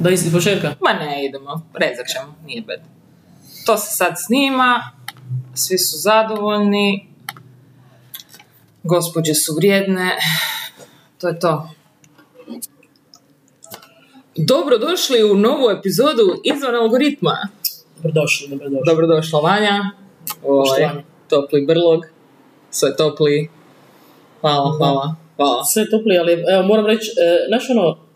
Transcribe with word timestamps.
Da 0.00 0.10
isti 0.10 0.32
početka. 0.32 0.74
Ma 0.80 0.92
ne, 0.92 1.26
idemo, 1.26 1.62
rezat 1.74 2.06
ćemo, 2.06 2.34
nije 2.46 2.62
bed. 2.62 2.80
To 3.66 3.76
se 3.76 3.96
sad 3.96 4.12
snima, 4.26 4.90
svi 5.54 5.78
su 5.78 5.96
zadovoljni, 5.98 7.08
gospođe 8.82 9.34
su 9.34 9.54
vrijedne, 9.56 10.10
to 11.20 11.28
je 11.28 11.40
to. 11.40 11.70
Dobro 14.36 14.78
došli 14.78 15.24
u 15.24 15.34
novu 15.34 15.70
epizodu 15.70 16.40
Izvan 16.44 16.74
algoritma. 16.74 17.48
Dobrodošli, 17.96 18.48
dobrodošli. 18.48 18.82
Dobrodošla 18.86 19.40
Vanja, 19.40 19.90
ovaj, 20.44 20.88
topli 21.28 21.66
brlog, 21.66 22.04
sve 22.70 22.96
topli. 22.96 23.50
Hvala, 24.40 24.76
hvala, 24.76 25.16
hvala. 25.36 25.64
Sve 25.64 25.90
topli, 25.90 26.18
ali 26.18 26.32
evo 26.32 26.62
moram 26.62 26.86
reći, 26.86 27.10
e, 27.10 27.72
ono, 27.78 28.07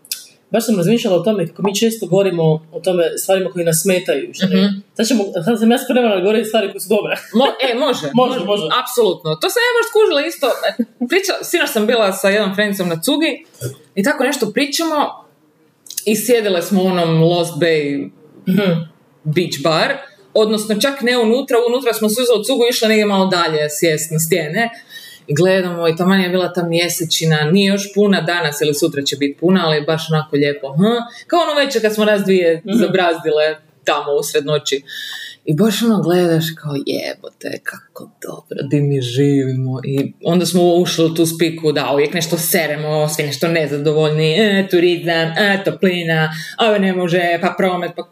baš 0.53 0.67
sam 0.67 0.77
razmišljala 0.77 1.17
o 1.17 1.25
tome 1.27 1.47
kako 1.49 1.63
mi 1.63 1.75
često 1.75 2.07
govorimo 2.07 2.43
o 2.73 2.81
tome 2.85 3.05
stvarima 3.19 3.51
koji 3.51 3.65
nas 3.65 3.83
smetaju. 3.83 4.31
Što? 4.35 4.47
Mhm. 4.47 4.67
Sad, 4.97 5.07
ćemo, 5.07 5.25
sad 5.45 5.59
sam 5.59 5.71
ja 5.71 5.79
spremana 5.79 6.15
da 6.15 6.21
govorim 6.21 6.45
stvari 6.45 6.71
koje 6.73 6.81
su 6.81 6.89
dobre. 6.89 7.15
Mo, 7.39 7.45
e, 7.67 7.75
može, 7.75 8.07
Može, 8.23 8.45
može. 8.45 8.63
Apsolutno. 8.83 9.35
To 9.35 9.47
sam 9.51 9.61
ja 9.61 9.73
baš 9.79 9.87
skužila 9.91 10.21
isto. 10.27 10.47
E, 10.69 10.71
Priča, 11.09 11.33
sinoć 11.43 11.71
sam 11.71 11.87
bila 11.87 12.13
sa 12.13 12.29
jednom 12.29 12.55
frendicom 12.55 12.89
na 12.89 13.01
cugi 13.01 13.45
i 13.95 14.03
tako 14.03 14.25
nešto 14.25 14.51
pričamo 14.51 15.01
i 16.05 16.17
sjedile 16.17 16.63
smo 16.63 16.83
u 16.83 16.87
onom 16.87 17.23
Lost 17.23 17.55
Bay 17.55 18.11
Mhm. 18.49 18.71
beach 19.25 19.59
bar, 19.63 19.89
odnosno 20.35 20.81
čak 20.81 21.01
ne 21.01 21.19
unutra, 21.19 21.57
unutra 21.69 21.93
smo 21.93 22.09
se 22.09 22.23
uzeli 22.23 22.45
cugu 22.45 22.65
i 22.65 22.71
išli 22.71 22.89
negdje 22.89 23.07
malo 23.07 23.27
dalje 23.27 23.67
sjest 23.71 24.11
na 24.11 24.19
stijene 24.19 24.71
gledamo 25.29 25.89
i 25.89 25.97
taman 25.97 26.21
je 26.21 26.29
bila 26.29 26.53
ta 26.53 26.63
mjesečina, 26.63 27.45
nije 27.51 27.69
još 27.69 27.95
puna 27.95 28.21
danas 28.21 28.61
ili 28.61 28.75
sutra 28.75 29.03
će 29.03 29.17
biti 29.17 29.39
puna, 29.41 29.61
ali 29.65 29.77
je 29.77 29.83
baš 29.83 30.11
onako 30.11 30.37
lijepo. 30.37 30.75
Hm? 30.77 30.83
Kao 31.27 31.41
ono 31.41 31.65
večer 31.65 31.83
kad 31.83 31.95
smo 31.95 32.05
nas 32.05 32.23
dvije 32.23 32.63
zabrazdile 32.81 33.57
tamo 33.85 34.13
usred 34.21 34.47
noći. 34.47 34.83
I 35.45 35.55
baš 35.55 35.83
ono 35.83 36.03
gledaš 36.03 36.45
kao 36.61 36.73
jebote, 36.87 37.61
kako 37.63 38.11
dobro, 38.23 38.69
di 38.71 38.81
mi 38.81 39.01
živimo. 39.01 39.81
I 39.85 40.13
onda 40.25 40.47
smo 40.47 40.75
ušli 40.75 41.05
u 41.05 41.15
tu 41.15 41.27
spiku 41.27 41.73
da 41.73 41.91
uvijek 41.95 42.15
nešto 42.15 42.37
seremo, 42.39 43.09
svi 43.09 43.23
nešto 43.23 43.49
nezadovoljni, 43.49 44.33
e, 44.33 44.69
turizam, 44.71 45.29
e, 45.39 45.63
toplina, 45.65 46.31
ovo 46.59 46.79
ne 46.79 46.93
može, 46.93 47.39
pa 47.41 47.55
promet, 47.59 47.91
pa... 47.97 48.03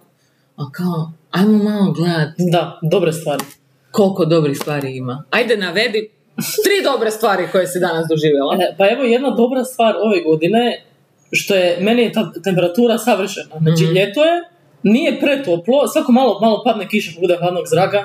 A 0.56 0.70
kao, 0.72 1.12
ajmo 1.30 1.58
malo 1.64 1.92
gledat 1.92 2.28
Da, 2.38 2.78
dobre 2.82 3.12
stvari. 3.12 3.44
koliko 3.90 4.24
dobrih 4.24 4.56
stvari 4.56 4.96
ima. 4.96 5.24
Ajde 5.30 5.56
navedi 5.56 6.10
tri 6.56 6.84
dobre 6.84 7.10
stvari 7.10 7.48
koje 7.52 7.66
si 7.66 7.80
danas 7.80 8.06
doživjela. 8.08 8.56
E, 8.56 8.74
pa 8.78 8.88
evo 8.88 9.02
jedna 9.05 9.30
dobra 9.33 9.64
stvar 9.64 9.94
ove 9.98 10.20
godine, 10.20 10.84
što 11.32 11.55
je, 11.55 11.78
meni 11.80 12.02
je 12.02 12.12
ta 12.12 12.32
temperatura 12.34 12.98
savršena. 12.98 13.58
Znači, 13.58 13.84
Mhm. 13.84 13.92
ljeto 13.92 14.20
je, 14.22 14.42
nije 14.82 15.20
pretoplo, 15.20 15.88
svako 15.88 16.12
malo, 16.12 16.38
malo 16.41 16.62
padne 16.64 16.88
kiša, 16.88 17.20
bude 17.20 17.36
hladnog 17.36 17.64
zraka 17.66 18.05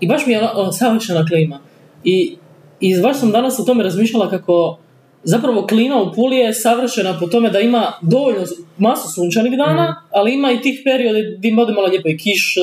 i 0.00 0.08
baš 0.08 0.26
mi 0.26 0.32
je 0.32 0.38
ono, 0.38 0.50
ono, 0.54 0.72
savršena 0.72 1.26
klima. 1.26 1.58
I, 2.04 2.36
I 2.80 3.00
baš 3.00 3.16
sam 3.16 3.30
danas 3.30 3.58
o 3.58 3.64
tome 3.64 3.84
razmišljala 3.84 4.30
kako 4.30 4.78
zapravo 5.24 5.66
klima 5.66 5.96
u 5.96 6.12
Puli 6.12 6.36
je 6.36 6.54
savršena 6.54 7.16
po 7.20 7.26
tome 7.26 7.50
da 7.50 7.60
ima 7.60 7.92
dovoljno 8.02 8.40
masu 8.78 9.08
sunčanih 9.10 9.52
dana, 9.54 9.82
Mhm. 9.84 10.06
ali 10.10 10.34
ima 10.34 10.52
i 10.52 10.60
tih 10.60 10.80
perioda 10.84 11.18
gdje 11.38 11.48
ima 11.48 11.66
malo 11.66 11.86
lijepo 11.86 12.08
i 12.08 12.18
kiša, 12.18 12.60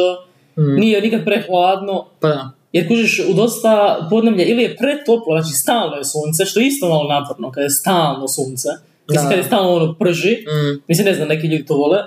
Mm. 0.58 0.76
nije 0.76 1.02
nikad 1.02 1.26
prehladno, 1.26 2.06
Pa 2.20 2.28
da. 2.28 2.50
Jer 2.76 2.88
kužiš 2.88 3.22
u 3.30 3.34
dosta 3.34 3.72
podneblja 4.10 4.46
ili 4.46 4.64
je 4.64 4.76
pretoplo, 4.76 5.40
znači 5.40 5.54
stalno 5.56 5.96
je 5.96 6.04
sunce, 6.06 6.46
što 6.46 6.60
je 6.60 6.68
isto 6.68 6.90
malo 6.90 7.10
naporno, 7.10 7.52
kada 7.52 7.64
je 7.64 7.70
stalno 7.72 8.28
sunce. 8.28 8.70
Mislim, 9.10 9.24
Da. 9.24 9.30
kada 9.30 9.36
je 9.36 9.44
stalno 9.44 9.70
ono 9.72 9.94
prži, 9.94 10.34
Mm. 10.46 10.82
mislim, 10.88 11.06
ne 11.08 11.14
znam, 11.14 11.28
neki 11.28 11.48
ljudi 11.48 11.66
to 11.66 11.76
vole, 11.76 11.98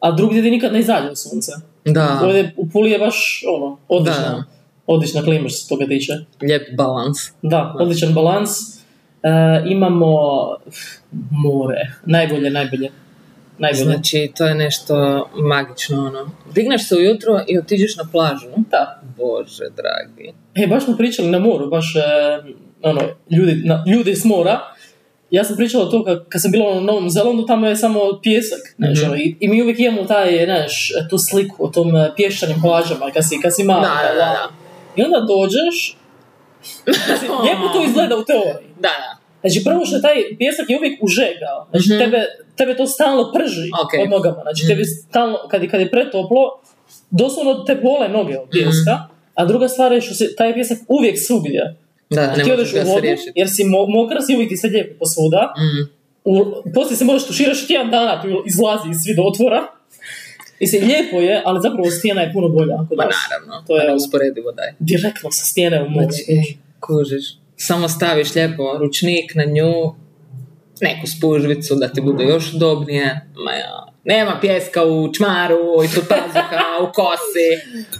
a 0.00 0.10
drugdje 0.10 0.42
ti 0.42 0.50
nikad 0.50 0.72
ne 0.72 0.80
izađe 0.80 1.16
sunce. 1.16 1.52
Da, 1.86 2.20
Ovdje 2.24 2.54
u 2.56 2.68
Puli 2.68 2.90
je 2.90 2.98
baš, 2.98 3.18
ono, 3.48 3.78
odlična, 3.88 4.44
odlična 4.86 5.22
klima 5.22 5.48
što 5.48 5.58
se 5.58 5.68
toga 5.68 5.86
tiče. 5.86 6.12
lijep 6.42 6.62
balans. 6.76 7.18
Da, 7.42 7.74
odličan 7.80 8.14
balans. 8.14 8.50
E, 9.22 9.28
imamo 9.66 10.08
more, 11.30 11.80
najbolje, 12.06 12.50
najbolje. 12.50 12.90
Najbolje. 13.58 13.84
Znači, 13.84 14.32
to 14.36 14.46
je 14.46 14.54
nešto 14.54 14.94
magično, 15.34 16.06
ono. 16.06 16.30
Digneš 16.54 16.88
se 16.88 16.96
ujutro 16.96 17.40
i 17.48 17.58
otiđeš 17.58 17.96
na 17.96 18.04
plažu. 18.12 18.46
Da. 18.70 19.00
Bože, 19.16 19.64
dragi. 19.76 20.32
E, 20.54 20.66
baš 20.66 20.84
smo 20.84 20.96
pričali 20.96 21.28
na 21.30 21.38
moru, 21.38 21.66
baš, 21.70 21.94
e, 21.96 22.00
ono, 22.82 23.00
ljudi, 23.30 23.62
na, 23.64 23.84
ljudi 23.86 24.14
s 24.16 24.24
mora. 24.24 24.60
Ja 25.30 25.44
sam 25.44 25.56
pričala 25.56 25.90
to 25.90 26.04
kad, 26.04 26.28
kad 26.28 26.42
sam 26.42 26.50
bila 26.50 26.74
na 26.74 26.80
Novom 26.80 27.10
Zelandu, 27.10 27.46
tamo 27.46 27.66
je 27.66 27.76
samo 27.76 28.00
pjesak, 28.22 28.60
Mhm. 28.78 29.04
ono, 29.06 29.16
i, 29.16 29.36
i 29.40 29.48
mi 29.48 29.62
uvijek 29.62 29.78
imamo 29.78 30.04
taj, 30.04 30.44
znaš, 30.44 30.92
tu 31.10 31.18
sliku 31.18 31.64
o 31.64 31.68
tom 31.68 31.96
e, 31.96 32.12
pješčanim 32.16 32.56
plažama, 32.62 33.10
kad 33.14 33.28
si, 33.28 33.40
kad 33.42 33.54
si 33.54 33.64
mala. 33.64 33.80
Da, 33.80 34.08
da, 34.08 34.14
da. 34.14 34.48
I 34.96 35.02
onda 35.02 35.20
dođeš, 35.20 35.96
mislim, 36.86 37.30
lijepo 37.44 37.68
to 37.72 37.84
izgleda 37.84 38.16
u 38.16 38.24
teoriji. 38.24 38.68
Da, 38.74 38.88
da. 38.88 39.23
Znači, 39.44 39.64
prvo 39.64 39.86
što 39.86 39.96
je 39.96 40.02
taj 40.02 40.14
pjesak 40.38 40.70
je 40.70 40.76
uvijek 40.78 41.02
užegao. 41.02 41.58
Znači, 41.70 41.88
Mhm. 41.88 41.98
tebe, 41.98 42.20
tebe 42.56 42.76
to 42.76 42.86
stalno 42.86 43.32
prži 43.32 43.68
Ok. 43.76 43.92
od 44.02 44.10
nogama. 44.10 44.40
Znači, 44.42 44.62
Mhm. 44.62 44.68
tebi 44.68 44.84
stalno, 44.84 45.38
kad, 45.50 45.66
kad 45.66 45.80
je 45.80 45.90
pretoplo, 45.90 46.60
doslovno 47.12 47.54
te 47.56 47.74
bole 47.76 48.08
noge 48.08 48.38
od 48.38 48.48
pjeska. 48.50 48.94
A 49.34 49.44
druga 49.44 49.68
stvar 49.68 49.92
je 49.92 50.00
što 50.00 50.14
se 50.14 50.34
taj 50.36 50.54
pjesak 50.54 50.78
uvijek 50.88 51.16
svugdje. 51.18 51.76
Da, 52.10 52.20
da, 52.20 52.26
ne 52.28 52.34
ti 52.36 52.50
možeš 52.50 52.70
odeš 52.70 52.84
u 52.84 52.88
vodu, 52.88 53.06
jer 53.34 53.48
si 53.50 53.62
mo- 53.64 53.88
mokra, 53.90 54.20
si 54.20 54.34
uvijek 54.34 54.48
ti 54.48 54.56
se 54.56 54.68
lijepi 54.68 54.94
posvuda. 54.94 55.54
Mm. 55.56 55.82
U, 56.26 56.32
poslije 56.74 56.96
se 56.96 57.04
možeš 57.04 57.26
tuširaš 57.26 57.66
tjedan 57.66 57.90
dana, 57.90 58.22
tu 58.22 58.28
izlazi 58.46 58.90
iz 58.90 58.96
svi 58.98 59.14
do 59.14 59.22
otvora. 59.22 59.60
I 60.58 60.66
se 60.66 60.78
lijepo 60.78 61.16
je, 61.18 61.42
ali 61.44 61.60
zapravo 61.62 61.90
stijena 61.90 62.20
je 62.20 62.32
puno 62.32 62.48
bolja. 62.48 62.74
Ako 62.74 62.94
Ma 62.94 63.04
daš 63.04 63.14
naravno, 63.24 63.64
To 63.66 63.76
je- 63.76 63.94
usporedivo 63.94 64.52
daj. 64.52 64.72
direktno 64.80 65.30
sa 65.30 65.44
stijene 65.44 65.82
u 65.82 65.88
moru. 65.90 66.06
Znači, 66.10 66.56
kužiš. 66.80 67.24
Samo 67.56 67.88
staviš 67.88 68.34
lijepo 68.34 68.78
ručnik 68.78 69.34
na 69.34 69.44
nju, 69.44 69.94
neku 70.80 71.06
spužvicu 71.06 71.74
da 71.74 71.88
ti 71.88 72.00
bude 72.00 72.24
još 72.24 72.54
udobnije. 72.54 73.28
Ma 73.44 73.52
ja. 73.52 73.86
Nema 74.04 74.38
pjeska 74.40 74.84
u 74.84 75.12
čmaru, 75.12 75.84
i 75.84 75.94
tu 75.94 76.00
pazuha, 76.08 76.64
u 76.84 76.92
kosi, 76.92 77.50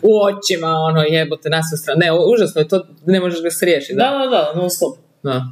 u 0.02 0.10
očima, 0.22 0.68
ono, 0.68 1.02
jebote, 1.02 1.50
na 1.50 1.62
sve 1.62 1.78
strane. 1.78 2.06
Ne, 2.06 2.12
užasno 2.12 2.60
je 2.60 2.68
to, 2.68 2.86
ne 3.06 3.20
možeš 3.20 3.42
ga 3.42 3.50
se 3.50 3.66
riješiti. 3.66 3.94
Da, 3.94 4.10
da, 4.10 4.30
da, 4.30 4.60
non 4.60 4.70
stop. 4.70 4.96
Da. 5.22 5.44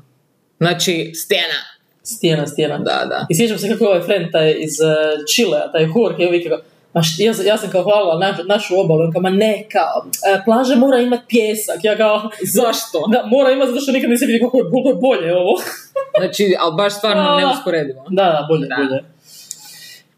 Znači, 0.59 1.13
stjena. 1.15 1.61
Stijena, 2.03 2.47
stijena. 2.47 2.79
Da, 2.79 3.07
da. 3.09 3.27
I 3.31 3.35
sjećam 3.37 3.59
se 3.59 3.69
kako 3.69 3.85
je 3.85 3.91
ovaj 3.91 4.03
friend 4.03 4.33
taj 4.33 4.51
iz 4.51 4.81
uh, 4.81 5.35
Čilea, 5.35 5.73
taj 5.73 5.83
Jorge, 5.83 6.27
uvijek 6.27 6.49
kao, 6.49 6.59
ma 6.95 7.01
št- 7.01 7.21
ja, 7.21 7.53
ja 7.53 7.59
sam 7.59 7.71
kao 7.71 7.83
hvalila 7.83 8.19
na, 8.19 8.39
našu 8.47 8.81
obalu, 8.81 9.01
on 9.01 9.13
kao, 9.13 9.23
ma 9.23 9.31
ne, 9.31 9.67
kao, 9.73 10.07
e, 10.35 10.45
plaža 10.45 10.77
mora 10.77 10.99
imati 10.99 11.23
pjesak, 11.29 11.85
ja 11.85 11.97
kao, 11.97 12.31
Zašto? 12.43 13.05
da, 13.09 13.23
mora 13.27 13.51
imati 13.51 13.71
zato 13.71 13.81
što 13.81 13.93
nikad 13.93 14.11
nisam 14.11 14.27
vidio 14.27 14.47
kako 14.47 14.59
je, 14.59 14.65
bolje 14.95 15.37
ovo. 15.37 15.53
Znači, 16.19 16.55
ali 16.61 16.75
baš 16.77 16.97
stvarno 16.99 17.37
neusporedivo. 17.37 18.05
da, 18.11 18.23
da, 18.25 18.47
bolje, 18.49 18.67
Da. 18.69 18.77
bolje. 18.77 19.05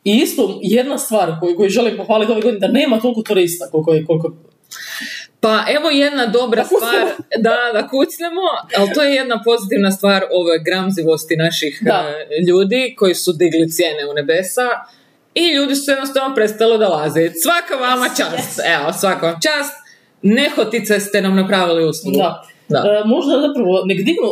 I 0.05 0.17
isto, 0.17 0.59
jedna 0.63 0.99
stvar 0.99 1.41
koju, 1.41 1.57
koju 1.57 1.69
želim 1.71 1.97
pohvaliti 1.97 2.33
ove 2.33 2.41
godine, 2.41 2.61
da 2.61 2.73
nema 2.73 3.01
toliko 3.01 3.23
turista 3.23 3.69
koliko 3.71 3.93
je, 3.95 4.05
koliko, 4.07 4.33
Pa 5.41 5.65
evo 5.71 5.91
jedna 5.91 6.27
dobra 6.27 6.63
Da 6.63 6.67
stvar, 6.67 7.07
da, 7.39 7.57
da 7.73 7.89
kucnemo, 7.89 8.41
ali 8.79 8.93
to 8.95 9.03
je 9.03 9.15
jedna 9.15 9.43
pozitivna 9.45 9.91
stvar 9.91 10.23
ove 10.33 10.59
gramzivosti 10.59 11.37
naših 11.37 11.79
Da. 11.83 12.05
e, 12.31 12.43
ljudi 12.43 12.95
koji 12.99 13.15
su 13.15 13.33
digli 13.33 13.71
cijene 13.71 14.07
u 14.11 14.15
nebesa 14.15 14.69
i 15.35 15.55
ljudi 15.55 15.75
su 15.75 15.91
jednostavno 15.91 16.35
prestali 16.35 16.79
dolaziti. 16.79 17.35
Svaka 17.41 17.75
vama 17.87 18.07
čast, 18.09 18.61
evo, 18.79 18.93
svaka 18.93 19.27
vam 19.27 19.35
čast. 19.43 19.73
Nehotice 20.23 21.01
ste 21.01 21.21
nam 21.23 21.37
napravili 21.37 21.89
uslugu. 21.89 22.19
da. 22.19 22.43
Da. 22.69 22.79
E, 22.79 23.09
možda 23.09 23.33
zapravo, 23.41 23.83
nek 23.87 23.97
dignu, 23.99 24.29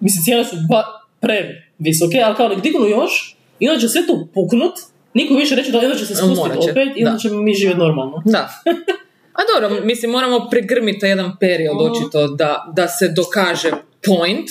mislim, 0.00 0.24
cijene 0.24 0.44
su 0.44 0.56
ba, 0.68 0.84
previsoke, 1.20 2.20
ali 2.24 2.36
kao 2.36 2.48
nek 2.48 2.60
dignu 2.60 2.86
još, 2.86 3.36
i 3.58 3.68
onda 3.68 3.80
će 3.80 3.88
sve 3.88 4.06
to 4.06 4.28
puknut, 4.34 4.72
niko 5.14 5.34
više 5.34 5.54
reći 5.54 5.72
da 5.72 5.78
onda 5.78 5.94
će 5.94 6.06
se 6.06 6.14
spustiti 6.14 6.62
će, 6.64 6.70
opet 6.70 6.88
i 6.96 7.04
onda 7.04 7.12
da. 7.12 7.18
ćemo 7.18 7.40
mi 7.40 7.54
živjeti 7.54 7.78
normalno. 7.78 8.22
Da. 8.24 8.48
A 9.32 9.40
dobro, 9.54 9.84
mislim, 9.84 10.10
moramo 10.10 10.48
pregrmiti 10.50 11.06
jedan 11.06 11.36
period 11.40 11.76
Mhm. 11.76 11.92
očito 11.92 12.28
da, 12.28 12.72
da 12.76 12.88
se 12.88 13.08
dokaže 13.08 13.70
point 14.06 14.48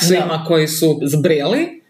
svima 0.00 0.36
Da. 0.38 0.44
koji 0.46 0.68
su 0.68 1.00
zbreli. 1.02 1.82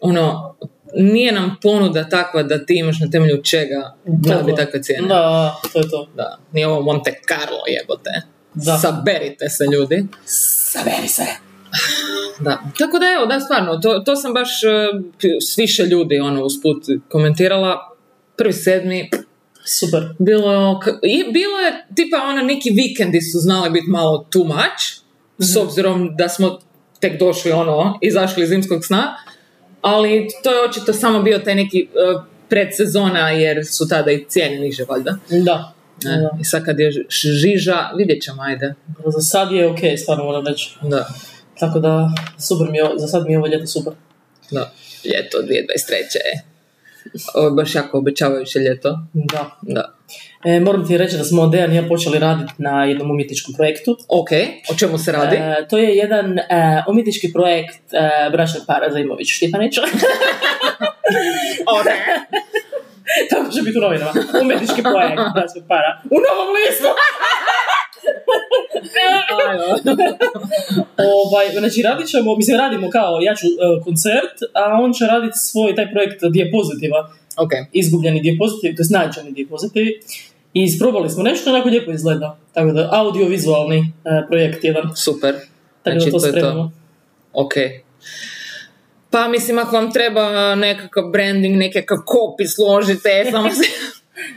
Ono, 0.00 0.56
nije 0.94 1.32
nam 1.32 1.56
ponuda 1.62 2.08
takva 2.08 2.42
da 2.42 2.66
ti 2.66 2.74
imaš 2.78 3.00
na 3.00 3.10
temelju 3.10 3.42
čega 3.42 3.94
nabiti 4.04 4.56
takve 4.56 4.82
cijene. 4.82 5.08
Da, 5.08 5.60
to 5.72 5.78
je 5.78 5.90
to. 5.90 6.08
Da, 6.14 6.38
nije 6.52 6.66
ovo 6.66 6.82
Monte 6.82 7.14
Carlo 7.28 7.62
jebote. 7.66 8.10
Da. 8.54 8.78
Saberite 8.78 9.48
se 9.48 9.64
ljudi. 9.72 10.06
Saberi 10.26 11.08
se. 11.08 11.26
Da. 12.40 12.62
Tako 12.78 12.98
da 12.98 13.06
evo, 13.16 13.26
da 13.26 13.40
stvarno, 13.40 13.76
to, 13.76 13.98
to 13.98 14.16
sam 14.16 14.34
baš 14.34 14.48
e, 14.62 14.66
s 15.40 15.58
više 15.58 15.82
ljudi 15.82 16.18
ono 16.18 16.44
usput 16.44 16.84
komentirala. 17.08 17.92
Prvi 18.36 18.52
sedmi, 18.52 19.10
Super. 19.64 20.08
bilo 20.18 20.80
i 21.02 21.32
bilo 21.32 21.58
je 21.58 21.86
tipa 21.94 22.16
ono 22.22 22.42
neki 22.42 22.70
vikendi 22.70 23.20
su 23.20 23.38
znali 23.38 23.70
biti 23.70 23.90
malo 23.90 24.26
too 24.30 24.44
much, 24.44 25.06
s 25.38 25.56
obzirom 25.56 26.16
da 26.16 26.28
smo 26.28 26.58
tek 27.00 27.18
došli 27.20 27.52
ono, 27.52 27.98
izašli 28.02 28.42
iz 28.42 28.48
zimskog 28.48 28.84
sna, 28.84 29.16
ali 29.86 30.28
to 30.42 30.50
je 30.50 30.68
očito 30.68 30.92
samo 30.92 31.22
bio 31.22 31.38
taj 31.38 31.54
neki 31.54 31.88
uh, 31.88 32.22
predsezona 32.48 33.30
jer 33.30 33.66
su 33.66 33.88
tada 33.88 34.10
i 34.10 34.24
cijene 34.28 34.58
niže 34.58 34.84
valjda. 34.88 35.16
Da. 35.30 35.72
Ne? 36.04 36.16
Da. 36.16 36.30
I 36.40 36.44
sad 36.44 36.64
kad 36.64 36.78
je 36.78 36.90
žiža, 37.10 37.90
vidjet 37.96 38.22
ćemo, 38.22 38.42
ajde. 38.42 38.74
Za 39.06 39.20
sad 39.20 39.52
je 39.52 39.66
ok, 39.66 39.78
stvarno 40.02 40.24
moram 40.24 40.46
reći. 40.46 40.76
Da, 40.82 41.08
Tako 41.58 41.78
da, 41.78 42.10
super 42.48 42.70
mi 42.70 42.78
je, 42.78 42.84
za 42.96 43.06
sad 43.06 43.26
mi 43.26 43.32
je 43.32 43.38
ovo 43.38 43.46
ljeto 43.46 43.66
super. 43.66 43.92
da. 44.50 44.72
Ljeto 45.04 45.38
2023. 45.38 45.48
je. 46.14 46.42
Ovo 47.34 47.46
je 47.46 47.52
baš 47.52 47.74
jako 47.74 47.98
obećavajuće 47.98 48.58
ljeto. 48.58 48.98
Da. 49.12 49.50
Da. 49.62 49.95
E, 50.44 50.60
moram 50.60 50.86
ti 50.86 50.98
reći 50.98 51.16
da 51.16 51.24
smo 51.24 51.46
Dejan 51.46 51.72
i 51.72 51.76
ja 51.76 51.88
počeli 51.88 52.18
raditi 52.18 52.52
na 52.58 52.84
jednom 52.84 53.10
umjetničkom 53.10 53.54
projektu. 53.54 53.96
Ok, 54.08 54.30
o 54.70 54.74
čemu 54.78 54.98
se 54.98 55.12
radi? 55.12 55.36
E, 55.36 55.66
to 55.70 55.78
je 55.78 55.96
jedan 55.96 56.38
e, 56.38 56.44
umjetnički 56.88 57.32
projekt 57.32 57.92
e, 57.92 58.30
bračnog 58.30 58.62
para 58.66 58.90
Zaimović 58.90 59.28
Štipanić. 59.28 59.78
ok. 61.78 61.86
Tako 63.30 63.50
će 63.50 63.62
biti 63.62 63.78
u 63.78 63.80
novinama. 63.80 64.12
Umjetnički 64.42 64.82
projekt 64.82 65.22
bračnog 65.34 65.64
para. 65.68 66.00
U 66.10 66.18
novom 66.26 66.48
listu! 66.56 66.88
ovaj, 71.24 71.46
znači 71.58 71.82
radit 71.82 72.08
ćemo, 72.08 72.36
mislim 72.36 72.58
radimo 72.58 72.90
kao, 72.90 73.18
ja 73.20 73.34
ću 73.34 73.46
e, 73.46 73.50
koncert, 73.84 74.36
a 74.54 74.78
on 74.82 74.92
će 74.92 75.06
raditi 75.06 75.38
svoj 75.38 75.74
taj 75.74 75.92
projekt 75.92 76.20
dijapozitiva, 76.30 77.10
ok, 77.36 77.50
izgubljeni 77.72 78.20
dijapozitiv, 78.20 78.76
to 78.76 78.82
je 78.82 78.98
nađeni 78.98 79.32
diapozitivi. 79.32 80.00
I 80.54 80.62
isprobali 80.62 81.10
smo 81.10 81.22
nešto, 81.22 81.50
onako 81.50 81.68
lijepo 81.68 81.92
izgleda. 81.92 82.38
Tako 82.52 82.72
da, 82.72 82.88
audiovizualni 82.92 83.78
e, 83.78 84.26
projekt 84.28 84.64
jedan. 84.64 84.96
super. 84.96 85.34
Tako 85.82 85.98
Znači, 85.98 86.06
da 86.06 86.10
to 86.10 86.18
to 86.18 86.28
spremamo. 86.28 86.72
Ok. 87.32 87.52
Pa 89.10 89.28
mislim, 89.28 89.58
ako 89.58 89.76
vam 89.76 89.92
treba 89.92 90.54
nekakav 90.54 91.04
branding, 91.04 91.56
nekakav 91.56 91.98
copy 91.98 92.54
složite, 92.54 93.24
samo 93.32 93.50
se... 93.50 93.62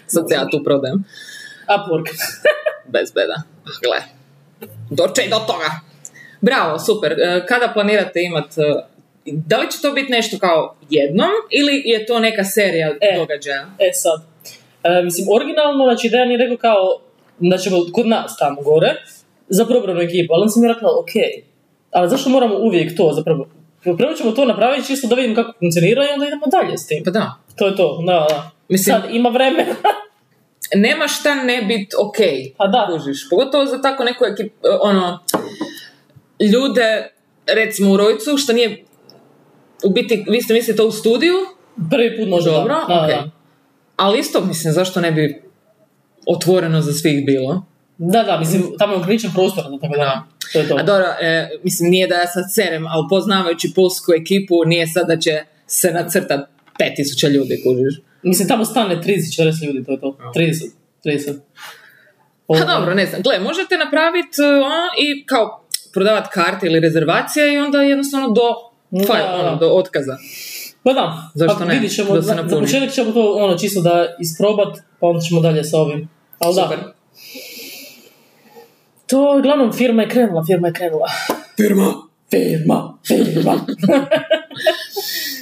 Sad 0.08 0.26
se 0.30 0.36
ja 0.36 0.48
tu 0.52 0.64
prodajem. 0.64 1.04
Upwork. 1.68 2.10
Bez 2.94 3.12
beda. 3.12 3.42
Ah, 3.66 3.80
Gle. 3.84 4.04
Doće 4.90 5.22
i 5.22 5.30
do 5.30 5.36
toga. 5.36 5.70
Bravo, 6.42 6.80
super. 6.80 7.12
E, 7.12 7.46
Kada 7.48 7.72
planirate 7.74 8.22
imat... 8.22 8.46
Da 9.34 9.58
li 9.58 9.72
će 9.72 9.78
to 9.82 9.92
biti 9.92 10.12
nešto 10.12 10.38
kao 10.40 10.76
jednom 10.90 11.30
ili 11.50 11.82
je 11.86 12.06
to 12.06 12.20
neka 12.20 12.44
serija 12.44 12.90
E. 13.02 13.16
događaja? 13.18 13.66
E 13.80 13.90
sad, 13.94 14.22
e, 14.84 15.02
mislim, 15.04 15.28
originalno, 15.32 15.84
znači 15.84 16.10
Dejan 16.10 16.32
je 16.32 16.38
rekao 16.38 16.58
kao, 16.58 17.00
da 17.40 17.58
ćemo 17.58 17.78
kod 17.94 18.08
nas 18.08 18.38
tamo 18.38 18.62
gore, 18.62 18.96
za 19.48 19.66
probravnu 19.66 20.02
ekipu, 20.02 20.34
ali 20.34 20.42
onda 20.42 20.52
sam 20.52 20.62
mi 20.62 20.68
rekla, 20.68 20.90
ok, 21.00 21.14
ali 21.92 22.10
zašto 22.10 22.30
moramo 22.30 22.56
uvijek 22.58 22.98
to 22.98 23.12
zapravo? 23.14 23.48
Prvo 23.84 24.14
ćemo 24.14 24.32
to 24.32 24.46
napraviti 24.46 24.88
čisto 24.88 25.08
da 25.08 25.16
vidimo 25.16 25.36
kako 25.36 25.54
funkcionira 25.60 26.04
i 26.04 26.14
onda 26.14 26.26
idemo 26.28 26.46
dalje 26.48 26.78
s 26.78 26.88
tim. 26.88 27.04
Pa 27.04 27.12
da. 27.12 27.34
To 27.56 27.68
je 27.68 27.76
to, 27.76 28.04
da, 28.06 28.26
da. 28.30 28.52
Mislim- 28.70 28.96
Sad, 29.02 29.16
ima 29.16 29.30
vremena. 29.30 29.76
Nema 30.76 31.08
šta 31.08 31.36
ne 31.36 31.62
bit 31.62 31.94
ok. 32.00 32.16
Pa 32.58 32.68
da. 32.68 32.88
Kužiš. 32.92 33.30
Pogotovo 33.30 33.66
za 33.66 33.82
tako 33.82 34.04
neku 34.04 34.26
ekip, 34.26 34.54
ono, 34.82 35.20
ljude, 36.54 37.12
recimo 37.48 37.92
u 37.94 37.98
Rojcu, 37.98 38.38
što 38.38 38.54
nije, 38.54 38.84
u 39.84 39.90
biti, 39.90 40.26
vi 40.30 40.42
ste 40.42 40.54
mislili 40.54 40.78
to 40.78 40.88
u 40.88 40.92
studiju, 40.92 41.36
Prvi 41.92 42.18
put 42.18 42.30
možda. 42.30 42.52
dobro, 42.52 42.76
da, 42.88 42.96
da, 42.96 43.02
ok. 43.04 43.08
da. 43.10 43.30
Ali 43.96 44.20
isto, 44.20 44.46
mislim, 44.46 44.74
zašto 44.74 45.02
ne 45.02 45.12
bi 45.12 45.42
otvoreno 46.26 46.82
za 46.82 46.94
svih 46.94 47.26
bilo? 47.26 47.66
Da, 47.98 48.24
da, 48.24 48.40
mislim, 48.40 48.64
tamo 48.80 48.94
je 48.94 48.98
ograničen 49.00 49.32
prostor, 49.34 49.64
da, 49.64 49.78
tako 49.82 49.96
da, 49.98 50.24
to 50.54 50.60
je 50.60 50.68
to. 50.68 50.76
A 50.76 50.84
dobro, 50.84 51.06
e, 51.22 51.50
mislim, 51.64 51.90
nije 51.90 52.08
da 52.08 52.16
ja 52.16 52.28
sad 52.28 52.44
serem, 52.54 52.88
ali 52.88 53.06
poznavajući 53.10 53.72
pulsku 53.76 54.12
ekipu, 54.22 54.56
nije 54.66 54.88
sad 54.88 55.08
da 55.08 55.18
će 55.18 55.32
se 55.68 55.92
nacrtat 55.92 56.50
5000 56.80 57.30
ljudi, 57.32 57.62
kužiš. 57.64 58.02
Mislim, 58.24 58.48
tamo 58.48 58.66
stane 58.66 58.96
30-40 58.96 59.66
ljudi, 59.66 59.84
to 59.86 59.92
je 59.92 60.00
to. 60.00 60.18
30, 60.36 60.72
30. 61.06 61.34
Pa 62.48 62.54
Ovo- 62.54 62.66
dobro, 62.66 62.94
ne 62.94 63.06
znam. 63.06 63.22
Gle, 63.22 63.40
možete 63.40 63.78
napraviti 63.78 64.38
i 65.00 65.26
kao 65.26 65.64
prodavat 65.94 66.28
karte 66.28 66.68
ili 66.68 66.80
rezervacije 66.80 67.54
i 67.54 67.58
onda 67.58 67.82
jednostavno 67.82 68.30
do, 68.30 68.54
fajn, 69.08 69.24
da. 69.24 69.40
ono, 69.40 69.56
do 69.56 69.68
otkaza. 69.68 70.18
Pa 70.84 70.94
da, 70.94 71.32
Zašto 71.36 71.60
pa 71.60 71.66
ne? 71.66 71.74
vidit 71.74 71.96
ćemo, 71.96 72.16
Da 72.16 72.22
se 72.22 72.28
za, 72.28 72.60
početak 72.60 72.92
ćemo 72.92 73.12
to 73.12 73.34
ono 73.34 73.58
čisto 73.58 73.82
da 73.82 74.16
isprobat, 74.20 74.78
pa 75.00 75.08
onda 75.08 75.22
ćemo 75.22 75.42
dalje 75.42 75.64
sa 75.64 75.78
ovim. 75.78 76.10
Ali 76.40 76.54
Super. 76.54 76.78
da, 76.78 76.94
to 79.08 79.38
uglavnom 79.38 79.74
firma 79.74 80.02
je 80.02 80.10
krenula, 80.10 80.44
firma 80.46 80.68
je 80.68 80.74
krenula. 80.74 81.08
Firma! 81.58 81.94
Firma, 82.30 82.98
firma. 83.08 83.56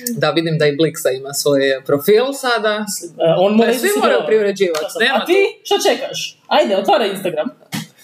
Da, 0.09 0.29
vidim 0.29 0.57
da 0.57 0.65
i 0.67 0.77
Blixa 0.77 1.17
ima 1.19 1.33
svoj 1.33 1.59
profil 1.85 2.25
sada. 2.33 2.85
E, 3.19 3.33
On 3.37 3.53
mora 3.53 3.73
svi 3.73 3.89
moraju 3.99 4.19
privređivati, 4.27 4.85
Šta 4.89 5.21
A 5.21 5.25
ti, 5.25 5.61
što 5.63 5.75
čekaš? 5.89 6.39
Ajde, 6.47 6.77
otvaraj 6.77 7.09
Instagram. 7.09 7.49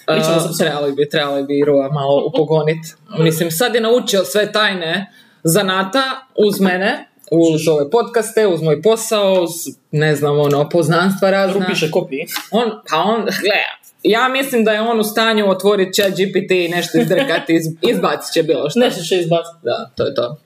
Uh, 0.08 0.58
trebali 0.58 0.92
bi, 0.92 1.08
trebali 1.08 1.42
bi 1.42 1.64
Rua 1.66 1.88
malo 1.88 2.24
upogonit. 2.26 2.84
Mislim, 3.18 3.50
sad 3.50 3.74
je 3.74 3.80
naučio 3.80 4.24
sve 4.24 4.52
tajne 4.52 5.12
zanata 5.44 6.02
uz 6.36 6.60
mene, 6.60 7.08
uz 7.30 7.68
ove 7.68 7.90
podcaste, 7.90 8.46
uz 8.46 8.62
moj 8.62 8.82
posao, 8.82 9.42
uz, 9.42 9.50
ne 9.90 10.16
znam, 10.16 10.40
ono, 10.40 10.68
poznanstva 10.68 11.30
razna. 11.30 11.66
Tu 11.66 11.72
piše 11.72 11.90
kopiji. 11.90 12.26
On, 12.50 12.70
pa 12.90 12.96
on, 12.96 13.20
gleda, 13.20 13.84
ja 14.02 14.28
mislim 14.28 14.64
da 14.64 14.72
je 14.72 14.80
on 14.80 15.00
u 15.00 15.04
stanju 15.04 15.50
otvoriti 15.50 16.02
chat 16.02 16.12
GPT 16.12 16.50
i 16.50 16.68
nešto 16.68 16.98
izdrkati, 16.98 17.54
iz, 17.54 17.66
izbacit 17.82 18.32
će 18.32 18.42
bilo 18.42 18.70
što. 18.70 18.80
Nešto 18.80 19.02
će 19.02 19.16
izbaciti. 19.20 19.58
Da, 19.62 19.90
to 19.96 20.04
je 20.06 20.14
to. 20.14 20.36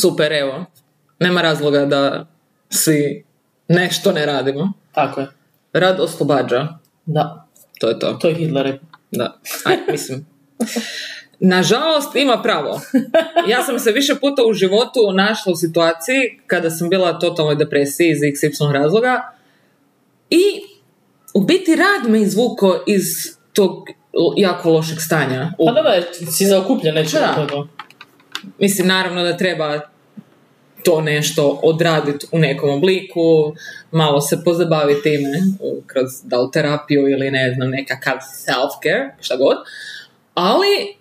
Super, 0.00 0.32
evo. 0.32 0.64
Nema 1.18 1.42
razloga 1.42 1.86
da 1.86 2.26
svi 2.70 3.24
nešto 3.68 4.12
ne 4.12 4.26
radimo. 4.26 4.72
Tako 4.92 5.20
je. 5.20 5.26
Rad 5.72 6.00
oslobađa. 6.00 6.68
Da, 7.06 7.48
To 7.80 7.88
je 7.88 7.98
to. 7.98 8.12
to 8.12 8.28
je 8.28 8.34
Hitler. 8.34 8.78
Da, 9.10 9.38
aj, 9.64 9.76
mislim. 9.90 10.26
Nažalost, 11.40 12.16
ima 12.16 12.42
pravo. 12.42 12.80
Ja 13.52 13.62
sam 13.62 13.78
se 13.78 13.92
više 13.92 14.14
puta 14.20 14.42
u 14.46 14.52
životu 14.52 15.12
našla 15.14 15.52
u 15.52 15.56
situaciji 15.56 16.40
kada 16.46 16.70
sam 16.70 16.88
bila 16.88 17.18
totalnoj 17.18 17.54
depresiji 17.56 18.10
iz 18.10 18.18
XY 18.18 18.72
razloga 18.72 19.32
i 20.30 20.42
u 21.34 21.40
biti 21.40 21.76
rad 21.76 22.10
me 22.10 22.20
izvuko 22.20 22.82
iz 22.86 23.04
tog 23.52 23.88
jako 24.36 24.70
lošeg 24.70 24.98
stanja. 25.00 25.52
U- 25.58 25.66
Pa 25.66 25.72
da, 25.72 25.82
da, 25.82 26.30
si 26.30 26.46
zaokupljen 26.46 26.94
to. 27.48 27.68
Mislim, 28.58 28.86
naravno 28.88 29.22
da 29.22 29.36
treba 29.36 29.80
to 30.84 31.00
nešto 31.00 31.60
odraditi 31.62 32.26
u 32.32 32.38
nekom 32.38 32.70
obliku, 32.70 33.54
malo 33.90 34.20
se 34.20 34.44
pozabaviti 34.44 35.02
time, 35.02 35.38
kroz 35.86 36.06
da 36.24 36.50
terapiju 36.50 37.08
ili 37.08 37.30
ne 37.30 37.54
znam, 37.54 37.70
nekakav 37.70 38.16
self-care, 38.46 39.10
šta 39.20 39.36
god. 39.36 39.56
Ali 40.34 40.96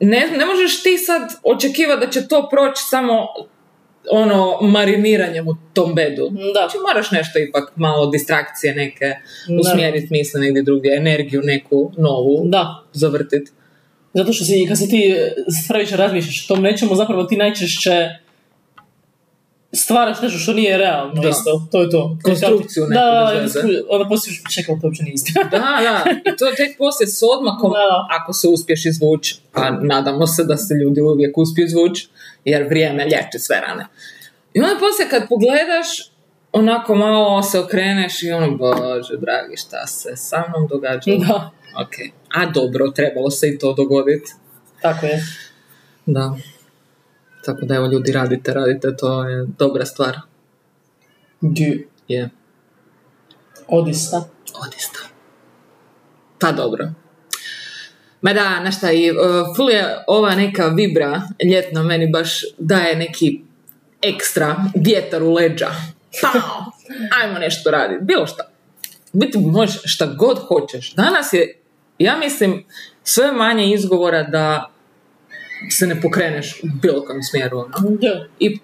ne, 0.00 0.30
ne 0.38 0.46
možeš 0.46 0.82
ti 0.82 0.98
sad 0.98 1.22
očekivati 1.42 2.06
da 2.06 2.12
će 2.12 2.28
to 2.28 2.48
proći 2.50 2.82
samo 2.82 3.26
ono 4.10 4.58
mariniranjem 4.60 5.48
u 5.48 5.56
tom 5.72 5.94
bedu. 5.94 6.28
Da. 6.30 6.52
Znači 6.52 6.76
moraš 6.88 7.10
nešto 7.10 7.38
ipak 7.38 7.72
malo 7.76 8.06
distrakcije 8.06 8.74
neke 8.74 9.14
usmjeriti 9.60 10.08
misle 10.10 10.40
negdje 10.40 10.62
drugdje, 10.62 10.96
energiju 10.96 11.40
neku 11.44 11.92
novu 11.98 12.48
Da, 12.48 12.84
zavrtiti. 12.92 13.50
Zato 14.14 14.32
što 14.32 14.44
si, 14.44 14.66
kad 14.68 14.78
se 14.78 14.88
ti 14.88 15.14
previše 15.68 15.96
razmišljaš 15.96 16.44
o 16.44 16.54
tom 16.54 16.62
nečemu, 16.62 16.94
zapravo 16.94 17.24
ti 17.24 17.36
najčešće 17.36 18.08
stvaraš 19.76 20.22
nešto 20.22 20.38
što 20.38 20.52
nije 20.52 20.78
realno 20.78 21.22
Da. 21.22 21.28
isto. 21.28 21.66
To 21.72 21.82
je 21.82 21.90
to. 21.90 22.18
Konstrukciju 22.22 22.82
neku 22.82 22.94
Da, 22.94 23.32
da, 23.54 23.60
onda 23.88 24.08
poslije 24.08 24.38
čekaj, 24.50 24.74
to 24.80 24.86
uopće 24.86 25.02
nije 25.02 25.14
istina. 25.14 25.42
Da, 25.44 25.58
da, 25.58 26.04
i 26.10 26.36
to 26.36 26.44
tek 26.56 26.78
poslije 26.78 27.06
s 27.08 27.20
odmakom, 27.36 27.72
Da. 27.72 28.06
ako 28.20 28.32
se 28.32 28.48
uspješ 28.48 28.86
izvući, 28.86 29.36
a 29.52 29.70
nadamo 29.70 30.26
se 30.26 30.44
da 30.44 30.56
se 30.56 30.74
ljudi 30.74 31.00
uvijek 31.00 31.38
uspiju 31.38 31.64
izvući, 31.66 32.08
jer 32.44 32.62
vrijeme 32.64 33.04
liječi 33.04 33.38
sve 33.38 33.60
rane. 33.60 33.86
I 34.54 34.60
onda 34.60 34.74
poslije 34.80 35.08
kad 35.10 35.28
pogledaš, 35.28 35.88
onako 36.52 36.94
malo 36.94 37.42
se 37.42 37.60
okreneš 37.60 38.22
i 38.22 38.30
ono, 38.30 38.50
bože 38.50 39.16
dragi, 39.16 39.56
šta 39.56 39.86
se 39.86 40.16
sa 40.16 40.44
mnom 40.48 40.68
događa? 40.68 41.10
Da, 41.28 41.50
Ok, 41.82 41.94
a 42.34 42.46
dobro, 42.46 42.90
trebalo 42.90 43.30
se 43.30 43.48
i 43.48 43.58
to 43.58 43.72
dogoditi. 43.72 44.32
tako 44.82 45.06
je. 45.06 45.22
Da. 46.06 46.36
Tako 47.46 47.66
da 47.66 47.74
evo 47.74 47.86
ljudi 47.86 48.12
radite, 48.12 48.54
radite, 48.54 48.96
to 48.96 49.24
je 49.24 49.46
dobra 49.58 49.86
stvar. 49.86 50.16
Du. 51.40 51.64
Je, 52.08 52.30
Odista. 53.68 54.28
odista. 54.66 54.98
Pa 56.40 56.52
dobro. 56.52 56.88
Ma 58.20 58.32
da, 58.32 58.58
znaš 58.60 58.76
šta, 58.76 58.92
i 58.92 59.10
uh, 59.10 59.16
ful 59.56 59.70
je 59.70 60.04
ova 60.06 60.34
neka 60.34 60.66
vibra 60.66 61.22
ljetna 61.50 61.82
meni 61.82 62.10
baš 62.10 62.40
daje 62.58 62.96
neki 62.96 63.40
ekstra 64.02 64.56
vjetar 64.74 65.22
u 65.22 65.32
leđa. 65.32 65.70
Pao! 66.22 66.64
Ajmo 67.22 67.38
nešto 67.38 67.70
raditi, 67.70 68.04
bilo 68.04 68.26
šta. 68.26 68.50
Biti 69.12 69.38
možeš 69.38 69.80
šta 69.84 70.06
god 70.06 70.38
hoćeš. 70.38 70.92
Danas 70.94 71.32
je, 71.32 71.60
ja 71.98 72.16
mislim, 72.16 72.64
sve 73.02 73.32
manje 73.32 73.72
izgovora 73.72 74.22
da 74.22 74.70
se 75.70 75.86
ne 75.86 76.00
pokreneš 76.00 76.60
u 76.62 76.66
bilo 76.82 77.04
kojem 77.04 77.22
smjeru. 77.22 77.58
ono 77.58 77.90
Da. 77.90 78.26
i 78.38 78.58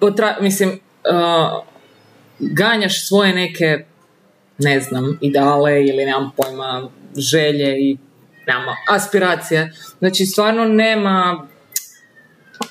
potra- 0.00 0.40
mislim, 0.40 0.68
uh, 0.70 1.64
ganjaš 2.38 3.08
svoje 3.08 3.34
neke, 3.34 3.84
ne 4.58 4.80
znam, 4.80 5.18
ideale 5.20 5.84
ili 5.84 6.04
nemam 6.04 6.30
pojma, 6.36 6.88
želje 7.16 7.80
i 7.80 7.96
nema, 8.46 8.76
aspiracije. 8.90 9.72
Znači, 9.98 10.26
stvarno 10.26 10.64
nema, 10.64 11.46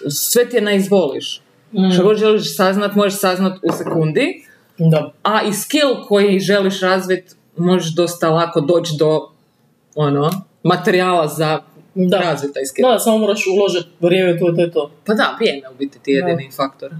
sve 0.09 0.49
ti 0.49 0.55
je 0.55 0.61
na 0.61 0.71
izvoliš. 0.71 1.41
Mm. 1.71 1.91
Što 1.93 2.03
god 2.03 2.17
želiš 2.17 2.55
saznat, 2.55 2.95
možeš 2.95 3.19
saznat 3.19 3.57
u 3.63 3.71
sekundi, 3.73 4.45
Da. 4.77 5.13
a 5.23 5.41
i 5.43 5.53
skill 5.53 6.05
koji 6.07 6.39
želiš 6.39 6.81
razviti 6.81 7.33
možeš 7.57 7.95
dosta 7.95 8.29
lako 8.29 8.61
doći 8.61 8.91
do 8.99 9.29
ono, 9.95 10.31
materijala 10.63 11.27
za 11.27 11.61
Da. 11.95 12.17
razvit 12.19 12.53
taj 12.53 12.65
skill. 12.65 12.87
Da, 12.91 12.99
samo 12.99 13.17
moraš 13.17 13.43
uložiti 13.47 13.89
vrijeme, 13.99 14.39
to, 14.39 14.51
to 14.51 14.61
je 14.61 14.71
to. 14.71 14.91
Pa 15.05 15.13
da, 15.13 15.35
vrijeme 15.39 15.61
u 15.73 15.77
biti 15.79 15.99
ti 16.03 16.11
je 16.11 16.15
jedini 16.15 16.49
faktor. 16.55 16.91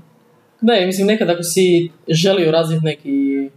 Ne, 0.62 0.86
mislim, 0.86 1.08
nekad 1.08 1.30
ako 1.30 1.44
si 1.44 1.90
želio 2.08 2.52
razviti 2.52 2.86
neki 2.86 3.50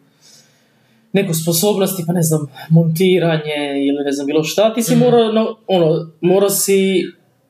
neku 1.12 1.34
sposobnost, 1.34 2.00
pa 2.06 2.12
ne 2.12 2.22
znam, 2.22 2.46
montiranje 2.70 3.86
ili 3.88 4.04
ne 4.04 4.12
znam 4.12 4.26
bilo 4.26 4.44
šta, 4.44 4.74
ti 4.74 4.82
si 4.82 4.94
Mhm. 4.94 5.04
morao, 5.04 5.32
no, 5.32 5.56
ono, 5.66 6.10
morao 6.20 6.50
si 6.50 7.04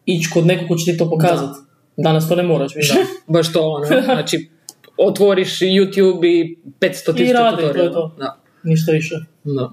ići 0.07 0.31
kod 0.33 0.47
nekog 0.47 0.69
ko 0.69 0.77
će 0.77 0.93
ti 0.93 0.99
to 0.99 1.11
pokazati. 1.11 1.59
Danas 1.97 2.29
to 2.29 2.37
ne 2.37 2.43
moraš 2.43 2.75
više. 2.77 2.95
Baš 3.27 3.53
to 3.53 3.61
ono, 3.71 3.87
znači 4.05 4.49
otvoriš 4.97 5.59
YouTube 5.59 6.27
i 6.27 6.57
500 6.81 7.11
I 7.11 7.17
tisuća 7.17 7.39
radi, 7.39 7.63
to 7.63 7.83
je 7.83 7.93
to. 7.93 8.15
Da. 8.19 8.37
Ništa 8.63 8.93
više. 8.93 9.15
Da. 9.45 9.71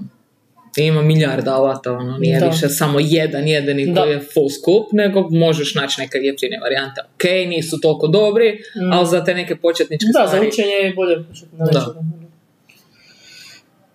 Ima 0.78 1.02
milijarda 1.02 1.54
alata, 1.54 1.92
ono, 1.92 2.18
nije 2.18 2.40
Da. 2.40 2.46
više 2.46 2.70
samo 2.70 3.00
jedan 3.02 3.48
jedini 3.48 3.86
Da. 3.88 4.02
koji 4.02 4.12
je 4.12 4.20
full 4.24 4.50
skup, 4.52 4.88
nego 4.92 5.30
možeš 5.30 5.76
naći 5.76 6.02
neke 6.02 6.18
jeftinije 6.18 6.60
varijante. 6.60 7.02
Ok, 7.06 7.24
nisu 7.48 7.82
toliko 7.82 8.08
dobri, 8.08 8.52
Mm. 8.76 8.94
ali 8.94 9.08
za 9.08 9.24
te 9.24 9.34
neke 9.34 9.56
početničke 9.56 10.06
Da, 10.08 10.20
za 10.22 10.28
stvari. 10.28 10.48
učenje 10.48 10.68
je 10.70 10.94
bolje 10.94 11.24
početi 11.24 11.56
na 11.56 11.66
Da. 11.66 11.80
večer. 11.80 11.94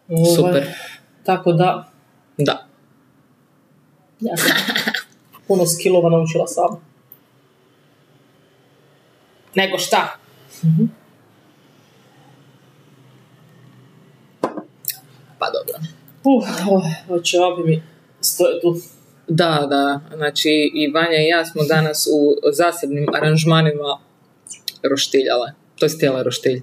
Ovaj, 0.08 0.36
Super. 0.36 0.66
Tako 1.24 1.52
da, 1.52 1.90
Da. 2.38 2.66
ja 4.20 4.36
sam 4.36 4.50
puno 5.48 5.66
skillova 5.66 6.10
naučila 6.10 6.46
sam. 6.46 6.80
Nego 9.54 9.78
šta? 9.78 10.16
Pa 15.38 15.46
dobro. 15.48 15.99
Uh, 16.24 16.44
oh, 16.70 16.84
ovo 17.08 17.20
ćevapi 17.20 17.62
mi 17.64 17.82
stoje 18.20 18.60
tu. 18.60 18.80
Da, 19.28 19.66
da, 19.70 20.00
znači 20.16 20.70
i 20.74 20.90
Vanja 20.92 21.18
i 21.18 21.28
ja 21.28 21.46
smo 21.46 21.62
danas 21.64 22.06
u 22.12 22.50
zasebnim 22.52 23.06
aranžmanima 23.14 23.98
roštiljale. 24.82 25.52
To 25.78 25.86
je 25.86 25.90
htjela 25.96 26.22
roštilj. 26.22 26.62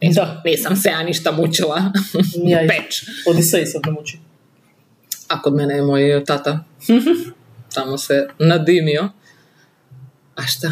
Da, 0.00 0.42
Nisam 0.44 0.76
se 0.76 0.88
ja 0.88 1.02
ništa 1.02 1.32
mučila. 1.32 1.92
Ja. 2.34 2.58
Peć. 2.68 3.04
Odisej 3.26 3.66
sam 3.66 3.80
ne 3.86 3.92
muči. 3.92 4.18
A 5.28 5.42
kod 5.42 5.54
mene 5.54 5.74
je 5.74 5.82
moj 5.82 6.24
tata. 6.24 6.64
Tamo 7.74 7.98
se 7.98 8.28
nadimio. 8.38 9.08
A 10.36 10.42
šta? 10.42 10.68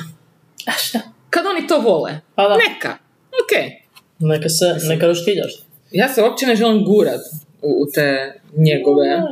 A 0.67 0.73
šta? 0.73 1.01
Kad 1.31 1.47
oni 1.47 1.67
to 1.67 1.81
vole? 1.81 2.21
Pa 2.35 2.43
da. 2.43 2.55
Neka. 2.55 2.99
Ok. 3.29 3.83
Neka 4.19 4.49
se, 4.49 4.77
neka 4.89 5.07
roštiljaš. 5.07 5.53
Ja 5.91 6.09
se 6.09 6.23
uopće 6.23 6.47
ne 6.47 6.57
želim 6.57 6.85
gurat 6.85 7.21
u, 7.63 7.83
u 7.83 7.87
te 7.95 8.41
njegove 8.57 9.23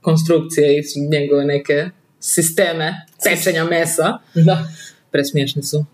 konstrukcije 0.00 0.78
i 0.78 0.82
njegove 1.08 1.44
neke 1.44 1.88
sisteme 2.20 3.06
pečenja 3.24 3.64
mesa. 3.64 4.18
Da. 4.34 4.68
Presmiješni 5.10 5.62
su. 5.62 5.84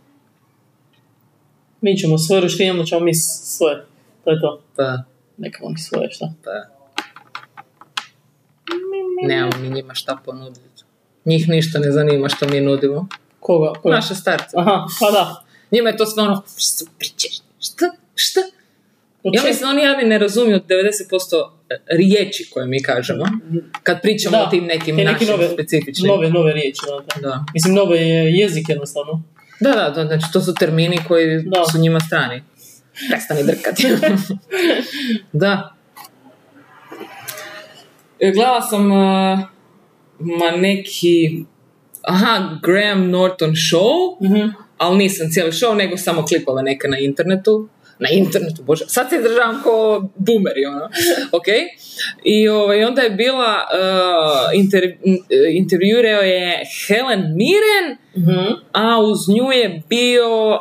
Mi 1.80 1.98
ćemo 1.98 2.18
svoje 2.18 2.40
roštilje, 2.40 2.70
onda 2.70 2.84
ćemo 2.84 3.00
mi 3.00 3.14
svoje. 3.14 3.84
To 4.24 4.30
je 4.30 4.40
to. 4.40 4.62
Pa, 4.76 5.02
Neka 5.36 5.58
oni 5.62 5.78
svoje, 5.78 6.10
šta? 6.10 6.32
pa. 6.44 6.50
Nemamo 9.28 9.52
mi 9.62 9.70
njima 9.70 9.94
šta 9.94 10.18
ponuditi. 10.24 10.82
Njih 11.24 11.48
ništa 11.48 11.78
ne 11.78 11.92
zanima 11.92 12.28
što 12.28 12.48
mi 12.48 12.60
nudimo. 12.60 13.06
Koga? 13.40 13.72
Koga? 13.82 13.94
Naše 13.94 14.14
starce. 14.14 14.56
Aha, 14.56 14.86
pa 15.00 15.10
da. 15.10 15.44
Njima 15.70 15.88
je 15.88 15.96
to 15.96 16.06
sve 16.06 16.22
ono, 16.22 16.42
što 16.56 16.84
pričaš? 16.98 17.36
Šta? 17.60 17.90
Šta? 18.14 18.40
Ja 19.22 19.42
mislim 19.42 19.60
da 19.60 19.68
oni 19.68 19.82
jadni 19.82 20.04
ne 20.04 20.18
razumiju 20.18 20.60
90% 20.68 21.50
riječi 21.88 22.50
koje 22.50 22.66
mi 22.66 22.82
kažemo. 22.82 23.24
Kad 23.82 24.02
pričamo 24.02 24.36
Da, 24.36 24.42
o 24.42 24.46
tim 24.46 24.64
nekim 24.64 24.96
te 24.96 25.04
našim 25.04 25.28
nove- 25.28 25.48
specifičnim. 25.48 26.08
Nove, 26.08 26.30
nove 26.30 26.52
riječi, 26.52 26.80
da, 27.14 27.20
da. 27.20 27.44
Mislim, 27.54 27.74
nove 27.74 27.98
je 27.98 28.32
jezik 28.32 28.68
jednostavno. 28.68 29.22
Da, 29.60 29.70
da, 29.70 29.90
da, 29.90 30.06
znači 30.06 30.26
to 30.32 30.40
su 30.40 30.54
termini 30.54 30.98
koji 31.08 31.42
Da. 31.42 31.64
su 31.64 31.78
njima 31.78 32.00
strani. 32.00 32.42
Prestani 33.10 33.44
drkati. 33.44 33.86
da. 35.32 35.74
E, 38.20 38.30
Gledala 38.30 38.60
sam 38.62 38.86
uh, 38.86 39.38
ma 40.18 40.50
neki 40.52 41.44
aha, 42.02 42.28
Graham 42.62 43.10
Norton 43.10 43.50
show, 43.50 43.90
Mhm. 44.22 44.48
ali 44.78 44.98
nisam 44.98 45.26
cijeli 45.30 45.52
show, 45.52 45.74
nego 45.74 45.96
samo 45.96 46.24
klipove 46.24 46.62
neke 46.62 46.88
na 46.88 46.98
internetu. 46.98 47.68
Na 48.00 48.08
internetu, 48.10 48.62
bože, 48.62 48.84
sad 48.86 49.10
se 49.10 49.18
državam 49.18 49.60
ko 49.62 49.72
boomeri, 50.16 50.66
ono, 50.66 50.88
ok? 51.32 51.46
I 52.24 52.48
ovaj, 52.48 52.84
onda 52.84 53.02
je 53.02 53.10
bila, 53.12 53.54
uh, 53.72 53.80
inter, 54.54 54.96
intervjuirao 55.52 56.20
je 56.22 56.56
Helen 56.86 57.20
Mirren, 57.34 57.96
Mhm. 58.16 58.52
a 58.72 59.00
uz 59.00 59.18
nju 59.28 59.52
je 59.52 59.82
bio 59.88 60.58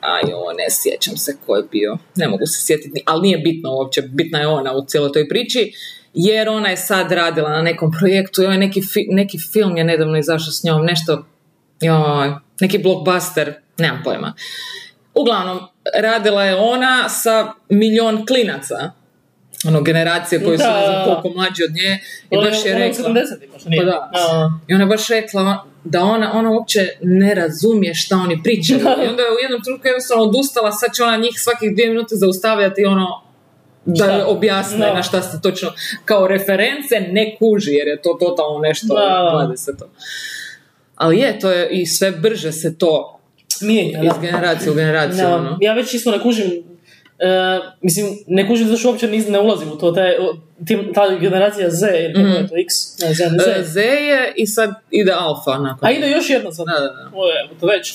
aj 0.00 0.22
o, 0.24 0.52
ne 0.52 0.66
sjećam 0.70 1.16
se 1.16 1.36
ko 1.46 1.56
je 1.56 1.62
bio, 1.72 1.98
ne 2.16 2.28
mogu 2.28 2.46
se 2.46 2.66
sjetiti, 2.66 3.02
ali 3.06 3.22
nije 3.22 3.38
bitno 3.38 3.70
uopće, 3.72 4.02
bitna 4.02 4.38
je 4.38 4.46
ona 4.48 4.72
u 4.72 4.84
cijeloj 4.86 5.12
toj 5.12 5.28
priči, 5.28 5.72
jer 6.14 6.48
ona 6.48 6.68
je 6.68 6.76
sad 6.76 7.12
radila 7.12 7.50
na 7.50 7.62
nekom 7.62 7.92
projektu 7.92 8.42
i 8.42 8.46
ovaj 8.46 8.58
neki, 8.58 8.80
fi- 8.82 9.08
neki 9.10 9.38
film 9.42 9.76
je 9.76 9.84
nedavno 9.84 10.18
izašao 10.18 10.52
s 10.52 10.64
njom, 10.64 10.84
nešto, 10.84 11.24
joj, 11.80 12.30
neki 12.60 12.78
blockbuster, 12.78 13.54
nemam 13.78 14.00
pojma. 14.04 14.34
Uglavnom, 15.14 15.60
radila 15.94 16.44
je 16.44 16.56
ona 16.56 17.08
sa 17.08 17.52
milion 17.68 18.26
klinaca, 18.26 18.90
ono, 19.66 19.82
generacije 19.82 20.44
koje 20.44 20.58
su 20.58 20.64
ne 20.64 20.86
znam 20.86 21.04
koliko 21.04 21.38
mlađi 21.38 21.64
od 21.64 21.70
nje, 21.70 22.00
i 22.30 22.36
Ona 22.36 22.50
baš 22.50 22.64
je 22.64 22.74
ona 22.74 22.84
u 22.84 22.88
rekla... 22.88 23.08
70-ih, 23.08 23.52
možda 23.52 23.70
nije. 23.70 23.82
Pa 23.82 23.84
da. 23.84 24.10
I 24.68 24.74
ona 24.74 24.84
je 24.84 24.88
baš 24.88 25.08
rekla 25.08 25.66
da 25.84 26.00
ona, 26.00 26.32
ona 26.34 26.50
uopće 26.50 26.88
ne 27.02 27.34
razumije 27.34 27.94
šta 27.94 28.16
oni 28.16 28.42
pričaju. 28.42 28.80
I 28.80 29.08
onda 29.08 29.22
je 29.22 29.30
u 29.30 29.42
jednom 29.42 29.62
trenutku 29.62 29.88
jednostavno 29.88 30.24
odustala, 30.24 30.72
sad 30.72 30.94
će 30.94 31.02
ona 31.02 31.16
njih 31.16 31.32
svakih 31.36 31.74
dvije 31.74 31.88
minute 31.88 32.16
zaustavljati 32.16 32.82
i 32.82 32.86
ono 32.86 33.24
da 33.84 34.04
Šta? 34.04 34.26
objasne 34.26 34.94
na 34.94 35.02
šta 35.02 35.22
se 35.22 35.40
točno 35.42 35.72
kao 36.04 36.26
reference 36.26 37.00
ne 37.00 37.36
kuži 37.38 37.72
jer 37.72 37.88
je 37.88 38.02
to 38.02 38.16
totalno 38.20 38.58
nešto 38.58 38.94
da. 38.94 39.46
20. 39.56 39.84
Ali 40.96 41.18
je, 41.18 41.38
to 41.38 41.50
je 41.50 41.68
i 41.70 41.86
sve 41.86 42.10
brže 42.10 42.52
se 42.52 42.78
to 42.78 43.13
Mijenja, 43.60 44.00
iz 44.02 44.12
generacije 44.20 44.70
u 44.70 44.74
generaciju. 44.74 45.24
Da, 45.24 45.36
ono. 45.36 45.58
ja 45.60 45.74
već 45.74 45.94
isto 45.94 46.10
ne 46.10 46.20
kužim, 46.20 46.46
e, 46.46 47.58
mislim, 47.82 48.06
ne 48.26 48.48
kužim 48.48 48.68
zašto 48.68 48.88
uopće 48.88 49.08
nis- 49.08 49.30
ne 49.30 49.38
ulazim 49.40 49.72
u 49.72 49.78
to, 49.78 49.92
taj, 49.92 50.12
tim, 50.66 50.92
ta 50.94 51.18
generacija 51.18 51.70
Z, 51.70 51.86
ili 51.94 52.14
kako 52.14 52.26
je 52.26 52.48
to, 52.48 52.54
X, 52.56 52.74
ne, 53.00 53.14
Z, 53.14 53.20
ne, 53.46 53.58
E, 53.58 53.62
Z. 53.62 53.72
Z 53.72 53.76
je 53.76 54.32
i 54.36 54.46
sad 54.46 54.70
ide 54.90 55.12
alfa 55.12 55.58
nakon. 55.58 55.88
A 55.88 55.92
ide 55.92 56.10
još 56.10 56.30
jedna 56.30 56.52
sad. 56.52 56.66
Da, 56.66 56.72
da, 56.72 56.80
da. 56.80 57.10
O, 57.14 57.22
evo 57.44 57.60
to 57.60 57.66
već. 57.66 57.94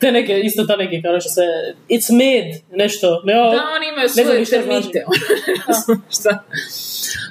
Te 0.00 0.12
neke, 0.12 0.40
isto 0.40 0.66
ta 0.66 0.76
neke, 0.76 1.02
kaže 1.02 1.28
se, 1.28 1.42
it's 1.88 2.10
made, 2.12 2.60
nešto. 2.72 3.22
Ne, 3.24 3.34
Da, 3.34 3.40
oni 3.76 3.88
imaju 3.92 4.08
svoje 4.08 4.44
termite. 4.44 5.04
Šta? 6.18 6.44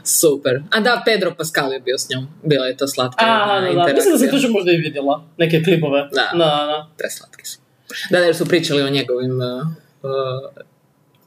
Super. 0.03 0.61
A 0.71 0.79
da, 0.79 1.01
Pedro 1.05 1.35
Pascal 1.37 1.73
je 1.73 1.79
bio 1.79 1.97
s 1.97 2.09
njom. 2.09 2.27
Bila 2.43 2.65
je 2.65 2.77
to 2.77 2.87
slatka 2.87 3.25
A, 3.25 3.61
da, 3.61 3.85
da, 3.85 3.93
mislim 3.93 4.13
da 4.13 4.19
sam 4.19 4.39
što 4.39 4.49
možda 4.49 4.71
i 4.71 4.77
vidjela, 4.77 5.23
neke 5.37 5.63
klipove. 5.63 6.01
Da. 6.01 6.29
Da, 6.31 6.37
da. 6.37 6.87
Preslatki 6.97 7.45
su. 7.45 7.59
Da, 8.09 8.19
da, 8.19 8.25
jer 8.25 8.35
su 8.35 8.45
pričali 8.45 8.81
o 8.81 8.89
njegovim 8.89 9.31
uh, 9.41 9.67
uh, 10.03 10.63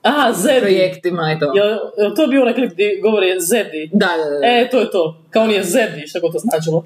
A, 0.02 0.32
Zedi. 0.32 0.60
projektima 0.60 1.32
i 1.36 1.38
to. 1.38 1.52
Jel, 1.54 1.78
jel 1.98 2.14
to 2.16 2.26
bio 2.26 2.42
onaj 2.42 2.54
klip 2.54 2.72
gdje 2.72 3.00
govori 3.02 3.40
Zedi? 3.40 3.90
Da, 3.92 4.06
da, 4.06 4.38
da. 4.38 4.46
E, 4.46 4.68
to 4.70 4.80
je 4.80 4.90
to. 4.90 5.24
Kao 5.30 5.42
on 5.42 5.50
je 5.50 5.64
Zedi, 5.64 6.06
što 6.06 6.20
god 6.20 6.32
to 6.32 6.38
značilo. 6.38 6.84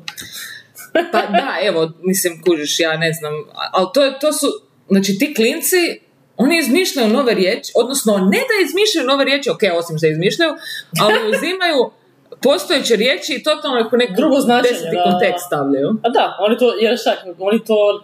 Pa 0.92 1.22
da, 1.38 1.56
evo, 1.62 1.92
mislim, 2.02 2.42
kužiš, 2.42 2.80
ja 2.80 2.96
ne 2.96 3.12
znam. 3.12 3.32
Ali 3.72 3.86
to, 3.94 4.10
to 4.20 4.32
su, 4.32 4.46
znači 4.88 5.18
ti 5.18 5.34
klinci, 5.34 6.00
oni 6.36 6.58
izmišljaju 6.58 7.08
nove 7.08 7.34
riječi, 7.34 7.72
odnosno 7.74 8.18
ne 8.18 8.38
da 8.50 8.64
izmišljaju 8.66 9.06
nove 9.06 9.24
riječi, 9.24 9.50
ok, 9.50 9.62
osim 9.78 9.98
što 9.98 10.06
izmišljaju, 10.06 10.52
ali 11.00 11.36
uzimaju 11.36 11.90
postojeće 12.42 12.96
riječi 12.96 13.34
i 13.34 13.42
totalno 13.42 13.80
ih 13.80 13.92
u 13.92 13.96
neki 13.96 14.12
Drugo 14.16 14.40
značenje, 14.40 14.90
da, 14.92 15.10
kontekst 15.10 15.46
stavljaju. 15.46 15.88
A 16.02 16.08
da, 16.08 16.36
oni 16.40 16.58
to, 16.58 16.74
jer 16.80 16.98
šta, 16.98 17.12
oni 17.38 17.64
to, 17.64 18.02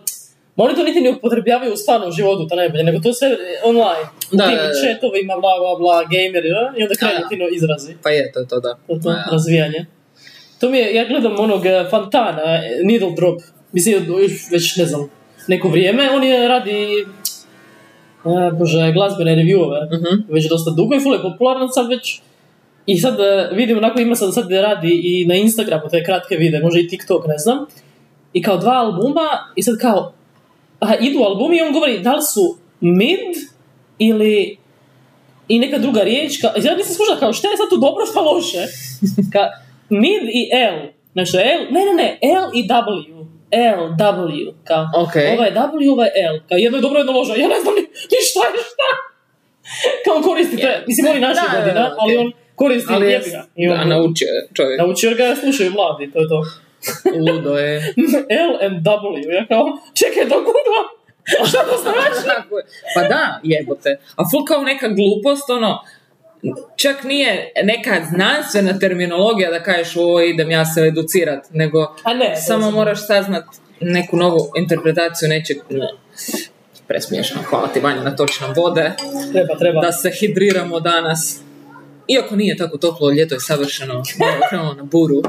oni 0.57 0.75
to 0.75 0.83
niti 0.83 1.01
ne 1.01 1.11
upotrebljavaju 1.11 1.73
u 1.73 1.77
stvarnom 1.77 2.11
životu, 2.11 2.49
to 2.49 2.57
najbolje, 2.57 2.85
nego 2.85 2.99
to 3.03 3.13
sve 3.13 3.29
online. 3.65 4.07
Da, 4.33 4.47
tim 4.47 4.59
chatovima, 4.81 5.35
bla, 5.41 5.55
bla, 5.61 5.73
bla, 5.79 5.97
gameri, 6.13 6.49
i 6.49 6.83
onda 6.83 6.95
krenu 6.99 7.29
ti 7.29 7.37
no 7.37 7.47
izrazi. 7.49 7.95
Pa 8.03 8.11
je, 8.11 8.33
to 8.33 8.41
je 8.41 8.49
to, 8.49 8.61
da. 8.61 8.73
To, 8.87 8.95
to 9.03 9.11
razvijanje. 9.33 9.87
To 10.63 10.71
mi 10.71 10.79
je, 10.79 10.95
ja 10.95 11.05
gledam 11.05 11.41
onog 11.41 11.67
eh, 11.67 11.87
Fantana, 11.91 12.43
eh, 12.55 12.81
Needle 12.85 13.11
Drop, 13.17 13.41
mislim, 13.73 13.95
još 14.23 14.33
već 14.53 14.77
ne 14.77 14.87
znam, 14.87 15.09
neko 15.49 15.69
vrijeme, 15.69 16.11
on 16.11 16.25
je 16.25 16.49
radi, 16.49 16.87
e, 18.25 18.53
bože, 18.59 18.93
glazbene 18.93 19.35
reviewove, 19.37 19.81
Mhm. 19.97 20.33
već 20.33 20.49
dosta 20.49 20.71
dugo 20.71 20.95
i 20.95 21.01
ful 21.01 21.13
je 21.15 21.23
popularna 21.23 21.69
sad 21.69 21.89
već. 21.89 22.21
I 22.87 22.99
sad 22.99 23.21
e, 23.21 23.49
vidim 23.53 23.79
onako 23.79 24.01
ima 24.01 24.15
sad, 24.15 24.35
sad 24.35 24.53
radi 24.53 25.01
i 25.05 25.27
na 25.27 25.35
Instagramu 25.35 25.89
te 25.91 26.05
kratke 26.05 26.37
vide, 26.37 26.61
može 26.61 26.81
i 26.81 26.89
TikTok, 26.89 27.27
ne 27.27 27.39
znam. 27.39 27.59
I 28.33 28.43
kao 28.43 28.57
dva 28.57 28.73
albuma 28.73 29.29
i 29.57 29.63
sad 29.63 29.79
kao, 29.81 30.13
a, 30.81 30.95
idu 30.97 31.19
albumi 31.23 31.57
i 31.57 31.63
on 31.63 31.73
govori 31.73 31.99
da 31.99 32.15
li 32.15 32.23
su 32.35 32.57
mid 32.81 33.35
ili 33.99 34.57
i 35.49 35.59
neka 35.59 35.79
druga 35.79 36.03
riječ. 36.03 36.41
Ka, 36.41 36.47
ja 36.63 36.77
nisam 36.77 36.95
skušala 36.95 37.19
kao 37.19 37.33
šta 37.33 37.49
je 37.49 37.57
sad 37.57 37.69
tu 37.71 37.77
dobro, 37.77 38.07
šta 38.07 38.21
loše. 38.21 38.63
Ka, 39.33 39.41
mid 39.93 40.23
i 40.33 40.43
L. 40.53 40.77
Znači 41.13 41.37
L, 41.37 41.61
ne, 41.71 41.81
ne, 41.85 41.95
ne, 42.03 42.19
L 42.23 42.45
i 42.55 42.69
W. 42.69 43.23
L, 43.51 43.81
W. 43.99 44.53
Kao, 44.65 44.85
Ok. 44.97 45.15
Ovo 45.35 45.45
je 45.45 45.53
W, 45.55 45.91
ovo 45.93 46.03
je 46.05 46.13
L. 46.33 46.37
Kao 46.49 46.57
jedno 46.59 46.79
je 46.79 46.83
dobro, 46.83 46.99
jedno 46.99 47.13
loše. 47.13 47.33
Ja 47.37 47.49
ne 47.49 47.61
znam 47.63 47.75
ni, 47.75 47.81
ni 48.13 48.19
šta 48.31 48.41
je 48.49 48.63
šta. 48.71 48.89
Kao 50.05 50.15
on 50.17 50.23
koristi 50.23 50.57
te, 50.57 50.85
mislim 50.87 51.07
on 51.11 51.17
i 51.17 51.21
naša 51.21 51.41
Da, 51.43 51.49
da, 51.53 51.59
godina, 51.59 51.81
da, 51.81 51.95
ali 51.99 52.17
on 52.17 52.33
koristi 52.55 52.93
Ali 52.95 53.07
je, 53.07 53.13
jebi 53.13 53.31
ga. 53.31 53.43
I 53.57 53.69
da, 53.69 53.75
on- 53.75 53.89
naučio 53.89 54.27
je 54.27 54.49
čovjek. 54.55 54.81
Naučio 54.81 55.11
ga 55.15 55.37
slušaju 55.37 55.71
mladi, 55.71 56.13
to 56.13 56.19
je 56.21 56.29
to. 56.29 56.43
Ludo 57.27 57.59
je. 57.59 57.77
L 58.49 58.53
and 58.67 58.77
W, 58.87 59.33
ja 59.35 59.47
kao, 59.49 59.65
čekaj 60.01 60.25
da 60.25 60.37
googlam. 60.37 60.87
Šta 61.49 61.59
to 61.59 61.77
znači? 61.83 62.29
Je. 62.29 62.63
Pa 62.95 63.03
da, 63.09 63.41
jebote. 63.43 63.91
A 64.17 64.23
full 64.31 64.45
kao 64.45 64.63
neka 64.63 64.89
glupost, 64.89 65.51
ono, 65.51 65.79
čak 66.77 67.05
nije 67.05 67.53
neka 67.65 68.05
znanstvena 68.11 68.79
terminologija 68.79 69.51
da 69.51 69.63
kažeš 69.63 69.97
ovo 69.97 70.21
idem 70.21 70.51
ja 70.51 70.65
se 70.65 70.81
educirat, 70.81 71.45
nego 71.51 71.95
A 72.03 72.15
ne, 72.15 72.37
samo 72.37 72.63
sam- 72.65 72.75
moraš 72.75 73.07
saznat 73.07 73.45
neku 73.81 74.17
novu 74.17 74.51
interpretaciju 74.57 75.29
nečeg. 75.29 75.57
Ne. 75.71 75.89
Presmiješno, 76.87 77.43
hvala 77.43 77.69
ti 77.69 77.81
Vanja 77.81 78.03
na 78.03 78.17
točnom 78.17 78.53
vode. 78.57 78.93
Treba, 79.33 79.59
treba. 79.59 79.81
Da 79.81 79.93
se 79.93 80.11
hidriramo 80.11 80.81
danas. 80.81 81.41
Iako 82.09 82.37
nije 82.37 82.57
tako 82.57 82.77
toplo, 82.79 83.11
ljeto 83.11 83.35
je 83.35 83.41
savršeno. 83.41 84.03
Malo 84.53 84.75
na 84.75 84.83
buru. 84.83 85.23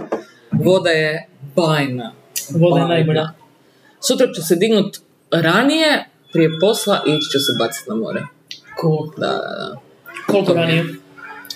Voda 0.51 0.89
je 0.89 1.27
bajna. 1.55 2.13
Voda 2.50 2.82
je 2.82 2.88
najbolja. 2.88 3.29
Sutra 4.08 4.27
ću 4.36 4.41
se 4.41 4.55
dignut 4.55 4.98
ranije, 5.32 6.05
prije 6.34 6.50
posla 6.62 7.03
i 7.08 7.10
ići 7.10 7.29
ću 7.32 7.39
se 7.39 7.53
baciti 7.60 7.89
na 7.89 7.96
more. 7.96 8.22
Cool. 8.82 9.08
Da, 9.17 9.27
da, 9.27 9.38
da. 9.38 9.75
Koliko 10.27 10.53
ranije? 10.53 10.86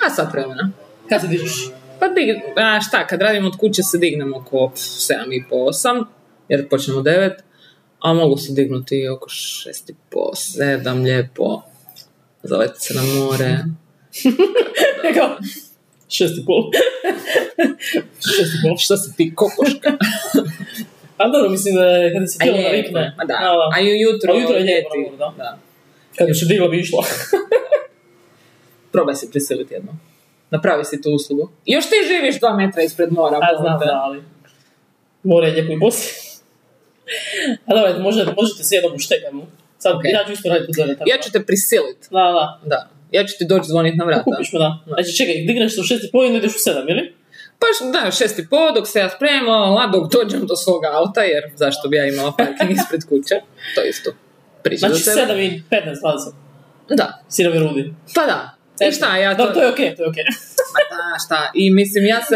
A 0.06 0.10
sad 0.10 0.32
vremena. 0.34 0.70
Kad 1.10 1.22
se 1.22 1.28
dižeš? 1.28 1.70
Pa 2.00 2.08
dig, 2.08 2.36
a 2.58 2.82
šta, 2.82 3.08
kad 3.08 3.22
radimo 3.22 3.48
od 3.48 3.58
kuće 3.58 3.84
se 3.84 3.98
dignemo 3.98 4.38
oko 4.38 4.72
7 4.76 5.14
i 5.32 5.44
po 5.50 5.56
8, 5.56 6.06
jer 6.50 6.70
počnemo 6.70 7.02
9, 7.02 7.32
a 8.00 8.14
mogu 8.14 8.38
se 8.38 8.54
dignuti 8.54 9.08
oko 9.08 9.30
6 9.30 9.68
i 9.92 9.96
po 10.10 10.20
7, 10.34 11.04
lijepo. 11.04 11.62
Zaletiti 12.44 12.80
se 12.82 12.94
na 12.94 13.02
more. 13.04 13.58
Šest 16.10 16.38
i 16.38 16.46
pol. 16.46 16.64
šest 18.38 18.54
i 18.56 18.60
pol. 18.64 18.78
Šta 18.78 18.98
si 18.98 19.16
ti 19.18 19.36
kokoška? 19.36 19.92
A 21.22 21.28
dobro, 21.30 21.50
mislim 21.50 21.76
da 21.76 21.82
je 21.86 22.14
kada 22.14 22.28
se 22.28 22.38
A 22.42 22.44
tijelo 22.44 22.62
navikne. 22.62 23.14
ma 23.18 23.24
da. 23.26 23.34
Da. 23.34 23.70
A 23.76 23.80
i 23.80 23.88
ujutro, 23.96 24.34
A 24.34 24.36
ujutro 24.36 24.56
je 24.56 24.64
ljeti. 24.64 25.18
da. 25.18 25.34
da. 25.38 25.58
Kad 26.18 26.28
bi 26.28 26.34
se 26.34 26.46
digla 26.46 26.68
bi 26.68 26.80
išla. 26.80 27.04
Probaj 28.98 29.16
se 29.16 29.32
prisiliti 29.32 29.74
jednom. 29.74 29.96
Napravi 30.50 30.86
si 30.86 31.02
tu 31.02 31.10
uslugu. 31.12 31.52
Još 31.66 31.86
ti 31.86 31.96
živiš 32.08 32.40
dva 32.40 32.54
metra 32.56 32.82
ispred 32.84 33.12
mora. 33.12 33.38
A 33.38 33.62
znam, 33.62 33.80
da, 33.80 34.02
ali... 34.04 34.24
More 35.24 35.48
je 35.48 35.54
lijepo 35.54 35.74
i 35.74 35.78
bosi. 35.78 36.38
A 37.66 37.76
dobro, 37.76 38.00
možete, 38.00 38.32
možete 38.38 38.64
se 38.64 38.76
jednom 38.76 38.94
uštekati. 38.96 39.36
Sad, 39.78 39.96
Ok. 39.96 40.02
ja 40.14 40.26
ću 40.26 40.32
isto 40.32 40.50
raditi 40.50 40.72
tako. 40.78 41.10
Ja 41.10 41.18
ću 41.24 41.32
te 41.32 41.46
prisilit. 41.46 42.02
Da, 42.12 42.26
da. 42.38 42.60
Da. 42.66 42.90
Ja 43.12 43.26
ću 43.28 43.34
ti 43.38 43.46
doći 43.46 43.66
zvonit 43.68 43.96
na 43.96 44.06
vrata. 44.06 44.24
Kupiš 44.24 44.54
me, 44.54 44.60
da. 44.60 44.80
Znači, 44.88 45.18
čekaj, 45.18 45.36
digneš 45.48 45.76
se 45.76 45.82
u 45.82 45.84
šest 45.84 46.04
i 46.04 46.12
pol 46.12 46.26
i 46.26 46.30
ne 46.30 46.38
ideš 46.38 46.56
u 46.56 46.60
sedam, 46.60 46.90
ili? 46.90 47.14
Pa 47.60 47.68
da, 47.94 48.12
šest 48.12 48.40
i 48.40 48.48
po, 48.50 48.72
dok 48.76 48.88
se 48.88 49.00
ja 49.00 49.10
spremam, 49.10 49.78
a 49.78 49.88
dok 49.94 50.12
dođem 50.12 50.46
do 50.48 50.56
svog 50.56 50.82
auta, 50.86 51.22
jer 51.24 51.44
zašto 51.56 51.88
bi 51.90 51.98
ja 51.98 52.08
imala 52.08 52.32
parking 52.38 52.72
ispred 52.78 53.02
kuće, 53.10 53.36
to 53.76 53.82
je 53.82 53.90
isto 53.90 54.12
priča 54.64 54.88
Znači, 54.88 55.04
sedam 55.04 55.40
i 55.40 55.64
petnaest, 55.70 56.02
dvadeset. 56.02 56.34
Da, 56.90 57.24
Sirovi 57.30 57.60
rudi. 57.60 57.94
pa 58.16 58.26
da. 58.26 58.57
I 58.86 58.92
šta, 58.92 59.18
ja 59.18 59.38
to... 59.38 59.46
Da, 59.46 59.54
to 59.54 59.62
je 59.62 59.70
okej, 59.72 59.96
to 59.96 60.04
je 60.04 60.10
okej. 60.10 60.24
Pa 60.74 60.96
da, 60.96 61.20
šta, 61.26 61.52
i 61.54 61.72
mislim, 61.72 62.06
ja 62.06 62.22
se, 62.24 62.36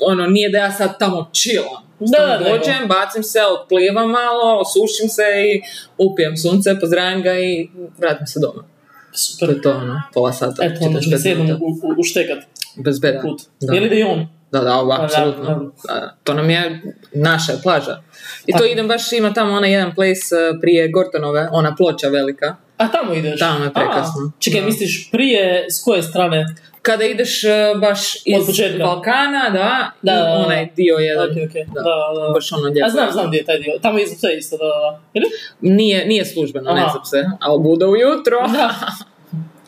ono, 0.00 0.26
nije 0.26 0.50
da 0.50 0.58
ja 0.58 0.72
sad 0.72 0.98
tamo 0.98 1.30
chillam. 1.34 1.90
Da, 2.00 2.06
Samo 2.16 2.26
da, 2.28 2.50
dođem, 2.50 2.88
bacim 2.88 3.22
se, 3.22 3.38
otplivam 3.44 4.10
malo, 4.10 4.60
osušim 4.60 5.08
se 5.08 5.22
i 5.22 5.62
upijem 5.98 6.36
sunce, 6.36 6.80
pozdravim 6.80 7.22
ga 7.22 7.38
i 7.38 7.68
vratim 7.98 8.26
se 8.26 8.40
doma. 8.40 8.62
To 8.62 9.18
Super. 9.18 9.48
je 9.48 9.62
to, 9.62 9.70
ono, 9.70 10.02
pola 10.14 10.32
sata, 10.32 10.64
Eto, 10.64 11.00
ću 11.00 11.10
45 11.10 11.18
se 11.18 11.28
jednom 11.28 11.58
uštekat 11.98 12.38
Bez 12.76 12.98
beda. 13.00 13.20
put. 13.20 13.40
Da. 13.60 13.76
Ili 13.76 13.88
da 13.88 13.94
i 13.94 14.02
on. 14.02 14.28
Da, 14.52 14.60
da, 14.60 14.74
ovo, 14.74 14.90
Pa 14.96 15.04
apsolutno. 15.04 15.44
da. 15.44 15.94
Da, 15.94 16.00
da. 16.00 16.16
To 16.24 16.34
nam 16.34 16.50
je 16.50 16.82
naša 17.14 17.52
je 17.52 17.58
plaža. 17.62 18.02
I 18.46 18.52
to 18.52 18.58
Tako. 18.58 18.70
idem 18.70 18.88
baš, 18.88 19.12
ima 19.12 19.32
tamo 19.32 19.52
onaj 19.52 19.72
jedan 19.72 19.94
place 19.94 20.20
eh, 20.36 20.60
prije 20.60 20.88
Gortonove, 20.88 21.48
ona 21.52 21.74
ploča 21.76 22.08
velika. 22.08 22.56
A 22.80 22.88
tamo 22.88 23.14
ideš? 23.14 23.38
Tamo 23.40 23.64
je 23.64 23.72
prekrasno. 23.72 24.20
A, 24.26 24.40
čekaj, 24.40 24.60
Da. 24.60 24.66
misliš 24.66 25.08
prije 25.12 25.66
s 25.70 25.82
koje 25.84 26.02
strane? 26.02 26.46
Kada 26.82 27.04
ideš 27.04 27.44
eh, 27.44 27.48
baš 27.80 28.00
iz. 28.24 28.46
Balkana, 28.78 29.50
da, 29.52 29.90
Da, 30.02 30.12
i 30.12 30.16
da, 30.16 30.22
da. 30.22 30.42
onaj 30.46 30.68
dio 30.76 30.94
jedan. 30.96 31.24
Ok, 31.30 31.36
ok. 31.48 31.54
Da. 31.74 31.80
Da, 31.82 32.20
da. 32.26 32.32
Baš 32.34 32.52
ono 32.52 32.62
lijepo. 32.62 32.86
A 32.86 32.90
znam, 32.90 33.12
znam 33.12 33.26
gdje 33.28 33.38
je 33.38 33.44
taj 33.44 33.58
dio. 33.58 33.72
Tamo 33.82 33.98
je 33.98 34.06
sve 34.06 34.36
isto, 34.38 34.56
da, 34.56 34.64
da, 34.64 34.70
da. 34.70 35.00
Ili? 35.14 35.26
Nije, 35.60 36.06
nije 36.06 36.24
službeno, 36.24 36.72
ne 36.72 36.80
Aha. 36.80 36.90
znam 36.90 37.04
se, 37.04 37.24
ali 37.40 37.62
bude 37.62 37.86
ujutro. 37.86 38.38
Da. 38.52 38.70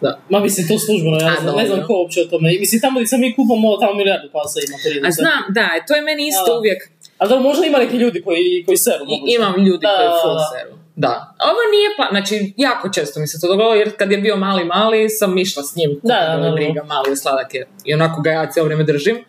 Da. 0.07 0.19
Ma 0.29 0.41
mislim, 0.41 0.69
to 0.69 0.79
službeno, 0.79 1.17
ja 1.21 1.31
ne 1.31 1.37
znam, 1.41 1.57
ne 1.57 1.67
znam 1.67 1.81
ko 1.87 1.93
uopće 2.01 2.21
o 2.21 2.25
tome. 2.25 2.49
Mislim, 2.61 2.81
tamo 2.81 2.99
gdje 3.01 3.07
se 3.07 3.19
mi 3.19 3.35
kupamo, 3.37 3.77
tamo 3.77 3.95
milijardu 3.95 4.29
pasa 4.33 4.59
ima 4.67 4.77
A 5.09 5.11
znam, 5.11 5.43
da, 5.49 5.67
to 5.87 5.95
je 5.95 6.03
meni 6.03 6.29
isto 6.29 6.53
Da, 6.53 6.59
uvijek, 6.59 6.81
A 7.19 7.27
da, 7.27 7.39
možda 7.39 7.67
ima 7.67 7.79
neki 7.79 7.97
ljudi 7.97 8.23
koji, 8.23 8.63
koji 8.67 8.77
seru. 8.77 9.05
I, 9.09 9.11
moguće. 9.15 9.35
imam 9.37 9.55
ljudi 9.67 9.87
Da, 9.87 9.97
koji 9.97 10.09
full 10.23 10.39
seru. 10.53 10.75
Da. 10.97 11.35
Ovo 11.41 11.61
nije 11.73 11.89
pa, 11.99 12.07
znači 12.11 12.55
jako 12.57 12.89
često 12.89 13.21
mi 13.21 13.27
se 13.27 13.41
to 13.41 13.47
dogodilo 13.47 13.75
jer 13.75 13.97
kad 13.97 14.13
je 14.13 14.19
bio 14.19 14.37
mali 14.37 14.65
mali 14.65 15.09
sam 15.09 15.39
išla 15.39 15.63
s 15.63 15.77
njim. 15.77 16.01
Da, 16.03 16.37
da, 16.37 16.43
da, 16.43 16.51
briga, 16.51 16.85
mali 16.85 17.17
sladak 17.17 17.55
je. 17.55 17.69
I 17.85 17.95
onako 17.95 18.21
ga 18.21 18.31
ja 18.31 18.51
cijelo 18.51 18.65
vrijeme 18.65 18.85
držim. 18.85 19.25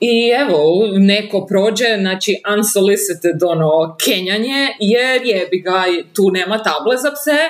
I 0.00 0.30
evo, 0.40 0.58
neko 0.98 1.46
prođe, 1.46 1.96
znači 2.00 2.42
unsolicited 2.56 3.42
ono 3.42 3.96
kenjanje, 4.04 4.68
jer 4.80 5.22
jebi 5.24 5.60
ga, 5.60 5.84
tu 6.14 6.30
nema 6.30 6.62
table 6.62 6.96
za 6.96 7.10
pse. 7.10 7.40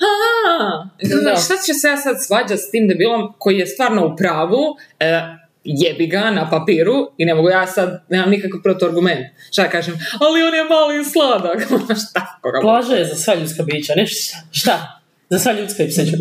A, 0.00 0.84
Da. 1.24 1.36
šta 1.36 1.54
će 1.66 1.74
se 1.74 1.88
ja 1.88 1.96
sad 1.96 2.16
svađati 2.26 2.56
s 2.56 2.70
tim 2.70 2.88
debilom 2.88 3.34
koji 3.38 3.58
je 3.58 3.66
stvarno 3.66 4.06
u 4.06 4.16
pravu, 4.16 4.76
e, 5.00 5.20
jebi 5.64 6.06
ga 6.06 6.30
na 6.30 6.50
papiru 6.50 7.10
i 7.18 7.24
ne 7.24 7.34
mogu 7.34 7.48
ja 7.48 7.66
sad, 7.66 8.04
nemam 8.08 8.30
nikakav 8.30 8.60
protuargument. 8.62 9.26
Šta 9.52 9.62
ja 9.62 9.70
kažem, 9.70 9.94
ali 10.20 10.42
on 10.42 10.54
je 10.54 10.64
mali 10.64 11.00
i 11.00 11.04
sladak. 11.04 11.60
šta? 12.08 12.38
Koga 12.42 12.60
Plaža 12.60 12.94
je 12.94 13.04
za 13.04 13.14
sva 13.14 13.34
ljudska 13.34 13.62
bića, 13.62 13.92
ne 13.96 14.06
šta? 14.52 15.00
Za 15.30 15.38
sva 15.38 15.52
ljudska 15.52 15.82
i 15.82 15.88
pseća. 15.88 16.16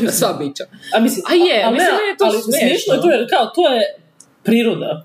Na 0.00 0.12
sva 0.18 0.32
bića. 0.32 0.64
A 0.94 1.00
mislim, 1.00 1.22
A 1.30 1.34
je, 1.34 1.62
ali, 1.64 1.74
mislim 1.74 1.94
ne, 1.94 2.16
to 2.18 2.24
ali 2.24 2.38
smiješno. 2.42 2.94
je 2.94 3.00
to 3.00 3.10
jer 3.10 3.30
kao, 3.30 3.46
to 3.46 3.68
je 3.68 3.82
priroda. 4.42 5.04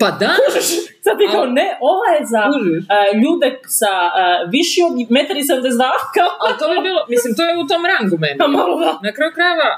Pa 0.00 0.10
da, 0.10 0.30
Sad 1.04 1.14
ti 1.18 1.24
kao, 1.32 1.46
ne, 1.60 1.68
ova 1.92 2.08
je 2.16 2.22
za 2.32 2.40
Kužiš. 2.48 2.84
a, 2.94 2.96
ljude 3.22 3.48
sa 3.78 3.92
a, 4.20 4.22
viši 4.54 4.80
od 4.88 4.92
1,72 4.92 5.78
kao, 6.16 6.30
ali 6.42 6.54
to 6.58 6.64
bi 6.72 6.76
bilo, 6.88 7.00
mislim, 7.14 7.30
to 7.36 7.42
je 7.48 7.52
u 7.62 7.66
tom 7.70 7.82
rangu 7.92 8.16
meni. 8.24 8.38
a 8.44 8.46
malo 8.58 8.74
da. 8.84 8.90
Na 9.06 9.10
kraju 9.16 9.30
krajeva, 9.38 9.70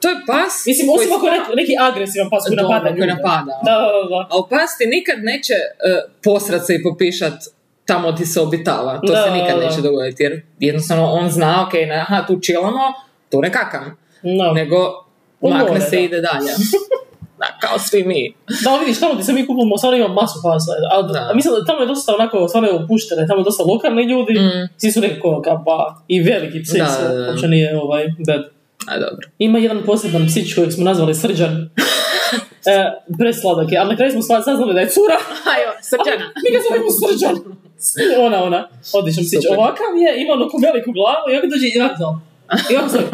to 0.00 0.08
je 0.08 0.16
pas 0.26 0.66
Mislim, 0.66 0.88
osim 0.90 1.12
ako 1.12 1.26
je 1.26 1.32
neki, 1.56 1.72
agresivan 1.80 2.30
pas 2.30 2.44
koji 2.46 2.56
napada 2.56 2.90
ljude. 2.90 3.06
napada. 3.06 3.52
Da, 3.64 3.72
da, 3.72 4.08
da. 4.08 4.26
Ali 4.30 4.42
pas 4.50 4.70
ti 4.78 4.86
nikad 4.86 5.18
neće 5.22 5.52
uh, 5.54 6.12
posrat 6.24 6.66
se 6.66 6.74
i 6.74 6.82
popišat 6.82 7.32
tamo 7.84 8.12
ti 8.12 8.26
se 8.26 8.40
obitava. 8.40 9.00
To 9.00 9.12
Da, 9.12 9.22
se 9.24 9.30
nikad 9.32 9.58
da, 9.58 9.64
neće 9.64 9.80
dogoditi. 9.80 10.22
Jer 10.22 10.42
jednostavno 10.60 11.04
on 11.06 11.30
zna, 11.30 11.64
ok, 11.66 11.72
ne, 11.72 11.96
aha, 11.98 12.24
tu 12.26 12.40
čilamo, 12.40 12.84
tu 13.30 13.40
ne 13.40 13.52
kakam. 13.52 13.96
No. 14.22 14.52
Nego 14.52 14.76
On 15.40 15.52
makne 15.54 15.80
se 15.80 16.00
i 16.00 16.04
ide 16.04 16.20
dalje. 16.20 16.52
da, 17.40 17.46
kao 17.60 17.78
svi 17.78 18.04
mi. 18.04 18.34
Da, 18.64 18.70
ali 18.70 18.80
vidiš, 18.80 19.00
tamo 19.00 19.12
gdje 19.14 19.24
se 19.24 19.32
mi 19.32 19.46
kupimo, 19.46 19.76
stvarno 19.78 19.98
ima 19.98 20.08
masu 20.10 20.38
pasa. 20.42 20.70
A, 20.92 21.02
Da. 21.02 21.32
mislim 21.34 21.54
da 21.54 21.64
tamo 21.64 21.80
je 21.80 21.86
dosta 21.86 22.14
onako, 22.14 22.48
stvarno 22.48 22.68
je 22.68 22.74
opuštene, 22.74 23.26
tamo 23.26 23.40
je 23.40 23.44
dosta 23.44 23.62
lokalni 23.64 24.02
ljudi, 24.02 24.32
Mm. 24.32 24.68
svi 24.76 24.92
su 24.92 25.00
nekako 25.00 25.42
kao 25.42 25.62
pa, 25.66 25.94
i 26.08 26.20
veliki 26.22 26.62
psi 26.62 26.78
Da, 26.78 26.86
su, 26.86 27.00
uopće 27.28 27.48
nije 27.48 27.78
ovaj, 27.78 28.04
bad. 28.26 28.57
A 28.88 28.98
dobro. 28.98 29.28
Ima 29.38 29.58
jedan 29.58 29.82
poseban 29.86 30.26
psić 30.26 30.54
kojeg 30.54 30.72
smo 30.72 30.84
nazvali 30.84 31.14
Srđan. 31.14 31.70
e, 32.72 32.76
presladak 33.18 33.72
je, 33.72 33.78
ali 33.78 33.88
na 33.90 33.96
kraju 33.96 34.12
smo 34.12 34.22
saznali 34.22 34.74
da 34.74 34.80
je 34.80 34.88
cura. 34.96 35.16
Ajo, 35.54 35.70
srđana. 35.90 36.26
Mi 36.42 36.48
ga 36.54 36.58
zovemo 36.64 36.90
Srđan. 37.00 37.36
Ona, 38.26 38.38
ona, 38.44 38.68
odličan 38.98 39.24
psić. 39.24 39.42
Super. 39.42 39.58
Ovakav 39.58 39.92
je, 40.04 40.10
ima 40.22 40.32
onako 40.38 40.56
veliku 40.66 40.90
glavu 40.98 41.24
i 41.30 41.34
ovdje 41.36 41.50
dođe 41.54 41.66
i 41.68 41.80
ovako. 41.80 42.06
I 42.70 42.72
ovako 42.76 42.90
zove. 42.94 43.06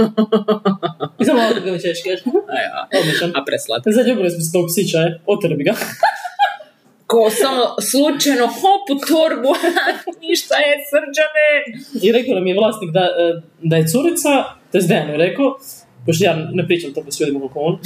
I 1.21 1.25
samo 1.25 1.39
ovako 1.43 1.61
ga 1.65 1.79
češ, 1.85 1.99
kažeš. 2.05 2.23
Ajo. 2.57 2.71
Odličan. 2.99 3.31
A 3.39 3.41
preslat. 3.49 3.83
Zaljubili 3.97 4.31
smo 4.31 4.41
se 4.45 4.53
tog 4.57 4.65
psića, 4.71 4.99
je. 5.05 5.11
Oteli 5.33 5.55
bi 5.59 5.65
ga. 5.69 5.75
Ko 7.11 7.31
samo 7.43 7.65
slučajno 7.91 8.47
hop 8.59 8.85
u 8.95 8.97
torbu. 9.09 9.53
Ništa 10.27 10.55
je 10.67 10.73
srđane. 10.91 11.49
I 12.05 12.07
rekao 12.17 12.35
nam 12.35 12.47
je 12.47 12.55
vlasnik 12.61 12.91
da, 12.99 13.05
e, 13.23 13.25
da 13.71 13.77
je 13.77 13.89
curica 13.93 14.33
to 14.75 14.79
je 14.79 14.87
Dejan 14.89 15.11
je 15.11 15.17
rekao, 15.17 15.59
pošto 16.07 16.25
ja 16.25 16.37
ne 16.53 16.67
pričam 16.67 16.95
to 16.95 17.05
s 17.11 17.21
ljudima 17.21 17.41
kako 17.41 17.61
on, 17.61 17.75
e, 17.75 17.79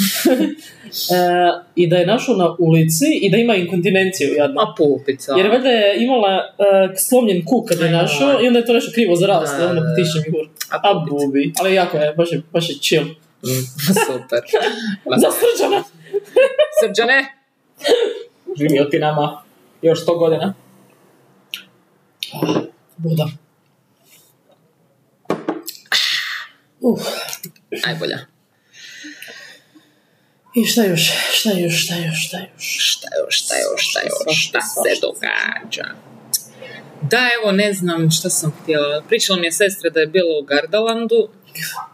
i 1.74 1.86
da 1.86 1.96
je 1.96 2.06
našao 2.06 2.36
na 2.36 2.56
ulici 2.58 3.04
i 3.22 3.30
da 3.30 3.36
ima 3.36 3.54
inkontinenciju 3.54 4.34
jadno. 4.34 4.60
A 4.60 4.74
pupica. 4.76 5.34
Jer 5.36 5.50
valjda 5.50 5.68
je 5.68 6.04
imala 6.04 6.34
e, 6.36 6.96
slomljen 6.96 7.44
kuk 7.44 7.68
kad 7.68 7.80
je 7.80 7.90
našao 7.90 8.42
i 8.42 8.46
onda 8.46 8.58
je 8.58 8.66
to 8.66 8.72
nešto 8.72 8.92
krivo 8.94 9.16
zaraslo, 9.16 9.58
Da, 9.58 9.68
onda 9.68 9.80
da, 9.80 9.86
da. 9.86 9.94
potiše 9.94 10.18
mi 10.26 10.32
gur. 10.32 10.48
A 10.70 10.76
A 10.82 11.04
bubi. 11.10 11.52
Ali 11.60 11.74
jako 11.74 11.96
je, 11.96 12.14
baš 12.16 12.32
je, 12.32 12.42
baš 12.52 12.70
je 12.70 12.74
chill. 12.80 13.04
Mm, 13.42 13.64
super. 14.06 14.40
Za 15.22 15.28
srđana! 15.38 15.84
Srđane, 16.80 17.34
živio 18.58 18.84
ti 18.84 18.98
nama 18.98 19.42
još 19.82 20.02
sto 20.02 20.14
godina. 20.18 20.54
Buda. 22.96 23.28
Uh, 26.88 26.98
Najbolja. 27.86 28.18
I 30.54 30.64
šta 30.64 30.84
još, 30.84 31.12
šta 31.32 31.50
još, 31.52 31.84
šta 31.84 31.94
još, 31.94 32.26
šta 32.28 32.38
još? 32.38 32.66
Šta 32.90 33.08
još, 33.24 33.34
šta 33.40 33.54
još, 33.54 33.90
šta 33.90 34.00
još, 34.00 34.48
šta 34.48 34.60
se 34.60 35.00
događa? 35.00 35.86
Da, 37.10 37.28
evo, 37.36 37.52
ne 37.52 37.72
znam 37.72 38.10
šta 38.10 38.30
sam 38.30 38.52
htjela. 38.62 39.02
Pričala 39.08 39.38
mi 39.38 39.46
je 39.46 39.52
sestra 39.52 39.90
da 39.90 40.00
je 40.00 40.06
bila 40.06 40.38
u 40.38 40.44
Gardalandu, 40.44 41.28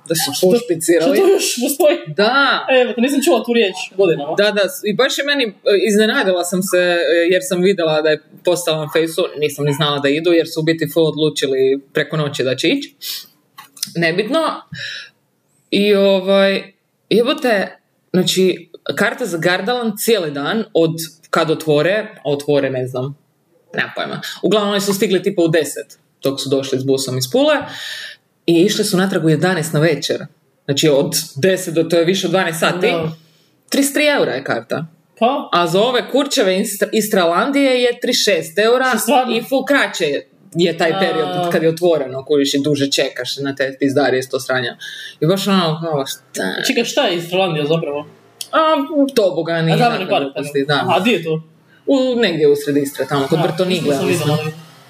da 0.08 0.14
su 0.14 0.32
Što 0.36 0.50
pušpicirali. 0.50 1.18
to 1.18 1.28
još 1.28 1.44
postoji? 1.62 1.96
Da, 2.16 2.66
Evo, 2.80 2.92
to 2.92 3.00
nisam 3.00 3.20
čula 3.24 3.44
tu 3.44 3.52
riječ 3.52 3.74
godinama. 3.96 4.34
Da, 4.36 4.50
da, 4.50 4.62
i 4.84 4.94
baš 4.94 5.18
je 5.18 5.24
meni, 5.24 5.44
e, 5.44 5.52
iznenadila 5.88 6.44
sam 6.44 6.62
se 6.62 6.78
e, 6.78 6.98
jer 7.32 7.42
sam 7.48 7.62
vidjela 7.62 8.02
da 8.02 8.08
je 8.08 8.22
postala 8.44 8.84
na 8.84 8.90
fejsu, 8.92 9.26
nisam 9.38 9.64
ni 9.64 9.72
znala 9.72 9.98
da 9.98 10.08
idu 10.08 10.32
jer 10.32 10.46
su 10.54 10.60
u 10.60 10.62
biti 10.62 10.86
full 10.92 11.06
odlučili 11.06 11.80
preko 11.92 12.16
noći 12.16 12.44
da 12.44 12.56
će 12.56 12.68
ići. 12.68 12.94
Nebitno. 13.96 14.38
I 15.70 15.94
ovaj, 15.94 16.72
jebote, 17.10 17.78
znači, 18.12 18.70
karta 18.94 19.26
za 19.26 19.38
Gardaland 19.38 19.92
cijeli 19.98 20.30
dan 20.30 20.64
od 20.72 20.90
kad 21.30 21.50
otvore, 21.50 21.94
a 22.16 22.20
otvore 22.24 22.70
ne 22.70 22.86
znam, 22.86 23.18
nema 23.74 23.92
pojma. 23.96 24.20
Uglavnom 24.42 24.70
oni 24.70 24.80
su 24.80 24.94
stigli 24.94 25.22
tipa 25.22 25.42
u 25.42 25.48
10 25.48 25.62
dok 26.22 26.40
su 26.40 26.48
došli 26.48 26.80
s 26.80 26.84
busom 26.84 27.18
iz 27.18 27.24
Pule 27.32 27.54
i 28.46 28.54
išli 28.54 28.84
su 28.84 28.96
natrag 28.96 29.24
u 29.24 29.28
11 29.28 29.74
na 29.74 29.80
večer. 29.80 30.26
Znači 30.64 30.88
od 30.88 31.12
10 31.36 31.70
do 31.70 31.82
to 31.82 31.96
je 31.96 32.04
više 32.04 32.26
od 32.26 32.32
12 32.32 32.52
sati. 32.52 32.86
Da. 32.86 33.12
33 33.72 34.18
eura 34.18 34.32
je 34.32 34.44
karta. 34.44 34.86
Pa? 35.18 35.48
A 35.52 35.66
za 35.66 35.80
ove 35.80 36.10
kurčeve 36.10 36.58
Istra- 36.58 36.88
Istralandije 36.92 37.82
je 37.82 37.98
36 38.02 38.58
eura 38.58 38.92
i 39.30 39.42
full 39.42 39.64
kraće 39.64 40.04
je- 40.04 40.28
je 40.54 40.78
taj 40.78 40.92
A. 40.92 40.98
period 41.00 41.52
kad 41.52 41.62
je 41.62 41.68
otvoreno, 41.68 42.24
kojiš 42.24 42.54
i 42.54 42.62
duže 42.62 42.90
čekaš 42.90 43.36
na 43.36 43.54
te 43.54 43.76
pizdarije 43.80 44.22
sto 44.22 44.40
stranja. 44.40 44.76
I 45.20 45.26
baš 45.26 45.48
ono, 45.48 45.80
kao, 45.82 46.04
šta? 46.06 46.62
Čekaj, 46.66 46.84
šta 46.84 47.06
je 47.06 47.16
Istralandija 47.16 47.66
zapravo? 47.66 48.06
A, 48.52 48.58
tobogani. 49.14 49.72
A 49.72 49.74
i 49.74 49.78
zabavni 49.78 49.98
takve 49.98 50.10
park. 50.10 50.24
gluposti, 50.24 50.64
da. 50.68 50.84
A, 50.88 51.00
di 51.00 51.10
je 51.10 51.24
to? 51.24 51.42
U, 51.86 52.20
negdje 52.20 52.48
u 52.48 52.56
sred 52.56 52.76
Istre, 52.76 53.06
tamo, 53.08 53.26
kod 53.26 53.38
Brtonigle. 53.42 53.96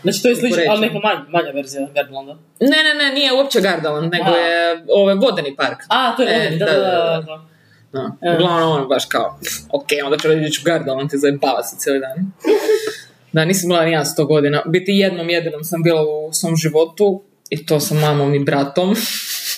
Znači 0.03 0.23
to 0.23 0.29
je 0.29 0.37
slično, 0.37 0.63
ali 0.69 0.81
neka 0.81 0.99
manja, 0.99 1.25
manja 1.29 1.51
verzija 1.55 1.89
Gardlanda. 1.95 2.37
Ne, 2.61 2.69
ne, 2.87 2.95
ne, 3.05 3.15
nije 3.15 3.33
uopće 3.33 3.61
Gardaland, 3.61 4.13
nego 4.13 4.31
A. 4.31 4.37
je 4.37 4.85
ovaj 4.89 5.15
vodeni 5.15 5.57
park. 5.57 5.79
A, 5.89 6.17
to 6.17 6.23
je 6.23 6.29
E, 6.29 6.39
vodeni, 6.39 6.59
da, 6.59 6.65
da, 6.65 6.73
da, 6.73 6.81
da, 6.81 7.23
da. 7.27 7.45
da. 7.93 8.31
E. 8.31 8.35
Uglavnom 8.35 8.73
ono 8.73 8.87
baš 8.87 9.05
kao, 9.05 9.39
ok, 9.73 9.87
onda 10.05 10.19
ću 10.19 10.29
reći 10.29 10.53
ću 10.53 10.63
Gardaland 10.65 11.11
i 11.15 11.19
zajebava 11.19 11.63
se 11.63 11.77
cijeli 11.79 12.01
dan. 12.01 12.17
Da, 13.35 13.45
nisam 13.45 13.69
bila 13.69 13.85
ni 13.85 13.93
ja 13.93 14.05
sto 14.05 14.27
godina. 14.27 14.63
Biti 14.67 14.93
jednom 14.93 15.31
jedinom 15.31 15.65
sam 15.65 15.83
bila 15.83 16.03
u 16.03 16.33
svom 16.33 16.57
životu 16.57 17.23
i 17.51 17.67
to 17.67 17.81
sa 17.81 17.95
mamom 17.95 18.35
i 18.35 18.45
bratom. 18.45 18.95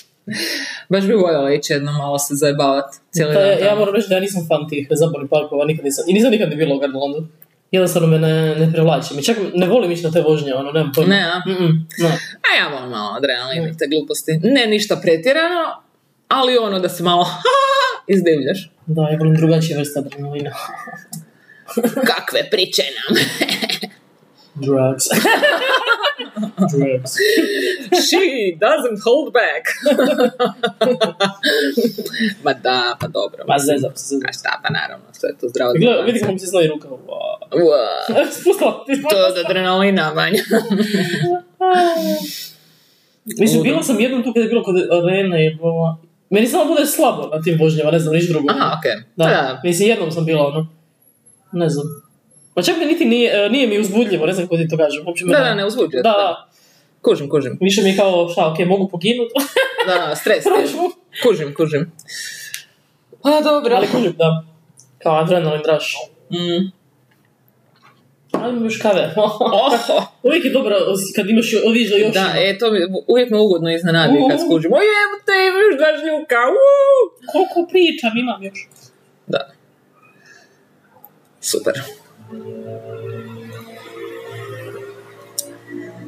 baš 0.91 1.03
bi 1.03 1.13
voljela 1.13 1.53
ići 1.53 1.73
jednom 1.73 1.95
malo 1.95 2.19
se 2.19 2.35
zajebavati 2.35 2.97
cijeli 3.11 3.33
Pa 3.35 3.41
dan. 3.41 3.59
ja, 3.65 3.75
moram 3.75 3.95
reći 3.95 4.09
da 4.09 4.15
ja 4.15 4.21
nisam 4.21 4.47
fan 4.47 4.69
tih 4.69 4.87
zabavnih 4.89 5.29
parkova, 5.29 5.65
nikad 5.65 5.85
nisam, 5.85 6.05
i 6.07 6.13
nisam 6.13 6.31
nikad 6.31 6.49
ni 6.49 6.55
bila 6.55 6.75
u 6.75 6.79
Gardalandu. 6.79 7.27
Jednostavno 7.71 8.07
me 8.07 8.19
ne, 8.19 8.55
ne 8.55 8.71
privlači. 8.71 9.13
Mi 9.15 9.23
čak 9.23 9.37
ne 9.53 9.67
volim 9.67 9.91
ići 9.91 10.03
na 10.03 10.11
te 10.11 10.21
vožnje, 10.21 10.53
ono, 10.53 10.71
nemam 10.71 10.91
pojma. 10.95 11.09
Ne, 11.15 11.21
a? 11.21 11.41
Ne. 12.03 12.09
A 12.47 12.49
ja 12.59 12.67
volim 12.73 12.89
malo 12.89 13.17
adrenalin 13.17 13.67
i 13.67 13.77
te 13.77 13.87
gluposti. 13.87 14.39
Ne 14.43 14.65
ništa 14.67 14.95
pretjerano, 14.95 15.63
ali 16.27 16.57
ono 16.57 16.79
da 16.79 16.89
se 16.89 17.03
malo 17.03 17.25
izdivljaš. 18.15 18.69
Da, 18.85 19.01
ja 19.01 19.17
volim 19.17 19.35
drugačije 19.35 19.77
vrste 19.77 19.99
adrenalina. 19.99 20.51
Kakve 22.11 22.49
priče 22.51 22.83
nam. 22.97 23.17
Drugs. 24.65 25.05
Drugs. 26.73 27.11
She 28.07 28.23
doesn't 28.59 28.99
hold 29.03 29.33
back. 29.33 29.63
Ma 32.43 32.53
da, 32.53 32.97
pa 32.99 33.07
dobro. 33.07 33.43
Ma 33.47 33.57
zezam 33.59 33.91
se, 33.95 34.07
zezam. 34.07 34.29
A 34.29 34.33
šta, 34.33 34.61
pa 34.63 34.69
naravno, 34.73 35.05
sve 35.11 35.29
je 35.29 35.37
to 35.37 35.49
zdravo. 35.49 35.73
Gle, 35.73 35.81
zdravo. 35.81 36.03
vidi 36.05 36.19
kako 36.19 36.33
mi 36.33 36.39
se 36.39 36.45
znoji 36.45 36.67
ruka. 36.67 36.87
Wow. 36.87 37.37
Ua, 37.65 37.77
Spustala, 38.31 38.85
ti 38.85 39.01
To 39.09 39.17
je 39.17 39.25
od 39.25 39.37
adrenalina, 39.45 40.13
manja. 40.13 40.43
Mislim, 43.25 43.63
bila 43.63 43.83
sam 43.83 43.99
jednom 43.99 44.23
tu 44.23 44.33
kada 44.33 44.43
je 44.43 44.49
bilo 44.49 44.63
kod 44.63 44.75
arene 44.91 45.45
i 45.45 45.55
bilo... 45.55 46.01
Meni 46.29 46.47
samo 46.47 46.65
bude 46.65 46.85
slabo 46.85 47.29
na 47.35 47.41
tim 47.41 47.57
vožnjama, 47.59 47.91
ne 47.91 47.99
znam, 47.99 48.13
niš 48.13 48.29
drugo. 48.29 48.47
Aha, 48.51 48.75
okej. 48.79 48.95
Da, 49.15 49.23
Pa 49.23 49.29
da. 49.29 49.61
mislim, 49.63 49.89
jednom 49.89 50.11
sam 50.11 50.25
bila, 50.25 50.47
ono, 50.47 50.67
ne 51.51 51.69
znam. 51.69 51.85
Pa 52.57 52.63
čak 52.63 52.77
mi 52.77 52.85
niti 52.85 53.05
nije, 53.05 53.45
e, 53.45 53.49
nije 53.49 53.67
mi 53.67 53.79
uzbudljivo, 53.79 54.25
ne 54.25 54.33
znam 54.33 54.47
kako 54.47 54.57
ti 54.57 54.67
to 54.67 54.77
kažem. 54.77 55.07
Uopće 55.07 55.25
Da, 55.25 55.39
da, 55.39 55.55
ne 55.55 55.65
uzbuđuje. 55.65 56.03
Da, 56.03 56.09
da. 56.09 56.49
Kužim, 57.01 57.29
kužim. 57.29 57.57
Više 57.61 57.81
mi 57.81 57.89
je 57.89 57.95
kao, 57.97 58.29
šta, 58.29 58.51
okej, 58.51 58.65
mogu 58.65 58.87
poginuti. 58.87 59.33
Da, 59.87 60.07
da, 60.07 60.15
stres. 60.15 60.43
Kužim, 61.23 61.53
kužim. 61.55 61.91
Pa 63.21 63.41
dobro. 63.41 63.75
Ali 63.75 63.87
kužim, 63.87 64.13
da. 64.17 64.45
Kao 65.03 65.15
adrenalin 65.15 65.61
rush. 65.69 65.87
Mm. 66.31 66.71
Ali 68.31 68.63
još 68.63 68.77
kave. 68.81 69.13
Oho. 69.25 70.05
Uvijek 70.23 70.45
je 70.45 70.51
dobro 70.51 70.75
kad 71.15 71.29
imaš, 71.29 71.51
da 71.51 71.97
još 71.97 72.13
Da, 72.13 72.19
ima. 72.19 72.31
e, 72.37 72.57
to 72.57 72.71
mi 72.71 72.79
uvijek 73.07 73.29
me 73.29 73.39
ugodno 73.39 73.71
iznenadi 73.71 74.17
kad 74.29 74.39
skužim. 74.39 74.71
O 74.73 74.79
jebote, 74.91 75.33
imaš 75.47 75.77
dva 75.79 75.91
žljuka. 76.01 76.39
Koliko 77.31 77.69
pričam 77.71 78.17
imam 78.17 78.43
još. 78.43 78.67
Da. 79.27 79.51
Super. 81.41 81.73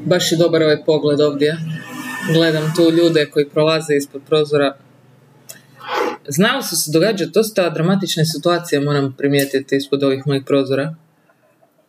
Baš 0.06 0.32
je 0.32 0.38
dobar 0.38 0.64
ovaj 0.64 0.84
pogled 0.86 1.22
ovdje. 1.22 1.58
Gledam 2.34 2.74
tu 2.76 2.92
ljude 2.92 3.26
koji 3.26 3.50
prolaze 3.50 3.96
ispod 3.96 4.22
prozora. 4.28 4.76
Znalo 6.28 6.62
su 6.64 6.76
se 6.76 6.92
događati 6.92 7.32
dosta 7.34 7.70
dramatične 7.70 8.26
situacije, 8.26 8.80
moram 8.80 9.16
primijetiti, 9.18 9.76
ispod 9.76 10.04
ovih 10.04 10.28
mojih 10.28 10.44
prozora. 10.46 10.96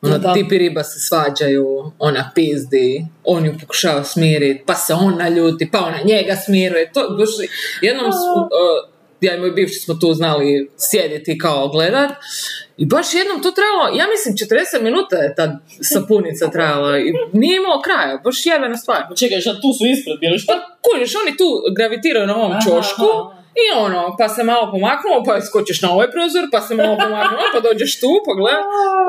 Ono, 0.03 0.19
Da. 0.19 0.35
tipi 0.35 0.59
riba 0.59 0.85
se 0.85 1.01
svađaju, 1.01 1.93
ona 1.99 2.31
pizdi, 2.35 3.07
on 3.25 3.45
ju 3.45 3.55
pokušava 3.61 4.05
smiriti, 4.05 4.65
pa 4.67 4.75
se 4.75 4.95
on 4.95 5.19
naljuti, 5.19 5.71
pa 5.73 5.79
ona 5.79 5.99
njega 6.05 6.37
smiruje. 6.37 6.93
To, 6.93 7.01
baš, 7.19 7.29
jednom, 7.83 8.07
uh, 8.07 8.90
ja 9.21 9.37
i 9.37 9.41
moj 9.41 9.51
bivši 9.51 9.79
smo 9.79 9.95
tu 9.95 10.15
znali 10.15 10.71
sjediti 10.77 11.39
kao 11.39 11.69
gledat, 11.69 12.11
i 12.77 12.87
baš 12.87 13.15
jednom 13.15 13.43
to 13.43 13.51
trajalo, 13.51 13.85
ja 14.01 14.07
mislim 14.15 14.33
40 14.35 14.83
minuta 14.83 15.17
je 15.17 15.35
ta 15.35 15.59
sapunica 15.93 16.51
trajala 16.51 16.99
i 16.99 17.13
nije 17.33 17.57
imalo 17.57 17.83
kraja, 17.83 18.21
baš 18.25 18.47
jebena 18.47 18.77
stvar. 18.77 19.03
Pa 19.09 19.15
čekaj, 19.15 19.41
šta 19.41 19.53
tu 19.63 19.69
su 19.79 19.85
ispred 19.95 20.17
bili, 20.21 20.39
šta? 20.39 20.53
Pa 20.53 20.59
kužiš, 20.87 21.13
oni 21.23 21.37
tu 21.37 21.49
gravitiraju 21.77 22.27
na 22.27 22.37
ovom 22.37 22.53
čošku 22.65 23.09
aha. 23.15 23.43
i 23.63 23.65
ono, 23.85 24.17
pa 24.19 24.29
se 24.29 24.45
malo 24.45 24.65
pomaknuo, 24.73 25.25
pa 25.27 25.41
skočiš 25.41 25.83
na 25.83 25.89
ovaj 25.95 26.11
prozor, 26.11 26.45
pa 26.53 26.61
se 26.61 26.75
malo 26.75 26.97
pomaknuo, 27.05 27.45
pa 27.55 27.61
dođeš 27.69 28.01
tu, 28.01 28.11
pogledaj. 28.25 28.63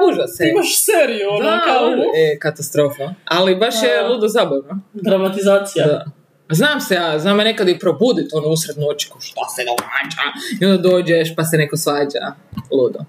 Užas 0.08 0.40
je. 0.40 0.50
Imaš 0.50 0.70
seriju, 0.86 1.28
ono, 1.30 1.44
Da, 1.50 1.62
kao 1.68 1.84
e, 2.16 2.40
katastrofa. 2.40 3.06
Ali 3.26 3.56
baš 3.56 3.76
je 3.84 4.08
ludo 4.08 4.28
zabavno. 4.28 4.74
dramatizacija. 4.94 5.86
Da. 5.88 6.21
Znam 6.52 6.82
se 6.82 6.96
ja, 6.96 7.20
znam 7.20 7.38
me 7.38 7.44
nekad 7.44 7.70
i 7.70 7.80
probudit 7.80 8.34
ono 8.34 8.48
usred 8.48 8.78
noći, 8.78 9.10
ko 9.10 9.20
šta 9.22 9.42
se 9.56 9.62
događa? 9.66 10.22
I 10.62 10.66
onda 10.66 10.90
dođeš 10.90 11.36
pa 11.36 11.44
se 11.44 11.58
neko 11.58 11.78
svađa. 11.78 12.36
Ludo. 12.72 13.00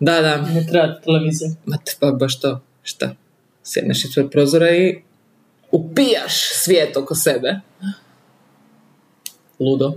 Da, 0.00 0.20
da. 0.20 0.36
Ne 0.36 0.66
treba 0.66 1.00
televizija. 1.00 1.50
Ma 1.66 1.76
te, 1.76 1.92
pa 2.00 2.10
baš 2.10 2.40
to. 2.40 2.60
Šta? 2.82 3.14
Sjedneš 3.62 4.04
ispred 4.04 4.30
prozora 4.30 4.70
i 4.70 5.02
upijaš 5.70 6.54
svijet 6.54 6.96
oko 6.96 7.14
sebe. 7.14 7.60
Ludo. 9.60 9.94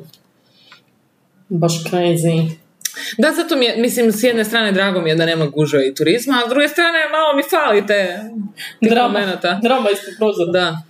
Baš 1.50 1.84
crazy. 1.84 2.52
Da, 3.18 3.32
zato 3.32 3.56
mi 3.56 3.66
je, 3.66 3.78
mislim, 3.78 4.12
s 4.12 4.24
jedne 4.24 4.46
strane 4.46 4.72
drago 4.72 5.02
mi 5.02 5.10
je 5.10 5.16
da 5.16 5.26
nema 5.26 5.46
gužve 5.46 5.88
i 5.88 5.96
turizma, 5.96 6.42
a 6.44 6.48
s 6.48 6.50
druge 6.50 6.68
strane 6.68 7.00
malo 7.12 7.36
mi 7.36 7.44
fali 7.50 7.88
te 7.88 8.20
tih 8.80 8.90
Drama. 8.90 9.20
Drama 9.62 9.90
ispred 9.90 10.16
prozora. 10.18 10.52
Da. 10.52 10.82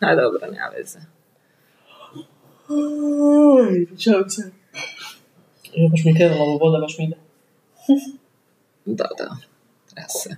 A 0.00 0.14
dobro, 0.14 0.46
nema 0.50 0.68
veze. 0.76 0.98
Čujem 4.02 4.30
se. 4.30 4.50
Jo, 5.72 5.88
baš 5.88 6.04
mi 6.04 6.10
je 6.10 6.16
krenula 6.16 6.42
ovo 6.42 6.58
voda, 6.58 6.78
baš 6.80 6.98
mi 6.98 7.04
ide. 7.04 7.16
Da, 8.84 9.08
da. 9.18 9.36
Treba 9.94 10.08
se. 10.08 10.36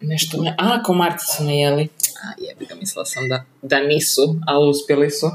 Nešto 0.00 0.42
me... 0.42 0.54
A, 0.58 0.82
komarci 0.82 1.26
su 1.36 1.44
me 1.44 1.58
jeli. 1.58 1.88
A 2.24 2.32
jebi 2.38 2.66
ga, 2.66 2.74
mislila 2.74 3.04
sam 3.04 3.28
da, 3.28 3.44
da 3.62 3.80
nisu, 3.80 4.36
ali 4.46 4.70
uspjeli 4.70 5.10
su. 5.10 5.26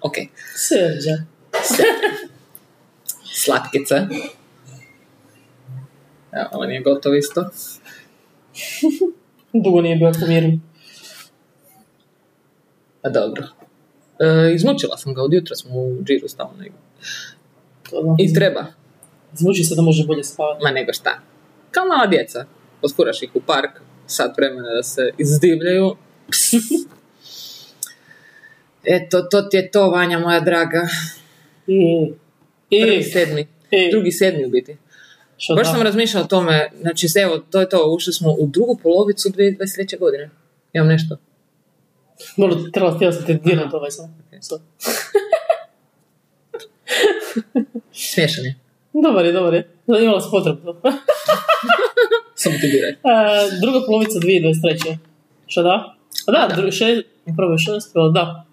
Ok, 0.00 0.14
Srđa. 0.56 1.24
slatkice. 3.44 3.94
Evo, 6.32 6.48
ovo 6.52 6.64
nije 6.64 6.80
gotovo 6.80 7.14
isto. 7.14 7.50
Dugo 9.52 9.80
nije 9.80 9.96
bio 9.96 10.12
miru. 10.28 10.58
A 13.02 13.10
dobro. 13.10 13.44
E, 14.18 14.54
izmučila 14.54 14.96
sam 14.96 15.14
ga, 15.14 15.22
od 15.22 15.32
jutra 15.32 15.56
smo 15.56 15.80
u 15.80 16.02
džiru 16.04 16.28
stalno 16.28 16.52
negdje. 16.58 16.78
I 18.18 18.34
treba. 18.34 18.64
Zvuči 19.32 19.64
se 19.64 19.74
da 19.74 19.82
može 19.82 20.06
bolje 20.06 20.24
spavati. 20.24 20.64
Ma 20.64 20.70
nego 20.70 20.92
šta. 20.92 21.20
Kao 21.70 21.86
mala 21.86 22.06
djeca. 22.06 22.44
Poskuraš 22.80 23.22
ih 23.22 23.30
u 23.34 23.40
park, 23.40 23.80
sat 24.06 24.36
vremena 24.36 24.74
da 24.74 24.82
se 24.82 25.10
izdivljaju. 25.18 25.96
Eto, 28.84 29.22
to 29.22 29.42
ti 29.42 29.56
je 29.56 29.70
to, 29.70 29.90
Vanja 29.90 30.18
moja 30.18 30.40
draga. 30.40 30.88
I, 31.66 32.12
Prvi 32.70 32.96
i, 32.96 33.02
sedmi. 33.02 33.46
i, 33.70 33.90
Drugi 33.90 34.12
sedmi 34.12 34.46
u 34.46 34.50
biti. 34.50 34.76
Što 35.42 35.54
Baš 35.54 35.66
da? 35.66 35.72
sam 35.72 35.82
razmišljala 35.82 36.24
o 36.24 36.28
tome, 36.28 36.70
znači 36.80 37.06
evo, 37.22 37.38
to 37.38 37.60
je 37.60 37.68
to, 37.68 37.92
ušli 37.96 38.12
smo 38.12 38.32
u 38.32 38.46
drugu 38.46 38.78
polovicu 38.82 39.28
2023. 39.28 39.98
godine. 39.98 40.30
Imam 40.72 40.88
nešto. 40.88 41.16
Malo 42.36 42.56
trebala 42.72 42.94
htjela 42.96 43.12
sam 43.12 43.26
te 43.26 43.34
dirnut 43.34 43.74
ovaj 43.74 43.90
sam. 43.90 44.26
Sad. 44.40 44.60
Smiješan 47.92 48.44
je. 48.44 48.54
Dobar 48.92 49.24
je, 49.24 49.32
dobar 49.32 49.54
je. 49.54 49.68
Imala 50.02 50.20
sam 50.20 50.30
potrebu. 50.30 50.60
Samo 52.42 52.56
ti 52.60 52.66
diraj. 52.68 52.90
E, 52.90 52.96
druga 53.60 53.86
polovica 53.86 54.18
2023. 54.18 54.96
Što 55.46 55.62
da? 55.62 55.94
A 56.26 56.32
da, 56.32 56.62
Da. 56.62 56.70
šest, 56.70 57.02
prvo 57.36 57.52
je 57.52 57.58
šest, 57.58 57.90
pa 57.94 58.00
da. 58.14 58.44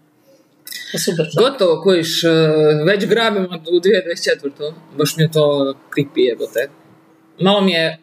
Pa 0.92 0.98
super. 1.00 1.26
šta? 1.32 1.42
Gotovo, 1.42 1.82
kojiš, 1.82 2.24
e, 2.24 2.30
već 2.86 3.06
grabimo 3.06 3.48
u 3.48 3.80
2024. 3.80 4.74
Baš 4.98 5.18
mi 5.18 5.24
je 5.24 5.32
to 5.32 5.76
creepy 5.96 6.20
jebote. 6.30 6.70
Malo 7.40 7.62
mi 7.62 7.72
je 7.72 7.98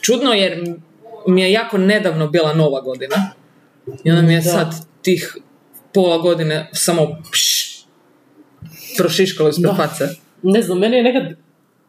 čudno 0.00 0.32
jer 0.32 0.64
mi 1.26 1.42
je 1.42 1.52
jako 1.52 1.78
nedavno 1.78 2.28
bila 2.28 2.54
nova 2.54 2.80
godina. 2.80 3.30
I 4.04 4.10
onda 4.10 4.22
mi 4.22 4.34
je 4.34 4.40
Da. 4.40 4.50
sad 4.50 4.74
tih 5.02 5.36
pola 5.94 6.18
godine 6.18 6.68
samo 6.72 7.08
pš, 7.32 7.70
prošiškalo 8.98 9.48
ispred 9.48 9.76
face. 9.76 10.08
Ne 10.42 10.62
znam, 10.62 10.78
meni 10.78 10.96
je 10.96 11.02
nekad, 11.02 11.22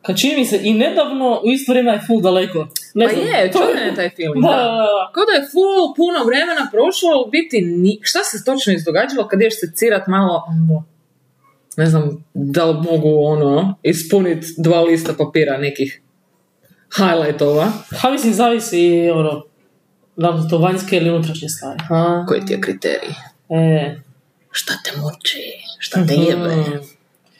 kad 0.01 0.19
čini 0.19 0.35
mi 0.35 0.45
se 0.45 0.59
i 0.63 0.73
nedavno, 0.73 1.41
u 1.43 1.51
isto 1.51 1.71
vrijeme 1.71 1.91
je 1.91 2.01
full 2.07 2.21
daleko. 2.21 2.67
Ne 2.93 3.07
Pa 3.07 3.13
znam, 3.13 3.25
je, 3.27 3.51
čudan 3.51 3.87
je 3.87 3.95
taj 3.95 4.09
feeling. 4.09 4.43
Da, 4.43 4.49
da. 4.49 5.11
Kao 5.13 5.23
da 5.25 5.33
je 5.41 5.47
full, 5.51 5.95
puno 5.95 6.19
vremena 6.25 6.69
prošlo, 6.71 7.23
u 7.27 7.29
biti 7.29 7.61
ni... 7.61 7.99
šta 8.01 8.19
se 8.23 8.45
točno 8.45 8.73
izdogađalo 8.73 9.27
kad 9.27 9.41
ješ 9.41 9.59
se 9.59 9.71
cirat 9.75 10.07
malo, 10.07 10.43
ne 11.77 11.85
znam, 11.85 12.25
da 12.33 12.65
li 12.65 12.73
mogu 12.73 13.23
ono, 13.23 13.75
ispuniti 13.83 14.47
dva 14.57 14.81
lista 14.81 15.13
papira 15.17 15.57
nekih 15.57 16.01
highlightova. 16.97 17.71
Ha, 17.91 18.09
mislim, 18.11 18.33
zavisi, 18.33 18.81
ono, 19.13 19.45
da 20.15 20.29
li 20.29 20.49
to 20.49 20.57
vanjske 20.57 20.97
ili 20.97 21.09
unutrašnje 21.09 21.49
stvari. 21.49 21.79
Ha? 21.87 22.25
Koji 22.27 22.45
ti 22.45 22.53
je 22.53 22.61
kriterij? 22.61 23.09
E, 23.49 23.95
Šta 24.51 24.73
te 24.85 24.91
muči? 24.97 25.39
Šta 25.79 26.05
te 26.07 26.13
jebe? 26.13 26.55
mhm, 26.55 26.77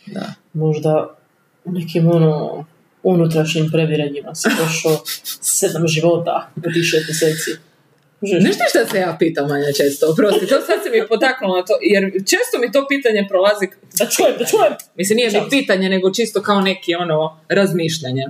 Da. 0.06 0.34
možda 0.54 1.16
u 1.66 1.72
nekim, 1.72 2.08
ono, 2.12 2.66
unutrašnjim 3.04 3.70
previranjima 3.72 4.36
si 4.36 4.50
prošao 4.58 5.04
sedam 5.42 5.88
života 5.88 6.50
u 6.58 6.72
tih 6.74 6.84
šest 6.84 7.08
mjeseci. 7.08 7.52
Znaš 8.42 8.54
ti 8.54 8.64
šta 8.70 8.86
se 8.92 8.98
ja 8.98 9.16
pitam 9.20 9.48
manje 9.48 9.74
često? 9.78 10.12
Oprosti, 10.12 10.48
to 10.48 10.56
sad 10.62 10.80
se 10.84 10.90
mi 10.92 11.08
potaknulo 11.08 11.56
na 11.56 11.66
to, 11.66 11.74
jer 11.82 12.12
često 12.14 12.56
mi 12.60 12.72
to 12.72 12.86
pitanje 12.90 13.26
prolazi, 13.30 13.68
Da 14.00 14.06
čujem, 14.06 14.34
da 14.40 14.46
čujem! 14.46 14.74
mislim 14.96 15.16
nije 15.18 15.32
ni 15.32 15.50
pitanje, 15.50 15.90
nego 15.90 16.12
čisto 16.12 16.42
kao 16.42 16.62
neki 16.62 16.96
ono 16.96 17.40
razmišljanje. 17.50 18.26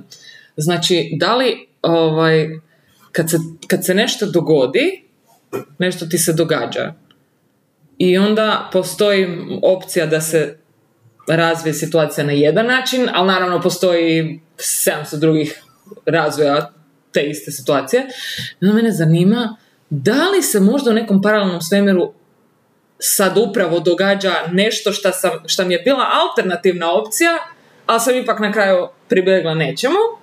Znači, 0.57 1.11
da 1.13 1.35
li 1.35 1.67
ovaj, 1.81 2.49
kad, 3.11 3.29
se, 3.29 3.37
kad 3.67 3.85
se 3.85 3.93
nešto 3.93 4.25
dogodi, 4.25 5.03
nešto 5.77 6.05
ti 6.05 6.17
se 6.17 6.33
događa 6.33 6.93
i 7.97 8.17
onda 8.17 8.69
postoji 8.73 9.27
opcija 9.63 10.05
da 10.05 10.21
se 10.21 10.57
razvije 11.27 11.73
situacija 11.73 12.25
na 12.25 12.31
jedan 12.31 12.65
način, 12.65 13.09
ali 13.13 13.27
naravno 13.27 13.61
postoji 13.61 14.41
700 14.57 15.19
drugih 15.19 15.63
razvoja 16.05 16.71
te 17.11 17.21
iste 17.21 17.51
situacije. 17.51 18.07
No, 18.59 18.73
mene 18.73 18.91
zanima 18.91 19.57
da 19.89 20.29
li 20.29 20.41
se 20.41 20.59
možda 20.59 20.91
u 20.91 20.93
nekom 20.93 21.21
paralelnom 21.21 21.61
svemiru 21.61 22.13
sad 22.99 23.37
upravo 23.37 23.79
događa 23.79 24.33
nešto 24.51 24.91
šta, 24.91 25.11
sam, 25.11 25.31
šta 25.45 25.63
mi 25.63 25.73
je 25.73 25.81
bila 25.85 26.05
alternativna 26.13 26.91
opcija, 26.91 27.31
ali 27.85 27.99
sam 27.99 28.15
ipak 28.15 28.39
na 28.39 28.51
kraju 28.51 28.87
pribjegla 29.07 29.53
nečemu. 29.53 30.20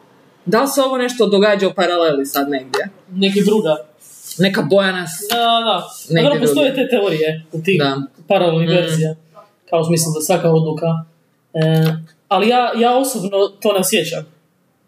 Da 0.49 0.63
li 0.63 0.69
se 0.69 0.81
ovo 0.83 0.99
nešto 0.99 1.27
događa 1.27 1.69
u 1.69 1.75
paraleli 1.75 2.27
sad 2.27 2.51
negdje? 2.51 2.89
Neki 3.13 3.45
druga. 3.45 3.77
Neka 4.39 4.63
Bojana 4.63 5.07
s- 5.07 5.29
Da, 5.31 5.37
da. 5.37 5.89
Negdje 6.11 6.29
Dobro, 6.29 6.41
postoje 6.41 6.75
te 6.75 6.89
teorije 6.89 7.43
u 7.53 7.63
tih 7.63 7.83
paralelnih 8.29 8.69
Mm. 8.69 8.73
verzija. 8.73 9.15
Kao 9.71 9.81
u 9.81 9.85
smislu 9.85 10.13
da 10.15 10.21
svaka 10.21 10.51
odluka. 10.51 10.87
E, 11.55 11.61
ali 12.29 12.49
ja, 12.49 12.73
ja 12.77 12.97
osobno 12.97 13.31
to 13.63 13.73
ne 13.73 13.79
osjećam. 13.79 14.27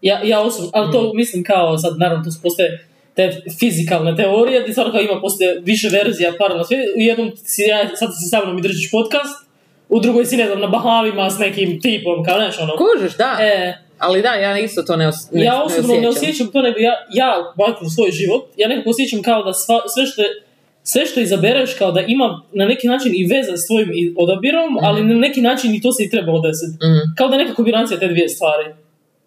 Ja, 0.02 0.20
ja 0.24 0.40
osobno, 0.40 0.70
ali 0.74 0.88
Mm. 0.88 0.92
to 0.92 1.12
mislim 1.14 1.44
kao, 1.44 1.78
sad 1.78 1.98
naravno 1.98 2.24
tu 2.24 2.30
postoje 2.42 2.86
te 3.14 3.24
fizikalne 3.58 4.16
teorije, 4.16 4.60
gdje 4.62 4.72
stvarno 4.72 4.92
kao 4.92 5.00
ima 5.02 5.20
postoje 5.20 5.60
više 5.60 5.88
verzija 5.88 6.32
paralelno. 6.38 6.66
U 6.96 7.00
jednom 7.00 7.30
si 7.36 7.62
ja, 7.62 7.96
sad 7.96 8.08
si 8.14 8.28
sa 8.28 8.44
mnom 8.44 8.58
i 8.58 8.62
držiš 8.62 8.90
podcast, 8.90 9.46
u 9.88 10.00
drugoj 10.00 10.24
si 10.26 10.36
ne 10.36 10.46
znam 10.46 10.60
na 10.60 10.66
Bahamima 10.66 11.30
s 11.30 11.38
nekim 11.38 11.80
tipom, 11.80 12.24
kao 12.24 12.38
nešto 12.38 12.62
ono. 12.62 12.72
Kužiš, 12.76 13.16
da. 13.16 13.36
E, 13.40 13.78
Ali 14.00 14.22
da, 14.22 14.32
ja 14.36 14.58
isto 14.58 14.82
to 14.82 14.96
ne, 14.96 15.06
os- 15.06 15.28
ne, 15.32 15.44
ja 15.44 15.62
osobno 15.62 15.94
ne 15.94 16.08
osjećam. 16.08 16.10
osjećam 16.22 16.48
to, 16.48 16.62
nego 16.62 16.78
ja, 16.80 16.92
ja 17.12 17.30
bar 17.56 17.78
kroz 17.78 17.90
svoj 17.92 18.10
život, 18.10 18.42
ja 18.56 18.68
nekako 18.68 18.90
osjećam 18.90 19.22
kao 19.22 19.42
da 19.42 19.52
sva, 19.54 19.80
sve, 19.88 20.06
što, 20.06 20.22
je- 20.22 20.42
sve 20.82 21.06
što 21.06 21.20
izabereš 21.20 21.74
kao 21.74 21.92
da 21.92 22.00
ima 22.00 22.42
na 22.52 22.64
neki 22.66 22.86
način 22.88 23.12
i 23.14 23.26
veze 23.26 23.52
s 23.54 23.66
tvojim 23.66 23.88
odabirom, 24.18 24.78
ali 24.82 25.04
na 25.04 25.14
neki 25.16 25.40
način 25.40 25.74
i 25.74 25.80
to 25.80 25.92
se 25.92 26.04
i 26.04 26.10
treba 26.10 26.32
desiti. 26.40 26.76
Mhm, 26.86 27.14
Kao 27.16 27.28
da 27.28 27.34
je 27.34 27.42
neka 27.42 27.54
kombinacija 27.54 27.98
te 27.98 28.08
dvije 28.08 28.28
stvari. 28.28 28.64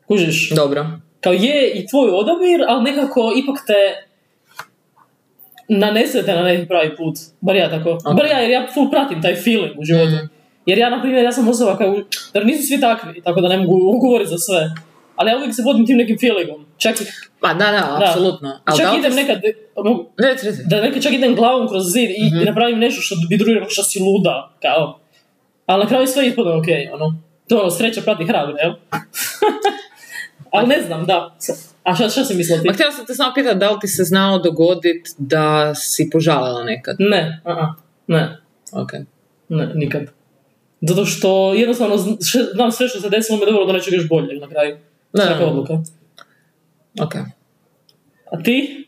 Kužiš? 0.08 0.50
Dobro. 0.52 0.86
Kao 1.22 1.34
je 1.34 1.72
i 1.72 1.88
tvoj 1.88 2.10
odabir, 2.12 2.60
ali 2.68 2.84
nekako 2.84 3.34
ipak 3.38 3.58
te 3.68 3.80
nanesete 5.70 6.34
na 6.34 6.44
neki 6.44 6.68
pravi 6.68 6.96
put. 6.96 7.16
Bar 7.42 7.56
ja 7.56 7.70
tako. 7.70 7.98
Bar 8.14 8.26
ja, 8.26 8.40
jer 8.40 8.50
ja 8.52 8.68
full 8.74 8.90
pratim 8.92 9.22
taj 9.22 9.36
feeling 9.36 9.80
u 9.80 9.84
životu. 9.84 10.12
Mhm. 10.12 10.26
Jer 10.66 10.78
ja, 10.78 10.90
na 10.90 11.02
primjer, 11.02 11.24
ja 11.24 11.32
sam 11.32 11.48
osoba 11.48 11.78
kao, 11.78 11.96
jer 12.34 12.46
nisu 12.46 12.68
svi 12.68 12.80
takvi, 12.80 13.22
tako 13.22 13.42
da 13.42 13.48
ne 13.48 13.58
mogu 13.58 14.00
govoriti 14.00 14.30
za 14.30 14.38
sve. 14.38 14.70
Ali 15.16 15.30
ja 15.32 15.38
uvijek 15.38 15.56
se 15.56 15.62
vodim 15.62 15.86
tim 15.86 15.98
nekim 15.98 16.18
feelingom. 16.20 16.66
Čak, 16.78 17.02
i- 17.02 17.06
Pa 17.40 17.48
da, 17.50 17.72
da, 17.72 18.00
apsolutno. 18.02 18.60
Čak 18.78 18.86
da 18.86 18.98
idem 19.00 19.14
nekad, 19.14 19.42
mogu- 19.78 20.06
Reci, 20.20 20.46
reci. 20.46 20.62
da 20.66 20.82
nekad 20.82 21.04
čak 21.04 21.14
idem 21.14 21.36
glavom 21.36 21.68
kroz 21.68 21.84
zid 21.86 22.10
i, 22.12 22.26
Mhm. 22.26 22.42
i 22.42 22.46
napravim 22.46 22.80
nešto 22.80 23.02
što 23.02 23.16
bi 23.30 23.38
drugi 23.38 23.54
rekao 23.54 23.70
što 23.70 23.84
si 23.84 24.00
luda, 24.00 24.52
kao. 24.62 25.00
Ali 25.66 25.84
na 25.84 25.90
kraju 25.90 26.08
sve 26.08 26.28
ispadne 26.28 26.52
ok, 26.54 26.66
ono. 26.94 27.16
To 27.48 27.58
ono, 27.58 27.70
sreća 27.70 28.02
prati 28.02 28.26
hrabre, 28.26 28.54
jel? 28.64 28.74
Ali 30.52 30.68
ne 30.68 30.82
znam, 30.82 31.06
da. 31.06 31.36
A 31.84 31.96
šta, 31.96 32.10
šta 32.10 32.26
si 32.26 32.36
mislila 32.36 32.62
ti? 32.62 32.68
Ma 32.68 32.74
htjela 32.74 32.92
sam 32.92 33.06
te 33.06 33.14
samo 33.14 33.32
pitati 33.34 33.58
da 33.58 33.72
li 33.72 33.80
ti 33.80 33.88
se 33.88 34.04
znalo 34.04 34.40
dogodit 34.40 35.08
da 35.18 35.76
si 35.76 36.10
požalila 36.10 36.64
nekad. 36.64 36.96
Ne, 37.00 37.42
a 37.46 37.74
ne, 38.08 38.38
Ok. 38.74 38.92
ne, 39.50 39.72
nikad. 39.76 40.02
Zato 40.88 41.06
što 41.06 41.54
jednostavno 41.54 41.98
znam 42.54 42.72
sve 42.72 42.88
što 42.88 43.02
se 43.02 43.10
desilo 43.10 43.38
me 43.38 43.46
dobro 43.46 43.66
do 43.66 43.74
nečeg 43.74 43.94
još 43.94 44.10
boljeg 44.10 44.42
na 44.42 44.50
kraju. 44.50 44.78
Da. 45.14 45.26
Svaka 45.26 45.46
odluka. 45.46 45.74
Ok. 47.02 47.16
A 48.32 48.44
ti? 48.44 48.88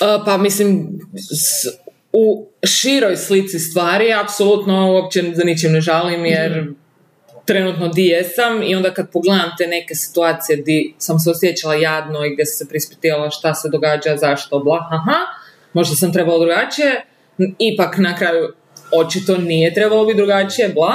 Uh, 0.00 0.22
pa 0.24 0.36
mislim, 0.36 1.00
s- 1.32 1.78
u 2.12 2.46
široj 2.66 3.16
slici 3.16 3.58
stvari, 3.58 4.12
apsolutno 4.14 4.92
uopće 4.92 5.22
za 5.34 5.44
ničim 5.44 5.72
ne 5.72 5.80
žalim, 5.80 6.24
jer 6.26 6.66
trenutno 7.44 7.88
di 7.88 8.04
jesam 8.04 8.62
i 8.62 8.74
onda 8.74 8.94
kad 8.94 9.12
pogledam 9.12 9.50
te 9.58 9.66
neke 9.66 9.94
situacije 9.94 10.56
di 10.56 10.94
sam 10.98 11.18
se 11.18 11.30
osjećala 11.30 11.74
jadno 11.74 12.24
i 12.24 12.32
gdje 12.32 12.46
sam 12.46 12.56
se 12.56 12.68
prispitivala 12.68 13.30
šta 13.30 13.54
se 13.54 13.68
događa, 13.68 14.16
zašto, 14.16 14.58
bla, 14.58 14.88
aha, 14.90 15.18
možda 15.72 15.96
sam 15.96 16.12
trebala 16.12 16.38
drugačije, 16.38 17.04
ipak 17.58 17.98
na 17.98 18.16
kraju 18.16 18.52
očito 18.92 19.36
nije 19.36 19.74
trebalo 19.74 20.06
biti 20.06 20.16
drugačije, 20.16 20.68
bla. 20.68 20.94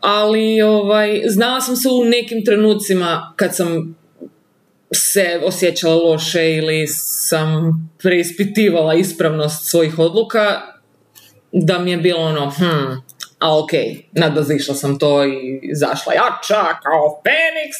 Ali 0.00 0.62
ovaj, 0.62 1.22
znala 1.26 1.60
sam 1.60 1.76
se 1.76 1.88
u 1.88 2.04
nekim 2.04 2.44
trenucima 2.44 3.32
kad 3.36 3.56
sam 3.56 3.96
se 4.94 5.40
osjećala 5.44 5.94
loše 5.94 6.52
ili 6.52 6.86
sam 6.86 7.72
preispitivala 8.02 8.94
ispravnost 8.94 9.70
svojih 9.70 9.98
odluka, 9.98 10.60
da 11.52 11.78
mi 11.78 11.90
je 11.90 11.96
bilo 11.96 12.20
ono, 12.20 12.50
hm, 12.50 12.92
a 13.38 13.58
ok, 13.58 13.70
nadbazišla 14.12 14.74
sam 14.74 14.98
to 14.98 15.24
i 15.24 15.60
zašla 15.74 16.12
jača 16.12 16.78
kao 16.82 17.20
Feniks, 17.24 17.78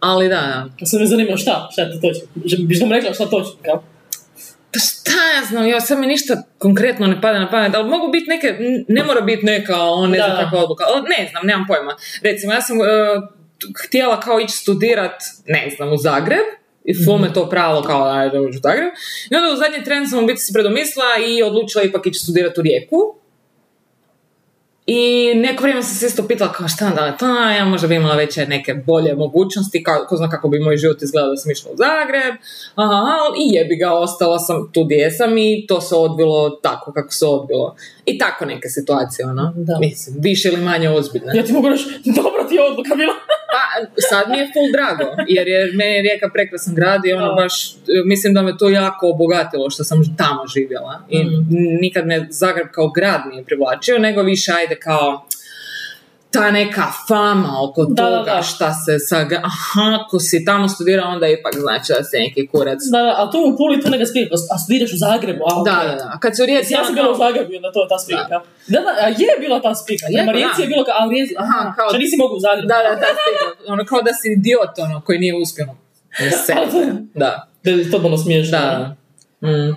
ali 0.00 0.28
da. 0.28 0.66
Sad 0.84 1.00
me 1.00 1.06
zanima 1.06 1.36
šta, 1.36 1.68
šta 1.72 1.90
to 1.90 1.98
točno. 2.00 2.66
Biš 2.66 2.80
nam 2.80 2.92
rekla 2.92 3.14
šta 3.14 3.24
točno, 3.24 3.56
kao? 3.64 3.82
Pa 4.76 4.80
šta 4.80 5.20
ja 5.36 5.44
znam, 5.44 5.66
ja 5.66 5.80
sad 5.80 5.98
mi 5.98 6.06
ništa 6.06 6.42
konkretno 6.58 7.06
ne 7.06 7.20
pada 7.20 7.38
na 7.38 7.50
pamet, 7.50 7.74
ali 7.74 7.88
mogu 7.88 8.08
biti 8.12 8.26
neke, 8.28 8.56
ne 8.88 9.04
mora 9.04 9.20
biti 9.20 9.46
neka, 9.46 9.76
on 9.80 10.10
ne 10.10 10.18
Da, 10.18 10.24
znam 10.24 10.44
kakva 10.44 10.62
odluka, 10.64 10.84
ali 10.88 11.02
ne 11.18 11.28
znam, 11.30 11.46
nemam 11.46 11.66
pojma. 11.68 11.96
Recimo, 12.22 12.52
ja 12.52 12.60
sam 12.60 12.78
t- 13.60 13.66
htjela 13.86 14.20
kao 14.20 14.40
ići 14.40 14.56
studirat, 14.56 15.22
ne 15.46 15.70
znam, 15.76 15.92
u 15.92 15.96
Zagreb, 15.96 16.46
i 16.84 17.04
ful 17.04 17.18
me 17.18 17.32
to 17.32 17.48
pravo 17.50 17.82
kao 17.82 18.28
da 18.28 18.40
uđu 18.40 18.58
u 18.58 18.62
Zagreb. 18.62 18.88
I 19.30 19.34
onda 19.36 19.52
u 19.52 19.56
zadnji 19.56 19.84
tren 19.84 20.08
sam 20.08 20.24
u 20.24 20.26
biti 20.26 20.40
se 20.40 20.52
predomislila 20.52 21.12
i 21.28 21.42
odlučila 21.42 21.84
ipak 21.84 22.06
ići 22.06 22.18
studirati 22.18 22.60
u 22.60 22.62
Rijeku. 22.62 22.96
I 24.86 25.32
neko 25.34 25.62
vrijeme 25.62 25.82
sam 25.82 25.94
se 25.94 26.06
isto 26.06 26.28
pitala 26.28 26.52
kao 26.52 26.68
šta 26.68 26.90
da, 26.90 27.16
ta, 27.16 27.50
ja 27.50 27.64
možda 27.64 27.88
bi 27.88 27.94
imala 27.94 28.14
veće 28.14 28.46
neke 28.46 28.74
bolje 28.74 29.14
mogućnosti, 29.14 29.82
ka, 29.82 30.06
ko 30.06 30.16
zna 30.16 30.30
kako 30.30 30.48
bi 30.48 30.58
moj 30.58 30.76
život 30.76 31.02
izgledao 31.02 31.30
da 31.30 31.36
sam 31.36 31.50
išla 31.50 31.70
u 31.72 31.76
Zagreb, 31.76 32.34
aha, 32.74 33.14
i 33.38 33.54
jebi 33.54 33.76
ga, 33.76 33.92
ostala 33.92 34.38
sam 34.38 34.72
tu 34.72 34.84
gdje 34.84 35.10
sam 35.10 35.38
i 35.38 35.66
to 35.68 35.80
se 35.80 35.94
odbilo 35.94 36.50
tako 36.50 36.92
kako 36.92 37.12
se 37.12 37.26
odbilo. 37.26 37.76
I 38.06 38.18
tako 38.18 38.44
neke 38.44 38.68
situacije, 38.68 39.26
ono, 39.26 39.52
Da. 39.56 39.78
mislim, 39.80 40.16
više 40.18 40.48
ili 40.48 40.60
manje 40.62 40.90
ozbiljne. 40.90 41.32
Ja 41.36 41.44
ti 41.44 41.52
mogu 41.52 41.68
reći, 41.68 41.84
dobra 42.04 42.48
ti 42.48 42.54
je 42.54 42.62
odluka 42.62 42.94
bila. 42.94 43.14
Pa, 43.56 43.86
sad 44.10 44.30
mi 44.30 44.38
je 44.38 44.50
full 44.52 44.70
drago, 44.72 45.08
jer 45.28 45.48
je 45.48 45.72
meni 45.72 45.94
je 45.94 46.02
Rijeka 46.02 46.28
prekrasan 46.34 46.74
grad 46.74 47.00
i 47.06 47.12
ono 47.12 47.34
baš, 47.34 47.72
e, 47.72 47.76
mislim 48.04 48.34
da 48.34 48.42
me 48.42 48.58
to 48.58 48.68
jako 48.68 49.08
obogatilo 49.10 49.70
što 49.70 49.84
sam 49.84 50.16
tamo 50.16 50.42
živjela. 50.54 50.94
I 51.08 51.24
Mm. 51.24 51.46
nikad 51.80 52.06
me 52.06 52.26
Zagreb 52.30 52.66
kao 52.72 52.88
grad 52.88 53.20
nije 53.30 53.44
privlačio, 53.44 53.98
nego 53.98 54.22
više 54.22 54.52
ajde 54.52 54.76
kao 54.76 55.26
ta 56.36 56.50
neka 56.52 56.86
fama 57.08 57.50
oko 57.60 57.84
Da, 57.86 57.94
da, 57.94 58.10
toga 58.10 58.30
da. 58.32 58.42
šta 58.42 58.72
se 58.74 58.98
sa... 59.00 59.16
gra- 59.20 59.40
Aha, 59.44 59.98
ako 59.98 60.18
si 60.20 60.44
tamo 60.44 60.68
studirao, 60.68 61.08
onda 61.08 61.26
ipak 61.28 61.54
znači 61.56 61.88
da 61.92 62.04
si 62.04 62.16
neki 62.18 62.46
kurac. 62.48 62.78
Da, 62.86 63.00
da, 63.00 63.12
a 63.18 63.30
to 63.32 63.38
u 63.40 63.56
Puli 63.56 63.80
to 63.82 63.88
neka 63.90 64.06
spika, 64.06 64.26
a 64.52 64.58
studiraš 64.58 64.92
u 64.92 64.98
Zagrebu, 64.98 65.42
a 65.44 65.52
Da, 65.64 65.78
da, 65.88 65.94
da. 65.94 66.18
Kad 66.20 66.36
se 66.36 66.42
u 66.42 66.46
Rijeci... 66.46 66.72
Ja 66.72 66.78
sam 66.78 66.86
ono 66.86 66.94
bila 66.94 67.08
u 67.10 67.16
Zagrebu, 67.16 67.50
onda 67.56 67.70
to 67.72 67.80
je 67.82 67.88
ta 67.88 67.98
spika. 67.98 68.28
Da, 68.68 68.78
da, 68.78 68.90
a 69.04 69.08
je 69.20 69.32
bila 69.40 69.56
ta 69.60 69.72
spika. 69.74 70.06
Je, 70.08 70.32
Rijeci 70.32 70.58
da. 70.58 70.62
je 70.62 70.68
bilo 70.68 70.82
kao, 70.84 70.94
a 70.96 71.08
Rijeci, 71.10 71.34
Aha, 71.38 71.56
aha, 71.60 71.72
kao- 71.76 71.88
što 71.88 71.98
nisi 71.98 72.16
mogu 72.16 72.34
u 72.36 72.40
Zagrebu. 72.40 72.68
Da, 72.68 72.78
da, 72.86 72.92
ta 73.02 73.08
spika. 73.16 73.44
Ono 73.68 73.82
kao 73.84 74.00
da 74.02 74.12
si 74.12 74.26
idiot, 74.30 74.74
ono, 74.78 74.96
koji 75.00 75.18
nije 75.18 75.34
uspio. 75.36 75.66
Da, 77.14 77.48
Da 77.64 77.70
je 77.70 77.90
totalno 77.90 78.16
smiješno. 78.18 78.58
da. 78.58 78.96
Mm. 79.42 79.74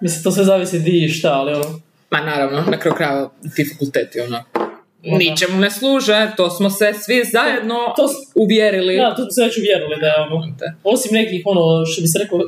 Mislim, 0.00 0.22
to 0.22 0.30
sve 0.30 0.44
zavisi 0.44 0.78
di 0.78 1.04
i 1.04 1.08
šta, 1.08 1.32
ali 1.32 1.52
ono... 1.52 1.64
Ma 2.10 2.20
naravno, 2.20 2.60
na 2.62 2.78
kraju 2.78 2.94
krajeva 2.96 3.30
ti 3.56 3.70
fakulteti, 3.72 4.20
ono, 4.20 4.30
Da. 4.30 4.57
Ničemu 5.02 5.58
ne 5.58 5.70
služe, 5.70 6.30
to 6.36 6.50
smo 6.50 6.70
se 6.70 6.92
svi 6.94 7.24
zajedno 7.26 7.74
To 7.96 8.08
s- 8.08 8.32
uvjerili. 8.34 8.96
Da, 8.96 9.14
tu 9.16 9.22
se 9.30 9.44
već 9.44 9.58
uvjerili 9.58 9.96
da 10.00 10.06
je 10.06 10.14
ono... 10.22 10.46
Osim 10.84 11.10
nekih, 11.12 11.42
ono, 11.44 11.60
što 11.86 12.02
bi 12.02 12.08
se 12.08 12.18
rekao, 12.18 12.38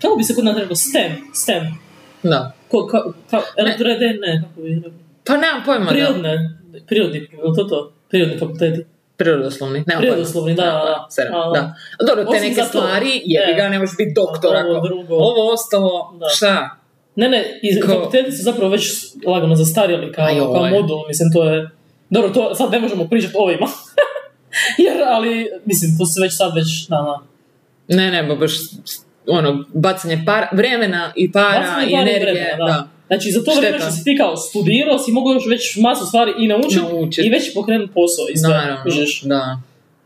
kako 0.00 0.16
bi 0.16 0.24
se 0.24 0.34
kod 0.34 0.44
nas 0.44 0.56
rekao, 0.56 0.76
STEM, 0.76 1.12
STEM. 1.34 1.62
Da. 2.22 2.52
Ko, 2.68 2.86
ka, 2.86 2.98
ka, 3.30 3.42
elektrode, 3.56 3.94
ne, 4.16 4.42
kako 4.42 4.60
bi 4.60 4.74
rekao. 4.76 4.90
Pa 5.26 5.32
nemam 5.34 5.62
pojma, 5.66 5.84
da. 5.84 5.90
Prirodne, 5.90 6.50
prirodni, 6.86 7.18
je 7.18 7.44
li 7.44 7.54
to 7.56 7.64
to? 7.64 7.92
Prirodni 8.08 8.38
fakulteti. 8.38 8.84
Prirodoslovni, 9.16 9.84
nemam 9.86 10.00
Prirodoslovni, 10.00 10.54
da, 10.54 10.62
pojma. 10.62 10.84
da, 11.16 11.24
Nemam 11.24 11.52
da. 11.52 11.60
da. 11.60 11.66
A 11.94 12.04
Dobro, 12.06 12.24
te 12.24 12.30
Osim 12.30 12.42
neke 12.42 12.60
to. 12.60 12.66
stvari, 12.66 13.22
jebi 13.24 13.52
E. 13.52 13.54
ga, 13.54 13.68
ne 13.68 13.78
možeš 13.78 13.96
biti 13.96 14.12
doktor 14.14 14.56
Ovo 14.56 14.76
ako... 14.76 14.86
drugo. 14.88 15.14
Ovo 15.16 15.52
ostalo, 15.52 16.16
Da. 16.20 16.28
šta? 16.28 16.76
Ne, 17.16 17.28
ne, 17.28 17.60
i 17.62 17.80
Ko- 17.80 17.88
fakulteti 17.88 18.32
su 18.32 18.42
zapravo 18.42 18.70
već 18.70 18.82
lagano 19.26 19.54
zastarjeli 19.56 20.12
kao, 20.12 20.24
Aj, 20.24 20.34
kao 20.34 20.46
ovaj. 20.48 20.70
modul, 20.70 20.98
mislim, 21.08 21.32
to 21.32 21.44
je... 21.44 21.68
Dobro, 22.10 22.30
to 22.30 22.54
sad 22.54 22.70
ne 22.72 22.80
možemo 22.80 23.08
pričati 23.08 23.34
o 23.36 23.42
ovima. 23.42 23.66
Jer, 24.84 25.02
ali, 25.06 25.48
mislim, 25.64 25.98
to 25.98 26.06
se 26.06 26.20
već 26.20 26.36
sad 26.36 26.54
već, 26.54 26.88
da, 26.88 26.96
da. 26.96 27.22
Ne, 27.96 28.10
ne, 28.10 28.22
ba 28.22 28.34
baš 28.34 28.52
ono, 29.26 29.64
bacanje 29.74 30.22
para, 30.26 30.48
vremena 30.52 31.12
i 31.16 31.32
para 31.32 31.60
Bacanje 31.60 31.86
i 31.88 31.92
para 31.92 32.10
i 32.10 32.10
energije, 32.10 32.32
vremena, 32.32 32.66
da. 32.66 32.88
Znači, 33.06 33.30
za 33.30 33.44
to 33.44 33.50
Šteta. 33.50 33.78
što 33.78 33.90
si 33.90 34.04
ti 34.04 34.16
kao 34.16 34.36
studirao, 34.36 34.98
si 34.98 35.12
mogao 35.12 35.32
još 35.32 35.46
već 35.46 35.76
masu 35.76 36.06
stvari 36.06 36.32
i 36.38 36.48
naučiti 36.48 36.82
Naučit. 36.82 37.24
i 37.24 37.30
već 37.30 37.54
pokrenuti 37.54 37.92
posao 37.94 38.26
i 38.32 38.36
sve, 38.36 38.48
Naravno, 38.48 38.84
da. 39.22 39.60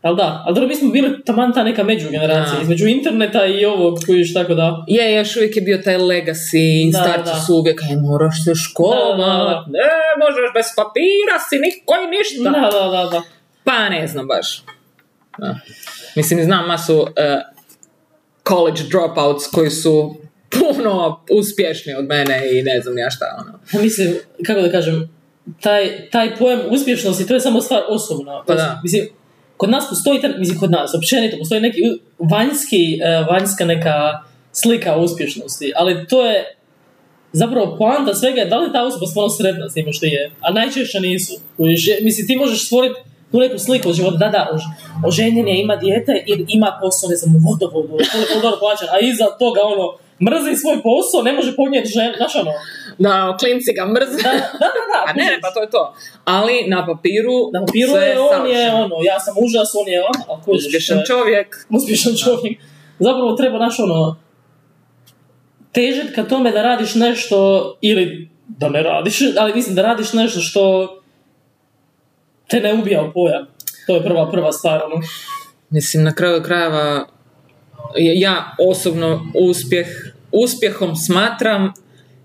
Ali 0.05 0.17
da, 0.17 0.43
ali 0.45 0.55
dobro, 0.55 0.67
mi 0.67 0.75
smo 0.75 0.89
bili 0.89 1.23
taman 1.23 1.53
ta 1.53 1.63
neka 1.63 1.83
međugeneracija, 1.83 2.61
između 2.61 2.87
interneta 2.87 3.45
i 3.45 3.65
ovog, 3.65 3.99
kužiš, 4.05 4.33
tako 4.33 4.53
da. 4.53 4.83
Je, 4.87 5.15
još 5.15 5.35
uvijek 5.35 5.55
je 5.55 5.61
bio 5.61 5.77
taj 5.77 5.97
legacy, 5.97 6.91
Da, 6.91 6.99
starci 6.99 7.31
da. 7.33 7.39
su 7.47 7.55
uvijek, 7.55 7.81
aj 7.83 7.95
moraš 7.95 8.43
se 8.43 8.55
školovat, 8.55 9.17
Da, 9.17 9.25
da, 9.25 9.43
da. 9.43 9.65
ne, 9.67 9.89
možeš 10.23 10.53
bez 10.53 10.65
papira 10.75 11.37
si, 11.49 11.55
niko 11.59 11.93
i 12.03 12.07
ništa. 12.17 12.49
Da, 12.49 12.79
da, 12.79 12.97
da, 12.97 13.09
da. 13.11 13.21
Pa 13.63 13.89
ne 13.89 14.07
znam 14.07 14.27
baš. 14.27 14.63
Da. 15.37 15.55
Mislim, 16.15 16.43
znam 16.43 16.67
masu 16.67 16.97
uh, 17.01 17.07
college 18.47 18.81
dropouts 18.91 19.47
koji 19.47 19.69
su 19.69 20.15
puno 20.49 21.23
uspješniji 21.39 21.95
od 21.95 22.05
mene 22.05 22.41
i 22.51 22.63
ne 22.63 22.81
znam 22.81 22.97
ja 22.97 23.09
šta, 23.09 23.25
ono. 23.39 23.83
Mislim, 23.83 24.15
kako 24.45 24.61
da 24.61 24.71
kažem, 24.71 25.09
taj, 25.61 26.09
taj 26.09 26.35
pojam 26.35 26.59
uspješnosti, 26.69 27.27
to 27.27 27.33
je 27.33 27.39
samo 27.39 27.61
stvar 27.61 27.81
osobna. 27.87 28.43
Pa 28.47 28.53
da. 28.55 28.79
Mislim, 28.83 29.07
kod 29.57 29.69
nas 29.69 29.89
postoji, 29.89 30.19
mislim, 30.37 30.59
kod 30.59 30.71
nas, 30.71 30.95
općenito, 30.95 31.37
postoji 31.37 31.61
neki 31.61 31.81
vanjski, 32.19 32.99
e, 33.03 33.25
vanjska 33.31 33.65
neka 33.65 34.23
slika 34.51 34.97
uspješnosti, 34.97 35.73
ali 35.75 36.07
to 36.07 36.25
je 36.25 36.55
zapravo 37.33 37.75
poanta 37.77 38.13
svega 38.13 38.41
je 38.41 38.47
da 38.47 38.57
li 38.57 38.73
ta 38.73 38.83
osoba 38.83 39.05
stvarno 39.05 39.29
sretna 39.29 39.69
s 39.69 39.73
time 39.73 39.93
što 39.93 40.05
je, 40.05 40.31
a 40.41 40.51
najčešće 40.51 40.99
nisu. 40.99 41.33
Mislim, 42.01 42.27
ti 42.27 42.35
možeš 42.35 42.65
stvoriti 42.65 42.95
tu 43.31 43.39
neku 43.39 43.59
sliku 43.59 43.89
od 43.89 43.95
života, 43.95 44.17
da, 44.17 44.29
da, 44.29 44.49
ož, 44.53 44.61
oženjen 45.05 45.47
je, 45.47 45.61
ima 45.61 45.75
dijete 45.75 46.23
ima 46.47 46.77
posao, 46.81 47.09
ne 47.09 47.15
znam, 47.15 47.35
u 47.35 47.39
vodovodu, 47.39 47.87
koliko 47.87 48.67
a 48.91 48.99
iza 48.99 49.25
toga, 49.39 49.59
ono, 49.63 49.97
mrzi 50.21 50.55
svoj 50.55 50.77
posao, 50.83 51.21
ne 51.23 51.33
može 51.33 51.55
podnijeti 51.55 51.89
žen, 51.89 52.13
znaš 52.17 52.35
ono, 52.35 52.51
Da, 52.97 53.37
klinci 53.39 53.73
ga 53.73 53.85
mrze. 53.87 54.17
da, 54.17 54.31
da, 54.31 54.39
da, 54.73 54.83
da, 54.91 54.99
A 55.07 55.13
ne, 55.13 55.23
ne, 55.23 55.39
pa 55.41 55.51
to 55.51 55.61
je 55.61 55.69
to. 55.69 55.93
Ali 56.25 56.63
na 56.67 56.85
papiru, 56.85 57.37
Na 57.53 57.59
papiru 57.61 57.91
je, 57.91 58.19
on 58.19 58.47
je 58.47 58.55
savršeno. 58.55 58.85
ono, 58.85 58.95
ja 59.03 59.19
sam 59.19 59.33
užas, 59.37 59.69
on 59.75 59.87
je 59.87 59.99
ono, 60.03 60.41
Uspješan 60.47 60.97
je- 60.97 61.05
čovjek. 61.05 61.47
uspješan 61.69 62.13
čovjek. 62.15 62.59
Zapravo 62.99 63.33
treba 63.33 63.57
naš 63.59 63.79
ono, 63.79 64.15
težit 65.71 66.15
ka 66.15 66.23
tome 66.23 66.51
da 66.51 66.61
radiš 66.63 66.95
nešto, 66.95 67.37
ili 67.81 68.05
da 68.49 68.69
ne 68.69 68.83
radiš, 68.83 69.19
ali 69.37 69.53
mislim 69.53 69.75
da 69.75 69.81
radiš 69.81 70.13
nešto 70.13 70.39
što 70.39 70.61
te 72.47 72.59
ne 72.59 72.73
ubija 72.73 73.03
u 73.03 73.13
pojam. 73.13 73.47
To 73.87 73.95
je 73.95 74.03
prva, 74.03 74.31
prva 74.31 74.51
stvar, 74.51 74.81
ono. 74.83 74.95
Mislim, 75.69 76.03
na 76.03 76.13
kraju 76.13 76.43
krajeva, 76.43 77.07
ja 77.97 78.35
osobno 78.61 79.21
uspjeh, 79.41 79.87
uspjehom 80.43 80.95
smatram 80.95 81.73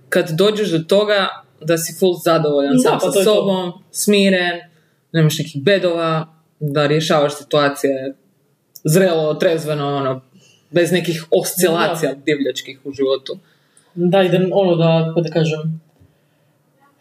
kad 0.09 0.31
dođeš 0.31 0.71
do 0.71 0.79
toga 0.79 1.29
da 1.61 1.79
si 1.79 1.99
full 1.99 2.15
zadovoljan 2.25 2.77
Da, 2.77 2.83
sam 2.83 2.93
pa 2.93 3.11
sa 3.13 3.19
je 3.19 3.25
to. 3.25 3.35
sobom, 3.35 3.73
smiren, 3.91 4.61
nemaš 5.13 5.39
nekih 5.39 5.63
bedova, 5.63 6.35
da 6.61 6.87
rješavaš 6.87 7.37
situacije 7.37 8.15
zrelo, 8.85 9.35
trezveno, 9.35 9.97
ono, 9.97 10.21
bez 10.71 10.93
nekih 10.93 11.25
oscilacija 11.31 12.15
divljačkih 12.27 12.81
u 12.85 12.93
životu. 12.93 13.39
Da, 13.95 14.23
idem, 14.23 14.51
ono 14.53 14.77
da, 14.77 15.05
kako 15.09 15.21
da 15.21 15.31
kažem, 15.31 15.81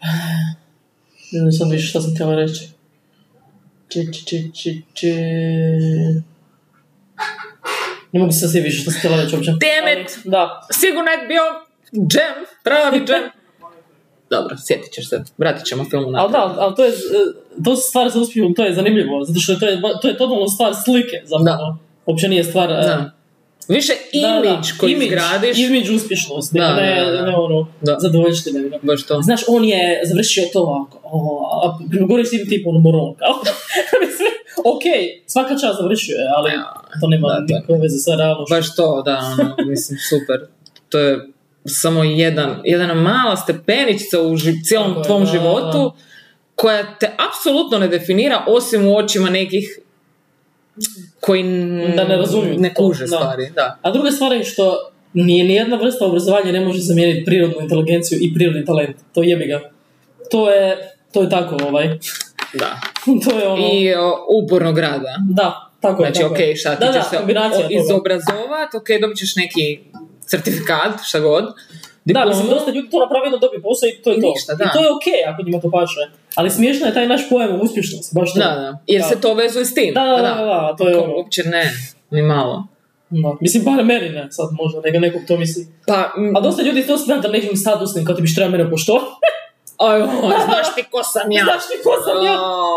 ne 1.44 1.50
znam 1.50 1.70
više 1.70 1.86
šta 1.86 2.00
sam 2.00 2.14
htjela 2.14 2.34
reći. 2.36 2.68
Či, 3.88 4.12
či, 4.12 4.24
či, 4.26 4.50
či, 4.54 4.82
či... 4.92 5.12
Ne 8.12 8.20
mogu 8.20 8.32
se 8.32 8.38
sad 8.38 8.62
više 8.62 8.82
što 8.82 8.90
htjela 8.98 9.22
reći 9.22 9.34
uopće. 9.36 9.50
Ali, 9.50 9.58
Da, 10.24 10.68
Sigurno 10.72 11.10
je 11.10 11.26
bio 11.28 11.42
džem, 12.12 12.36
pravi 12.64 13.06
džem. 13.06 13.24
Dobro, 14.34 14.56
sjetit 14.66 14.92
ćeš 14.92 15.08
se, 15.08 15.22
vratit 15.38 15.66
ćemo 15.66 15.84
filmu 15.90 16.10
na 16.10 16.22
Ali 16.22 16.32
da, 16.32 16.54
ali 16.58 16.74
to 16.76 16.84
je, 16.84 16.90
e, 16.90 16.94
to 17.64 17.76
su 17.76 17.82
stvari 17.88 18.10
sa 18.10 18.18
uspjehom, 18.18 18.54
to 18.54 18.64
je 18.64 18.74
zanimljivo, 18.74 19.24
zato 19.24 19.40
što 19.40 19.52
je 19.52 19.58
to 19.58 19.66
je, 19.66 19.80
to 20.02 20.08
je 20.08 20.16
totalno 20.16 20.48
stvar 20.48 20.72
slike, 20.84 21.16
zapravo. 21.24 21.78
Uopće 22.06 22.28
nije 22.28 22.44
stvar... 22.44 22.70
e, 22.70 22.74
Da. 22.74 23.10
Više 23.68 23.92
da, 24.22 24.28
da, 24.28 24.48
imidž 24.48 24.68
koji 24.80 24.92
imidž, 24.92 25.12
izgradiš, 25.12 25.58
Imidž 25.58 25.90
uspješnosti, 25.90 26.58
Da, 26.58 26.74
ne, 26.74 27.04
da, 27.04 27.10
da. 27.10 27.26
ne 27.26 27.36
ono, 27.36 27.68
Da. 27.80 27.96
zadovoljštine. 28.00 28.78
baš 28.82 29.06
to. 29.06 29.22
Znaš, 29.22 29.40
on 29.48 29.64
je 29.64 30.02
završio 30.04 30.44
to 30.52 30.60
ovako, 30.60 31.00
o, 31.04 31.50
a 31.64 31.78
prema 31.90 32.06
gore 32.06 32.24
si 32.24 32.48
tip 32.48 32.66
ono 32.66 32.78
moron, 32.78 33.14
kao. 33.14 33.34
Ok, 34.64 34.82
svaka 35.26 35.50
čast 35.50 35.80
završio 35.80 36.14
je, 36.14 36.26
ali 36.36 36.50
to 37.00 37.06
nema 37.08 37.28
da, 37.28 37.34
je- 37.34 37.40
nikakve 37.42 37.78
veze 37.78 37.98
sa 37.98 38.14
realnošću. 38.14 38.54
Baš 38.54 38.74
to, 38.74 39.02
da, 39.02 39.18
ono, 39.32 39.56
mislim, 39.66 39.98
super. 40.00 40.46
To 40.88 40.98
je 40.98 41.18
samo 41.66 42.04
jedan, 42.04 42.60
jedna 42.64 42.94
mala 42.94 43.36
stepeničica 43.36 44.20
u 44.20 44.36
ži- 44.36 44.64
cijelom 44.64 44.88
Tako 44.88 45.00
je, 45.00 45.04
tvom 45.04 45.24
da, 45.24 45.30
životu 45.30 45.78
da. 45.78 46.02
koja 46.54 46.94
te 46.94 47.10
apsolutno 47.28 47.78
ne 47.78 47.88
definira 47.88 48.44
osim 48.48 48.86
u 48.86 48.96
očima 48.96 49.30
nekih 49.30 49.78
koji 51.20 51.40
n- 51.40 51.92
Da 51.96 52.04
ne 52.04 52.16
razumiju 52.16 52.54
ne 52.58 52.74
kuže 52.74 53.06
stvari. 53.06 53.50
Da. 53.54 53.78
A 53.82 53.90
druga 53.90 54.10
stvar 54.10 54.32
je 54.32 54.44
što 54.44 54.78
nije 55.14 55.44
nijedna 55.44 55.76
vrsta 55.76 56.06
obrazovanja 56.06 56.52
ne 56.52 56.60
može 56.60 56.78
zamijeniti 56.80 57.24
prirodnu 57.24 57.56
inteligenciju 57.60 58.18
i 58.22 58.34
prirodni 58.34 58.64
talent. 58.64 58.96
To 59.14 59.22
jebi 59.22 59.46
ga. 59.46 59.60
To 60.30 60.50
je, 60.50 60.76
To 61.12 61.22
je 61.22 61.30
tako, 61.30 61.56
ovaj. 61.64 61.98
Da. 62.54 62.80
to 63.24 63.38
je 63.38 63.48
ono... 63.48 63.66
I 63.72 63.94
o, 63.94 64.26
upornog 64.28 64.78
rada. 64.78 65.14
Da, 65.28 65.70
tako 65.80 66.04
je. 66.04 66.06
Znači, 66.06 66.20
tako 66.20 66.34
ok, 66.34 66.40
šta 66.56 66.76
ti 66.76 66.80
da, 66.80 66.92
ćeš 66.92 67.02
da, 67.34 67.50
se 67.50 67.66
izobrazovat, 67.70 68.74
ok, 68.74 68.88
dobit 69.00 69.18
ćeš 69.18 69.36
neki 69.36 69.80
certifikat, 70.26 70.92
šta 71.04 71.20
god. 71.20 71.44
Da, 72.04 72.24
mislim, 72.24 72.48
dosta 72.48 72.70
ljudi 72.70 72.90
to 72.90 72.98
napravi 72.98 73.30
da 73.30 73.36
dobije 73.36 73.62
posao 73.62 73.88
i 73.88 74.02
to 74.02 74.10
je 74.10 74.20
to. 74.20 74.26
Ništa, 74.26 74.54
da. 74.54 74.64
I 74.64 74.68
to 74.74 74.80
je 74.84 74.88
okej 74.96 75.20
ako 75.30 75.42
njima 75.42 75.60
to 75.60 75.70
paše. 75.70 76.00
Ali 76.34 76.50
smiješno 76.50 76.86
je 76.86 76.94
taj 76.94 77.08
naš 77.08 77.28
pojam 77.30 77.60
uspješnosti, 77.60 78.10
baš 78.18 78.34
to. 78.34 78.38
Da, 78.38 78.44
da. 78.44 78.78
Jer 78.86 79.00
Da. 79.02 79.08
se 79.08 79.20
to 79.20 79.34
vezuje 79.34 79.64
s 79.64 79.74
tim. 79.74 79.94
Da, 79.94 80.04
da, 80.04 80.16
Pa 80.16 80.22
da, 80.22 80.44
da, 80.44 80.74
to 80.78 80.88
je 80.88 80.96
ono. 80.98 81.14
Uopće 81.16 81.42
ne, 81.44 81.64
ni 82.10 82.22
malo. 82.22 82.66
Da. 83.10 83.36
Mislim, 83.40 83.64
bar 83.64 83.84
meni 83.84 84.08
ne, 84.08 84.26
sad 84.30 84.48
možda, 84.52 84.80
neka 84.80 84.98
nekog 84.98 85.22
to 85.28 85.36
misli. 85.36 85.66
Pa, 85.86 86.12
m, 86.16 86.36
A 86.36 86.40
dosta 86.40 86.62
ljudi 86.62 86.86
to 86.86 86.98
smatra 86.98 87.30
nekim 87.30 87.56
statusnim, 87.56 88.04
kao 88.04 88.14
ti 88.14 88.22
biš 88.22 88.34
treba 88.34 88.50
mene 88.50 88.70
pošto. 88.70 89.00
oj, 89.86 89.98
znaš 90.44 90.74
ti 90.74 90.82
ko 90.90 91.02
sam 91.02 91.32
ja? 91.32 91.44
Znaš 91.44 91.62
ti 91.70 91.76
ko 91.84 91.92
sam 92.04 92.16
ja? 92.26 92.32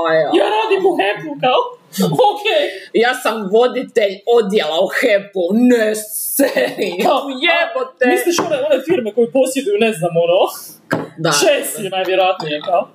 Oj, 0.05 0.17
oj. 0.27 0.37
Ja 0.39 0.45
radim 0.55 0.81
u 0.91 0.93
hepu, 1.01 1.29
kao. 1.43 1.59
Okej. 2.29 2.63
Ja 2.93 3.13
sam 3.23 3.35
voditelj 3.51 4.13
odjela 4.37 4.77
u 4.85 4.87
HEP-u, 4.97 5.43
ne 5.53 5.95
seri, 5.95 6.89
Kao, 7.05 7.21
jebote. 7.47 8.03
Misliš 8.05 8.39
one, 8.39 8.57
one 8.67 8.77
firme 8.87 9.13
koje 9.15 9.31
posjeduju, 9.31 9.77
ne 9.79 9.93
znam, 9.93 10.11
ono, 10.25 10.39
Da. 11.17 11.31
šest 11.31 11.79
je 11.79 11.89
najvjerojatnije, 11.89 12.61
kao. 12.61 12.87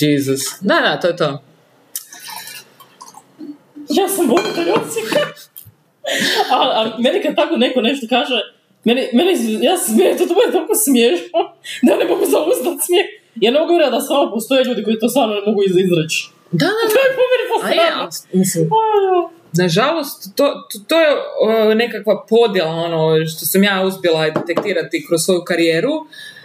Jesus. 0.00 0.42
Da, 0.60 0.74
da, 0.74 1.00
to 1.00 1.06
je 1.06 1.16
to. 1.16 1.42
Ja 3.88 4.08
sam 4.08 4.28
voditelj 4.30 4.70
odsjeka. 4.70 5.20
a, 6.52 6.56
a 6.56 6.92
meni 6.98 7.22
kad 7.22 7.36
tako 7.36 7.56
neko 7.56 7.80
nešto 7.80 8.06
kaže, 8.08 8.34
meni, 8.86 9.02
meni 9.18 9.32
ja 9.68 9.74
smijem, 9.84 10.18
to 10.18 10.24
to 10.28 10.34
bude 10.38 10.50
toliko 10.56 10.74
smiješno, 10.86 11.38
da 11.86 11.92
ne 11.96 12.04
mogu 12.10 12.24
zauzdati 12.34 12.82
smijeh. 12.86 13.06
Ja 13.44 13.50
ne 13.52 13.58
mogu 13.60 13.72
vjerati 13.72 13.94
da 13.96 14.00
stvarno 14.00 14.32
postoje 14.34 14.64
ljudi 14.64 14.84
koji 14.84 14.98
to 14.98 15.08
stvarno 15.08 15.34
ne 15.34 15.42
mogu 15.46 15.60
iz- 15.68 15.80
izreći. 15.86 16.18
Da, 16.60 16.66
da, 16.66 16.82
To 16.94 16.98
je 17.04 17.10
po 17.18 17.24
meni 17.32 17.44
mislim, 18.32 18.68
nažalost, 19.52 20.36
to, 20.36 20.44
to, 20.70 20.78
to 20.88 21.00
je 21.00 21.08
o, 21.40 21.74
nekakva 21.74 22.26
podjela, 22.28 22.70
ono, 22.70 23.26
što 23.26 23.46
sam 23.46 23.62
ja 23.64 23.82
uspjela 23.86 24.30
detektirati 24.30 25.04
kroz 25.08 25.20
svoju 25.24 25.42
karijeru. 25.44 25.92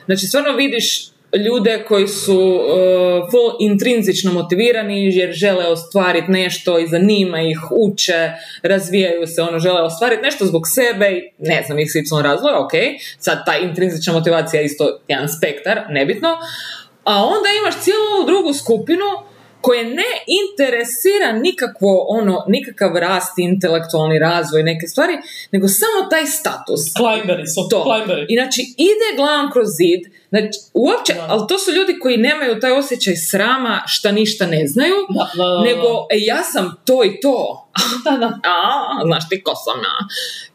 Znači, 0.06 0.26
stvarno 0.28 0.52
vidiš 0.56 1.11
ljude 1.38 1.84
koji 1.88 2.08
su 2.08 2.40
uh, 2.40 3.32
full 3.32 3.52
intrinzično 3.60 4.34
motivirani 4.34 5.16
jer 5.16 5.32
žele 5.32 5.68
ostvariti 5.68 6.32
nešto 6.32 6.80
i 6.80 6.88
zanima 6.88 7.42
ih, 7.42 7.60
uče, 7.72 8.32
razvijaju 8.64 9.28
se, 9.28 9.42
ono, 9.42 9.60
žele 9.60 9.82
ostvariti 9.82 10.22
nešto 10.22 10.46
zbog 10.46 10.62
sebe 10.68 11.12
i 11.12 11.32
ne 11.40 11.64
znam, 11.66 11.78
XY 11.78 12.22
razloga, 12.22 12.60
ok, 12.60 12.72
sad 13.20 13.46
ta 13.46 13.58
intrinzična 13.58 14.14
motivacija 14.14 14.60
je 14.60 14.66
isto 14.66 15.00
jedan 15.08 15.30
spektar, 15.30 15.82
nebitno, 15.90 16.30
a 17.04 17.26
onda 17.26 17.50
imaš 17.62 17.84
cijelu 17.84 18.26
drugu 18.26 18.54
skupinu 18.54 19.31
koje 19.62 19.84
ne 19.86 20.10
interesira 20.42 21.32
nikakvo 21.34 22.06
ono, 22.10 22.46
nikakav 22.48 22.96
rast, 22.96 23.40
intelektualni 23.40 24.20
razvoj, 24.20 24.64
neke 24.64 24.88
stvari, 24.88 25.14
nego 25.52 25.68
samo 25.68 26.10
taj 26.10 26.26
status. 26.28 26.82
Climberi 26.94 27.48
su, 27.48 27.68
To. 27.70 27.84
climberi. 27.84 28.26
I 28.30 28.36
znači 28.36 28.62
ide 28.78 29.10
glavom 29.16 29.52
kroz 29.52 29.68
zid, 29.70 30.02
znači, 30.30 30.48
uopće, 30.74 31.14
Da. 31.14 31.26
ali 31.30 31.48
to 31.50 31.60
su 31.60 31.72
ljudi 31.72 32.00
koji 32.00 32.18
nemaju 32.20 32.60
taj 32.60 32.72
osjećaj 32.72 33.16
srama 33.16 33.82
šta 33.88 34.12
ništa 34.12 34.46
ne 34.48 34.68
znaju, 34.68 34.96
Da, 35.10 35.30
da, 35.34 35.44
da, 35.44 35.50
da. 35.50 35.62
nego 35.62 35.88
e, 36.10 36.18
ja 36.20 36.44
sam 36.44 36.82
to 36.86 37.04
i 37.04 37.20
to. 37.20 37.68
Da, 38.06 38.12
da. 38.12 38.28
A, 38.44 38.62
znaš 39.06 39.30
ti 39.30 39.44
ko 39.44 39.52
sam 39.56 39.80
ja. 39.80 39.96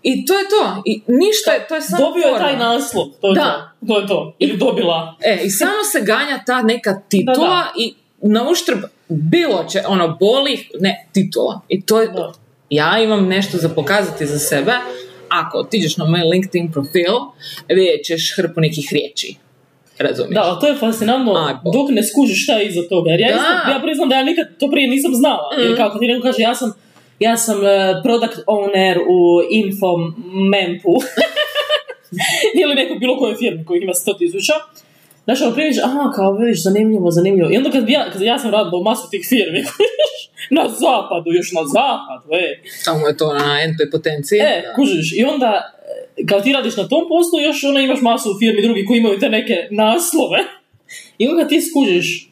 I 0.04 0.26
to 0.26 0.34
je 0.34 0.44
to. 0.48 0.82
I 0.84 1.02
ništa, 1.08 1.52
je- 1.52 1.66
to 1.68 1.74
je 1.74 1.80
samo 1.80 2.04
Dobio 2.04 2.26
je 2.26 2.38
taj 2.38 2.56
naslov, 2.58 3.06
to 3.20 3.28
je 3.28 3.34
Da. 3.34 3.72
to. 3.80 3.86
To 3.86 4.00
je 4.00 4.06
to. 4.06 4.34
Ili 4.38 4.56
dobila. 4.56 5.16
E, 5.20 5.38
i 5.42 5.50
samo 5.50 5.84
se 5.92 6.00
ganja 6.02 6.42
ta 6.46 6.62
neka 6.62 7.00
titula 7.08 7.36
Da, 7.38 7.44
da. 7.46 7.72
i 7.76 7.94
na 8.20 8.50
uštrb 8.50 8.78
bilo 9.08 9.64
će, 9.64 9.82
ono, 9.88 10.16
boli, 10.20 10.68
ne, 10.80 11.06
titula. 11.12 11.60
I 11.68 11.82
to 11.82 12.00
je, 12.00 12.08
Da. 12.08 12.32
ja 12.70 12.98
imam 12.98 13.28
nešto 13.28 13.58
za 13.58 13.68
pokazati 13.68 14.26
za 14.26 14.38
sebe, 14.40 14.72
ako 15.28 15.58
otiđeš 15.58 15.96
na 15.96 16.04
moj 16.04 16.20
LinkedIn 16.22 16.72
profil, 16.72 17.14
vidjet 17.68 18.04
ćeš 18.04 18.36
hrpu 18.36 18.60
nekih 18.60 18.88
riječi. 18.92 19.34
Razumiješ? 19.98 20.34
Da, 20.34 20.42
ali 20.42 20.60
to 20.60 20.66
je 20.66 20.76
fascinantno 20.76 21.32
Aj, 21.36 21.54
bo. 21.64 21.70
dok 21.72 21.90
ne 21.90 22.02
skužiš 22.02 22.42
šta 22.44 22.52
je 22.52 22.66
iza 22.66 22.80
toga. 22.88 23.10
Jer 23.10 23.20
ja, 23.20 23.28
Da. 23.28 23.34
isto, 23.34 23.70
ja 23.70 23.80
priznam 23.82 24.08
da 24.08 24.14
ja 24.14 24.24
nikad 24.24 24.46
to 24.58 24.70
prije 24.70 24.88
nisam 24.88 25.14
znala. 25.14 25.48
Jer 25.58 25.72
Mm. 25.72 25.76
kako 25.76 25.98
ti 25.98 26.06
neko 26.06 26.22
kaže, 26.22 26.42
ja 26.42 26.54
sam, 26.54 26.72
ja 27.18 27.36
sam 27.36 27.66
eh, 27.66 27.70
product 28.04 28.38
owner 28.46 28.98
u 29.08 29.20
Infomempu. 29.50 30.94
Ili 32.62 32.74
nekoj 32.74 32.96
bilo 32.96 33.18
kojoj 33.18 33.36
firmi 33.36 33.64
koji 33.64 33.80
ima 33.80 33.92
100 33.94 34.18
tisuća. 34.18 34.52
Znaš, 35.26 35.40
ono 35.42 35.52
prije 35.52 35.66
vidiš, 35.66 35.82
aha, 35.84 36.12
kao 36.16 36.32
vidiš, 36.32 36.62
zanimljivo, 36.62 37.10
zanimljivo. 37.10 37.50
I 37.52 37.56
onda 37.56 37.70
kad, 37.70 37.88
ja, 37.88 38.10
kad 38.12 38.22
ja 38.22 38.38
sam 38.38 38.50
radila 38.50 38.78
u 38.80 38.84
masu 38.84 39.10
tih 39.10 39.26
firmi, 39.28 39.60
na 40.56 40.68
zapadu, 40.68 41.32
još 41.32 41.52
na 41.52 41.62
zapadu, 41.76 42.28
e. 42.44 42.62
Tamo 42.84 43.06
je 43.06 43.16
to 43.16 43.34
na 43.34 43.58
NP 43.70 43.80
potenciji. 43.92 44.38
E, 44.38 44.62
Da. 44.66 44.74
kužiš, 44.74 45.12
i 45.16 45.24
onda, 45.24 45.74
e, 46.18 46.26
kad 46.28 46.44
ti 46.44 46.52
radiš 46.52 46.76
na 46.76 46.88
tom 46.88 47.04
poslu, 47.08 47.40
još 47.40 47.64
ono 47.64 47.80
imaš 47.80 48.00
masu 48.00 48.28
firmi 48.38 48.62
drugi 48.62 48.84
koji 48.84 48.98
imaju 48.98 49.18
te 49.18 49.28
neke 49.28 49.68
naslove. 49.70 50.38
I 51.18 51.28
onda 51.28 51.48
ti 51.48 51.60
skužiš, 51.60 52.25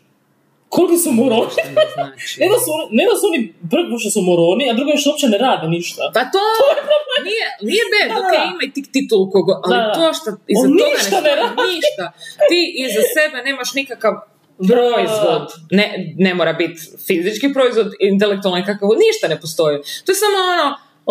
koliki 0.75 0.99
su 0.99 1.11
moroni. 1.13 1.55
Ne 1.79 1.87
znači. 1.95 2.33
Ne 2.41 2.47
da 2.53 2.59
su, 2.65 2.71
ne 2.91 3.05
da 3.05 3.17
su 3.19 3.25
oni 3.27 3.39
prvo 3.73 3.95
što 3.99 4.11
su 4.11 4.21
moroni, 4.23 4.65
a 4.71 4.77
drugo 4.79 4.91
je 4.91 5.01
što 5.01 5.11
uopće 5.11 5.27
ne 5.29 5.39
rade 5.39 5.67
ništa. 5.69 6.03
Pa 6.17 6.23
to, 6.35 6.45
nije, 7.29 7.45
nije 7.63 7.85
bed, 7.93 8.09
Da, 8.11 8.19
ok, 8.21 8.33
ima 8.53 8.63
i 8.63 8.73
tik 8.73 8.87
titulu 8.93 9.25
kogo, 9.31 9.53
ali 9.63 9.73
Da, 9.75 9.93
to 9.95 10.05
što 10.19 10.29
iza 10.53 10.67
toga 10.69 10.77
ništa 10.87 11.17
ne 11.21 11.33
radi. 11.41 11.55
ništa. 11.71 12.05
Ti 12.49 12.61
iza 12.85 13.03
sebe 13.15 13.37
nemaš 13.43 13.71
nikakav 13.75 14.15
proizvod. 14.71 15.45
Ne, 15.71 15.87
ne 16.19 16.35
mora 16.35 16.53
biti 16.53 16.79
fizički 17.07 17.47
proizvod, 17.53 17.89
intelektualni 18.03 18.63
kakav, 18.65 18.89
ništa 19.01 19.25
ne 19.29 19.41
postoji. 19.41 19.77
To 20.05 20.09
je 20.13 20.17
samo 20.17 20.39
ono, 20.55 20.67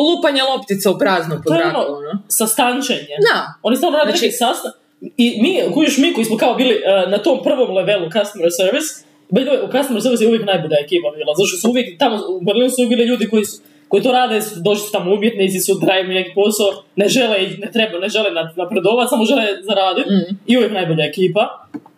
lupanje 0.06 0.42
loptica 0.44 0.92
u 0.92 0.98
prazno 0.98 1.36
po 1.36 1.44
To 1.44 1.56
je 1.56 1.60
zraku, 1.62 1.80
ono, 1.80 1.98
ono. 2.00 2.14
sastančenje. 2.30 3.16
Da. 3.24 3.38
Oni 3.62 3.76
samo 3.78 3.98
rade 3.98 4.12
Znači- 4.12 4.26
neki 4.26 4.38
sastan... 4.38 4.72
I 5.18 5.42
mi, 5.42 5.74
kužiš 5.74 5.98
mi 5.98 6.14
koji 6.14 6.26
smo 6.26 6.38
kao 6.38 6.54
bili 6.56 6.76
e, 6.76 6.82
na 7.08 7.18
tom 7.18 7.44
prvom 7.44 7.72
levelu 7.72 8.06
customer 8.08 8.50
service, 8.52 8.90
by 9.34 9.42
the 9.42 9.52
way, 9.52 9.60
u 9.60 9.72
customer 9.74 10.02
service 10.02 10.24
je 10.24 10.30
uvijek 10.30 10.46
najbolja 10.46 10.78
ekipa 10.80 11.08
bila, 11.12 11.34
zato 11.34 11.48
što 11.48 11.58
su 11.58 11.70
uvijek, 11.70 11.88
tamo 11.98 12.16
u 12.30 12.42
Berlinu 12.42 12.70
su 12.70 12.90
bili 12.90 13.04
ljudi 13.04 13.26
koji 13.28 13.46
su 13.46 13.58
koji 13.88 14.04
to 14.04 14.12
rade, 14.12 14.36
došli 14.58 14.86
su 14.86 14.92
tamo 14.92 15.14
umjetnici, 15.14 15.60
su 15.60 15.80
trajali 15.80 16.14
neki 16.14 16.32
posao, 16.36 16.68
ne 16.96 17.08
žele, 17.08 17.38
ne 17.60 17.72
treba, 17.72 18.00
ne 18.00 18.10
žele 18.10 18.30
nap- 18.32 18.58
napredovati, 18.58 19.10
samo 19.10 19.26
žele 19.26 19.44
zaraditi 19.62 20.10
Mm. 20.10 20.36
i 20.48 20.58
uvijek 20.58 20.72
najbolja 20.74 21.06
ekipa. 21.06 21.44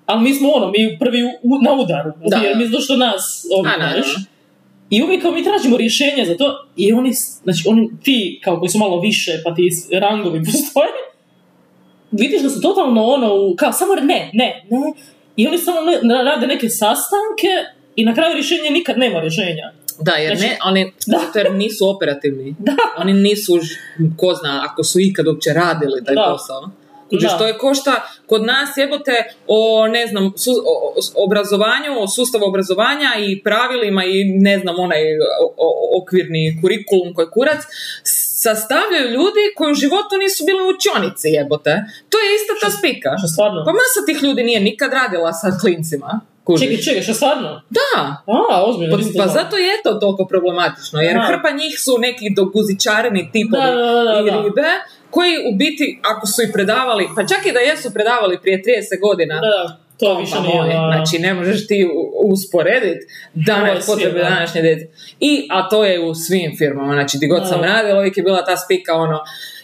Ali 0.05 0.21
mi 0.23 0.33
smo 0.33 0.49
ono, 0.49 0.67
mi 0.67 0.97
prvi 0.99 1.19
u- 1.23 1.61
na 1.61 1.73
udaru, 1.73 2.11
Da. 2.25 2.37
jer 2.37 2.57
mi 2.57 2.81
što 2.81 2.97
nas 2.97 3.23
ovdje. 3.51 3.71
I 4.89 5.03
uvijek 5.03 5.21
kao 5.21 5.31
mi 5.31 5.43
tražimo 5.43 5.77
rješenje 5.77 6.25
za 6.25 6.37
to 6.37 6.45
i 6.77 6.93
oni, 6.93 7.11
znači 7.43 7.63
oni, 7.67 7.89
ti 8.03 8.39
kao 8.43 8.59
koji 8.59 8.69
su 8.69 8.77
malo 8.77 8.99
više, 8.99 9.31
pa 9.43 9.53
ti 9.53 9.69
rangovi 9.93 10.39
postoje, 10.45 10.91
vidiš 12.11 12.41
da 12.41 12.49
su 12.49 12.61
totalno 12.61 13.03
ono, 13.05 13.29
kao 13.55 13.71
samo 13.71 13.95
ne, 13.95 14.03
ne, 14.33 14.65
ne. 14.69 14.93
I 15.35 15.47
oni 15.47 15.57
samo 15.57 15.77
ne, 16.03 16.23
rade 16.23 16.47
neke 16.47 16.69
sastanke 16.69 17.47
i 17.95 18.05
na 18.05 18.13
kraju 18.13 18.33
rješenja 18.33 18.69
nikad 18.71 18.97
nema 18.97 19.19
rješenja. 19.19 19.71
Da, 19.99 20.11
jer 20.13 20.37
Znači- 20.37 20.49
ne, 20.49 20.57
oni, 20.65 20.93
Da. 21.05 21.17
zato 21.17 21.39
jer 21.39 21.51
nisu 21.53 21.89
operativni. 21.89 22.55
Da. 22.59 22.73
Oni 22.97 23.13
nisu, 23.13 23.53
ko 24.17 24.33
zna, 24.33 24.67
ako 24.71 24.83
su 24.83 24.99
ikad 24.99 25.27
uopće 25.27 25.49
radili 25.53 26.03
taj 26.05 26.15
Da. 26.15 26.29
posao. 26.31 26.69
Kužiš, 27.09 27.31
Da. 27.31 27.37
to 27.37 27.47
je 27.47 27.57
košta 27.57 27.91
kod 28.25 28.43
nas 28.43 28.69
jebote 28.77 29.11
o, 29.47 29.87
ne 29.87 30.07
znam, 30.07 30.33
su, 30.37 30.51
o, 30.51 30.55
o- 30.89 31.23
obrazovanju, 31.25 31.99
o 31.99 32.07
sustavu 32.07 32.43
obrazovanja 32.45 33.09
i 33.19 33.43
pravilima 33.43 34.03
i 34.05 34.23
ne 34.23 34.59
znam, 34.59 34.75
onaj 34.79 35.01
o- 35.41 35.53
o- 35.57 36.01
okvirni 36.01 36.57
kurikulum 36.61 37.13
koji 37.13 37.27
kurac, 37.27 37.61
sastavljaju 38.45 39.07
ljudi 39.17 39.43
koji 39.57 39.71
u 39.71 39.81
životu 39.83 40.13
nisu 40.23 40.39
bili 40.49 40.61
u 40.63 40.71
učionici 40.75 41.27
jebote. 41.37 41.73
To 42.11 42.15
je 42.23 42.27
ista 42.37 42.53
ta 42.61 42.69
spika. 42.77 43.09
Što 43.21 43.27
stvarno? 43.33 43.59
Pa 43.67 43.71
masa 43.81 43.99
tih 44.07 44.17
ljudi 44.25 44.41
nije 44.49 44.59
nikad 44.69 44.89
radila 44.99 45.31
sa 45.41 45.47
klincima. 45.61 46.11
Kužiš? 46.45 46.61
Čekaj, 46.67 46.83
čekaj, 46.85 47.01
što 47.07 47.13
stvarno? 47.13 47.49
Da, 47.79 47.91
A, 48.27 48.63
ozbiljno. 48.69 48.97
pa, 48.97 49.03
pa 49.21 49.27
zato 49.27 49.55
je 49.57 49.73
to 49.83 49.91
toliko 49.93 50.23
problematično, 50.33 50.97
jer 51.01 51.17
Aha. 51.17 51.27
hrpa 51.27 51.49
njih 51.51 51.73
su 51.85 51.93
neki 51.97 52.25
doguzičareni 52.39 53.29
tipovi 53.33 53.63
Da, 53.63 53.91
da, 53.97 54.03
da, 54.03 54.19
i 54.19 54.43
ribe, 54.43 54.69
koji 55.09 55.33
u 55.49 55.51
biti, 55.55 55.99
ako 56.11 56.27
su 56.27 56.39
i 56.43 56.51
predavali, 56.51 57.07
pa 57.15 57.21
čak 57.31 57.45
i 57.45 57.51
da 57.51 57.59
jesu 57.59 57.93
predavali 57.93 58.41
prije 58.41 58.57
30 58.61 59.01
godina, 59.07 59.35
Da, 59.35 59.47
da, 59.57 59.84
to 59.99 60.17
više 60.19 60.31
pa 60.35 60.41
nije. 60.41 60.63
da. 60.63 60.91
znači 60.93 61.19
ne 61.19 61.33
možeš 61.33 61.67
ti 61.67 61.87
usporediti 62.31 63.05
danas 63.33 63.87
je 63.87 63.93
potrebe 63.93 64.19
da. 64.19 64.29
današnje 64.29 64.61
djece. 64.61 64.85
I, 65.19 65.47
a 65.51 65.69
to 65.69 65.85
je 65.85 65.99
u 65.99 66.15
svim 66.15 66.55
firmama, 66.57 66.93
znači 66.93 67.17
di 67.17 67.27
god 67.27 67.47
sam 67.49 67.61
Da. 67.61 67.67
radila, 67.67 67.99
uvijek 67.99 68.17
je 68.17 68.23
bila 68.23 68.45
ta 68.45 68.57
spika 68.57 68.93
ono, 68.93 69.19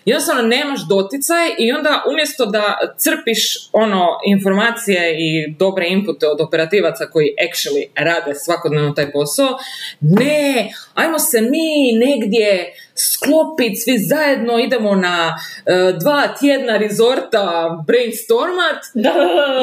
jednostavno 0.05 0.41
nemaš 0.41 0.87
doticaj 0.87 1.47
i 1.59 1.71
onda 1.71 2.03
umjesto 2.11 2.45
da 2.45 2.77
crpiš 2.97 3.69
ono 3.71 4.07
informacije 4.25 5.15
i 5.19 5.53
dobre 5.59 5.87
inpute 5.87 6.27
od 6.27 6.41
operativaca 6.41 7.05
koji 7.05 7.35
actually 7.47 8.05
rade 8.05 8.35
svakodnevno 8.35 8.91
taj 8.91 9.11
posao, 9.11 9.57
ne, 9.99 10.73
ajmo 10.93 11.19
se 11.19 11.41
mi 11.41 11.91
negdje 12.05 12.73
sklopiti 12.95 13.75
svi 13.75 13.97
zajedno, 13.97 14.59
idemo 14.59 14.95
na 14.95 15.35
e, 15.65 15.93
dva 15.99 16.27
tjedna 16.39 16.77
rezorta 16.77 17.77
brainstormat, 17.87 18.79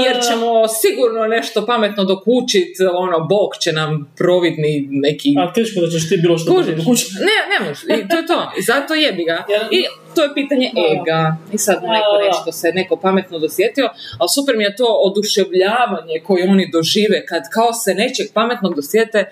jer 0.05 0.17
ćemo 0.29 0.69
sigurno 0.69 1.27
nešto 1.27 1.67
pametno 1.67 2.05
dokučit, 2.05 2.77
ono, 2.95 3.21
Bog 3.21 3.51
će 3.61 3.73
nam 3.73 4.13
providni 4.17 4.89
neki... 4.91 5.35
A 5.39 5.53
teško 5.53 5.81
da 5.81 5.91
ćeš 5.91 6.09
ti 6.09 6.17
bilo 6.17 6.39
što 6.39 6.63
dokučiti. 6.63 7.15
Ne, 7.15 7.39
ne 7.53 7.69
možeš. 7.69 7.85
I 7.85 8.09
to 8.09 8.17
je 8.17 8.27
to. 8.27 8.53
I 8.59 8.63
zato 8.63 8.95
jebi 8.95 9.25
ga. 9.25 9.45
I 9.71 9.85
to 10.15 10.23
je 10.23 10.35
pitanje 10.35 10.71
Da. 10.75 10.81
ega. 10.93 11.37
I 11.53 11.59
sad 11.59 11.75
Da, 11.75 11.89
neko 11.89 12.13
da. 12.13 12.19
reći 12.19 12.39
što 12.43 12.53
se 12.53 12.73
neko 12.73 12.97
pametno 12.97 13.39
dosjetio, 13.39 13.89
ali 14.19 14.29
super 14.29 14.57
mi 14.57 14.65
je 14.65 14.77
to 14.77 14.87
oduševljavanje 15.05 16.21
koje 16.25 16.51
oni 16.51 16.71
dožive 16.73 17.27
kad 17.27 17.43
kao 17.53 17.73
se 17.75 17.95
nečeg 17.95 18.27
pametnog 18.35 18.75
dosjete, 18.75 19.31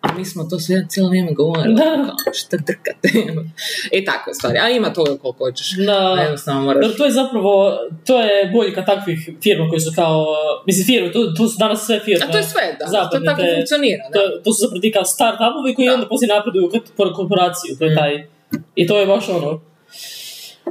a 0.00 0.12
mi 0.12 0.24
smo 0.24 0.44
to 0.44 0.58
sve 0.58 0.86
cijelo 0.88 1.08
vrijeme 1.08 1.32
govorili. 1.32 1.74
Da. 1.74 1.84
Kao, 2.24 2.34
šta 2.34 2.56
drkate? 2.58 3.08
I 3.98 4.04
tako 4.04 4.34
stvari. 4.34 4.58
A 4.58 4.68
ima 4.70 4.92
toga 4.92 5.10
koliko 5.12 5.44
hoćeš. 5.44 5.70
Da. 5.76 6.16
Jednostavno 6.22 6.60
moraš. 6.62 6.86
Jer 6.86 6.96
to 6.96 7.04
je 7.04 7.10
zapravo, 7.12 7.76
to 8.06 8.20
je 8.20 8.46
boljka 8.46 8.84
takvih 8.84 9.30
firma 9.42 9.68
koji 9.68 9.80
su 9.80 9.92
kao, 9.94 10.26
mislim 10.66 10.86
firme, 10.86 11.12
to, 11.12 11.26
to 11.28 11.48
su 11.48 11.56
danas 11.58 11.86
sve 11.86 12.00
firme. 12.00 12.24
A 12.24 12.30
to 12.30 12.36
je 12.36 12.44
sve, 12.44 12.76
da. 12.78 12.84
To 12.84 12.90
Zapadne, 12.90 13.26
tako 13.26 13.40
te- 13.42 13.54
funkcionira. 13.54 14.04
Da. 14.08 14.14
To, 14.14 14.38
to 14.44 14.52
su 14.52 14.60
zapravo 14.60 14.80
ti 14.80 14.92
kao 14.92 15.02
start-upovi 15.04 15.74
koji 15.74 15.88
Da. 15.88 15.94
onda 15.94 16.08
poslije 16.08 16.34
napreduju 16.34 16.70
kor- 16.96 17.14
korporaciju, 17.14 17.76
to 17.78 17.84
je 17.84 17.90
Mm. 17.90 17.96
taj. 17.96 18.26
I 18.74 18.86
to 18.86 18.98
je 18.98 19.06
baš 19.06 19.28
ono, 19.28 19.60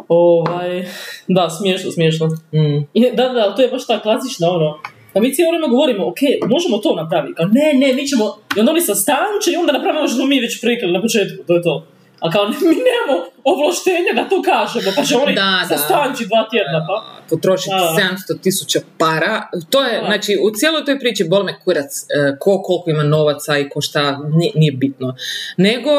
ovaj, 0.07 0.85
da, 1.27 1.49
smiješno, 1.49 1.91
smiješno. 1.91 2.27
Mm. 2.27 2.77
I, 2.93 3.11
da, 3.13 3.29
da, 3.29 3.55
to 3.55 3.61
je 3.61 3.67
baš 3.67 3.87
ta 3.87 3.99
klasična 4.01 4.49
ono, 4.49 4.79
pa 5.13 5.19
mi 5.19 5.33
cijelo 5.33 5.51
vrijeme 5.51 5.67
govorimo, 5.67 6.07
ok, 6.07 6.21
možemo 6.49 6.77
to 6.77 6.95
napraviti, 6.95 7.35
kao 7.35 7.45
ne, 7.45 7.73
ne, 7.73 7.93
mi 7.93 8.07
ćemo, 8.07 8.25
i 8.57 8.59
onda 8.59 8.71
oni 8.71 8.81
sastanče 8.81 9.51
i 9.53 9.55
onda 9.55 9.71
napravimo 9.73 9.99
ono 9.99 10.09
što 10.09 10.25
mi 10.25 10.39
već 10.39 10.61
prikali 10.61 10.93
na 10.93 11.01
početku, 11.01 11.43
to 11.47 11.55
je 11.55 11.61
to. 11.61 11.87
A 12.19 12.31
kao 12.31 12.47
mi 12.71 12.75
nemamo 12.89 13.15
ovlaštenja 13.43 14.11
da 14.15 14.29
to 14.29 14.41
kažemo, 14.41 14.91
pa 14.95 15.03
će 15.03 15.15
oni 15.15 15.35
Da, 15.35 15.65
da. 15.69 15.77
sastanči 15.77 16.25
dva 16.25 16.47
tjedna, 16.51 16.85
pa. 16.87 16.95
potrošiti 17.29 17.69
Da. 17.69 18.35
700 18.35 18.41
tisuća 18.41 18.79
para. 18.97 19.41
To 19.69 19.83
je, 19.83 19.99
Da. 19.99 20.05
znači, 20.05 20.37
u 20.43 20.51
cijeloj 20.55 20.85
toj 20.85 20.99
priči 20.99 21.23
bol 21.23 21.43
me 21.43 21.59
kurac 21.63 21.91
e, 22.03 22.05
ko 22.39 22.61
koliko 22.61 22.89
ima 22.89 23.03
novaca 23.03 23.57
i 23.57 23.69
ko 23.69 23.81
šta, 23.81 24.19
nije, 24.33 24.51
nije 24.55 24.71
bitno. 24.71 25.15
Nego 25.57 25.91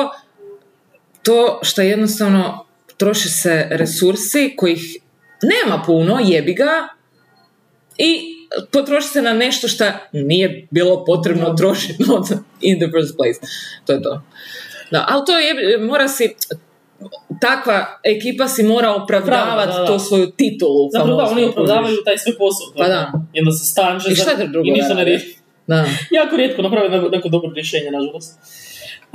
to 1.22 1.60
što 1.62 1.82
jednostavno 1.82 2.65
troše 2.96 3.28
se 3.28 3.66
resursi 3.70 4.54
kojih 4.56 4.96
nema 5.42 5.82
puno, 5.86 6.18
jebi 6.24 6.54
ga, 6.54 6.88
i 7.98 8.36
potroši 8.72 9.08
se 9.08 9.22
na 9.22 9.32
nešto 9.32 9.68
što 9.68 9.84
nije 10.12 10.66
bilo 10.70 11.04
potrebno 11.04 11.54
trošiti 11.54 12.04
in 12.68 12.78
the 12.78 12.88
first 12.90 13.16
place. 13.16 13.40
To 13.86 13.92
je 13.92 14.02
to. 14.02 14.22
Da, 14.90 15.06
ali 15.08 15.22
to 15.26 15.38
je, 15.38 15.78
mora 15.78 16.08
si, 16.08 16.34
takva 17.40 18.00
ekipa 18.04 18.48
si 18.48 18.62
mora 18.62 18.94
opravdavati 18.94 19.68
Da, 19.68 19.74
da, 19.74 19.80
da. 19.80 19.86
to 19.86 19.98
svoju 19.98 20.30
titulu. 20.30 20.90
Zapravo 20.92 21.22
da, 21.22 21.28
oni 21.28 21.44
opravdavaju 21.44 21.96
taj 22.04 22.18
svoj 22.18 22.36
posao. 22.38 22.66
Pa 22.76 22.88
da. 22.88 23.12
I 23.32 23.40
onda 23.40 23.52
se 23.52 23.66
stanče 23.66 24.10
I 24.10 24.14
šta 24.14 24.36
te 24.36 24.46
drugo 24.46 24.68
i 24.68 24.70
ništa 24.70 24.94
ne 24.94 25.04
riješi. 25.04 25.36
Da. 25.66 25.86
Jako 26.10 26.36
rijetko 26.36 26.62
naprave 26.62 26.88
neko, 26.88 27.08
neko 27.08 27.28
dobro 27.28 27.50
rješenje, 27.54 27.90
nažalost. 27.90 28.38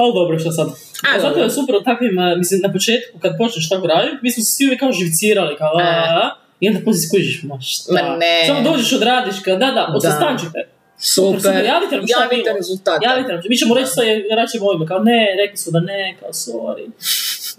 Ali 0.02 0.14
dobro, 0.14 0.39
što 0.39 0.52
sad. 0.52 0.68
A, 1.08 1.20
Zato 1.20 1.30
dobro. 1.30 1.43
je 1.43 1.49
super 1.49 1.76
u 1.76 1.84
takvim, 1.89 2.16
mislim, 2.38 2.60
na 2.68 2.72
početku 2.76 3.20
kad 3.24 3.32
počneš 3.38 3.70
tako 3.70 3.88
raditi, 3.88 4.18
mi 4.22 4.32
smo 4.32 4.43
se 4.43 4.52
svi 4.56 4.66
uvijek 4.66 4.80
kao 4.80 4.91
živcirali, 4.91 5.54
kao 5.58 5.74
a, 5.78 5.82
E. 5.82 5.86
a, 5.86 6.04
a, 6.24 6.36
i 6.60 6.68
onda 6.70 6.80
poslije 6.86 7.08
skužiš, 7.08 7.43
ma 7.43 7.58
šta, 7.62 7.93
Ma 7.93 8.18
ne. 8.24 8.43
samo 8.47 8.62
dođeš, 8.70 8.93
odradiš, 8.93 9.36
kao 9.45 9.56
da, 9.64 9.68
da, 9.78 9.93
osastančite. 9.97 10.60
Super. 10.97 11.41
super, 11.41 11.66
javite 11.66 11.95
nam 11.97 12.08
šta 12.08 12.22
Javite 12.22 12.54
rezultate. 12.54 13.06
Javite 13.10 13.30
nam, 13.34 13.41
mi 13.49 13.58
ćemo 13.58 13.76
reći 13.76 13.91
sa 13.95 14.02
račim 14.36 14.64
ovima, 14.64 14.86
kao 14.86 14.99
ne, 14.99 15.28
rekli 15.41 15.58
su 15.58 15.72
da 15.72 15.80
ne, 15.80 16.16
kao 16.20 16.30
sorry. 16.45 16.86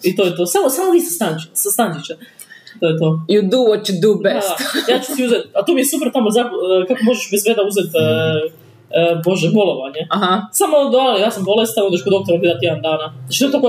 I 0.02 0.16
to 0.16 0.22
je 0.24 0.36
to, 0.36 0.46
samo, 0.46 0.68
samo 0.70 0.90
vi 0.92 1.00
sastanči, 1.00 1.46
sastančiće. 1.54 2.14
To 2.80 2.84
je 2.88 2.98
to. 2.98 3.08
You 3.28 3.40
do 3.54 3.58
what 3.70 3.82
you 3.90 3.96
do 4.06 4.12
best. 4.24 4.54
Da, 4.86 4.92
ja 4.92 4.98
ću 5.02 5.08
si 5.16 5.24
uzeti, 5.24 5.48
a 5.54 5.64
tu 5.64 5.72
mi 5.74 5.80
je 5.80 5.86
super 5.86 6.08
tamo 6.12 6.30
za, 6.30 6.40
eh, 6.40 6.86
kako 6.88 7.00
možeš 7.04 7.30
bez 7.30 7.42
veda 7.48 7.62
uzeti, 7.70 7.96
eh, 7.98 8.61
eh, 8.98 9.20
bože, 9.24 9.48
bolovanje. 9.58 10.02
Aha. 10.16 10.32
Samo 10.52 10.76
do, 10.92 10.98
ali 10.98 11.20
ja 11.20 11.30
sam 11.30 11.44
bolestan, 11.44 11.86
odeš 11.86 12.02
kod 12.04 12.12
doktora 12.12 12.38
gledat 12.38 12.60
tjedan 12.60 12.82
dana. 12.88 13.06
Znači 13.24 13.38
to 13.40 13.46
je 13.46 13.52
tako, 13.52 13.68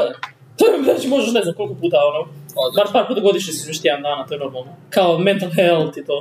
to 0.58 0.64
je, 0.66 0.84
znači 0.84 1.08
možeš 1.08 1.34
ne 1.34 1.42
znam 1.42 1.54
koliko 1.56 1.76
puta 1.82 1.98
ono, 2.10 2.22
bar 2.78 2.88
par 2.94 3.08
puta 3.08 3.22
godišnje 3.22 3.54
si 3.54 3.62
uzmeš 3.64 3.82
tjedan 3.82 4.02
dana, 4.08 4.26
to 4.28 4.34
je 4.34 4.40
normalno. 4.40 4.72
Kao 4.90 5.18
mental 5.18 5.50
health 5.50 5.98
i 5.98 6.06
to. 6.06 6.18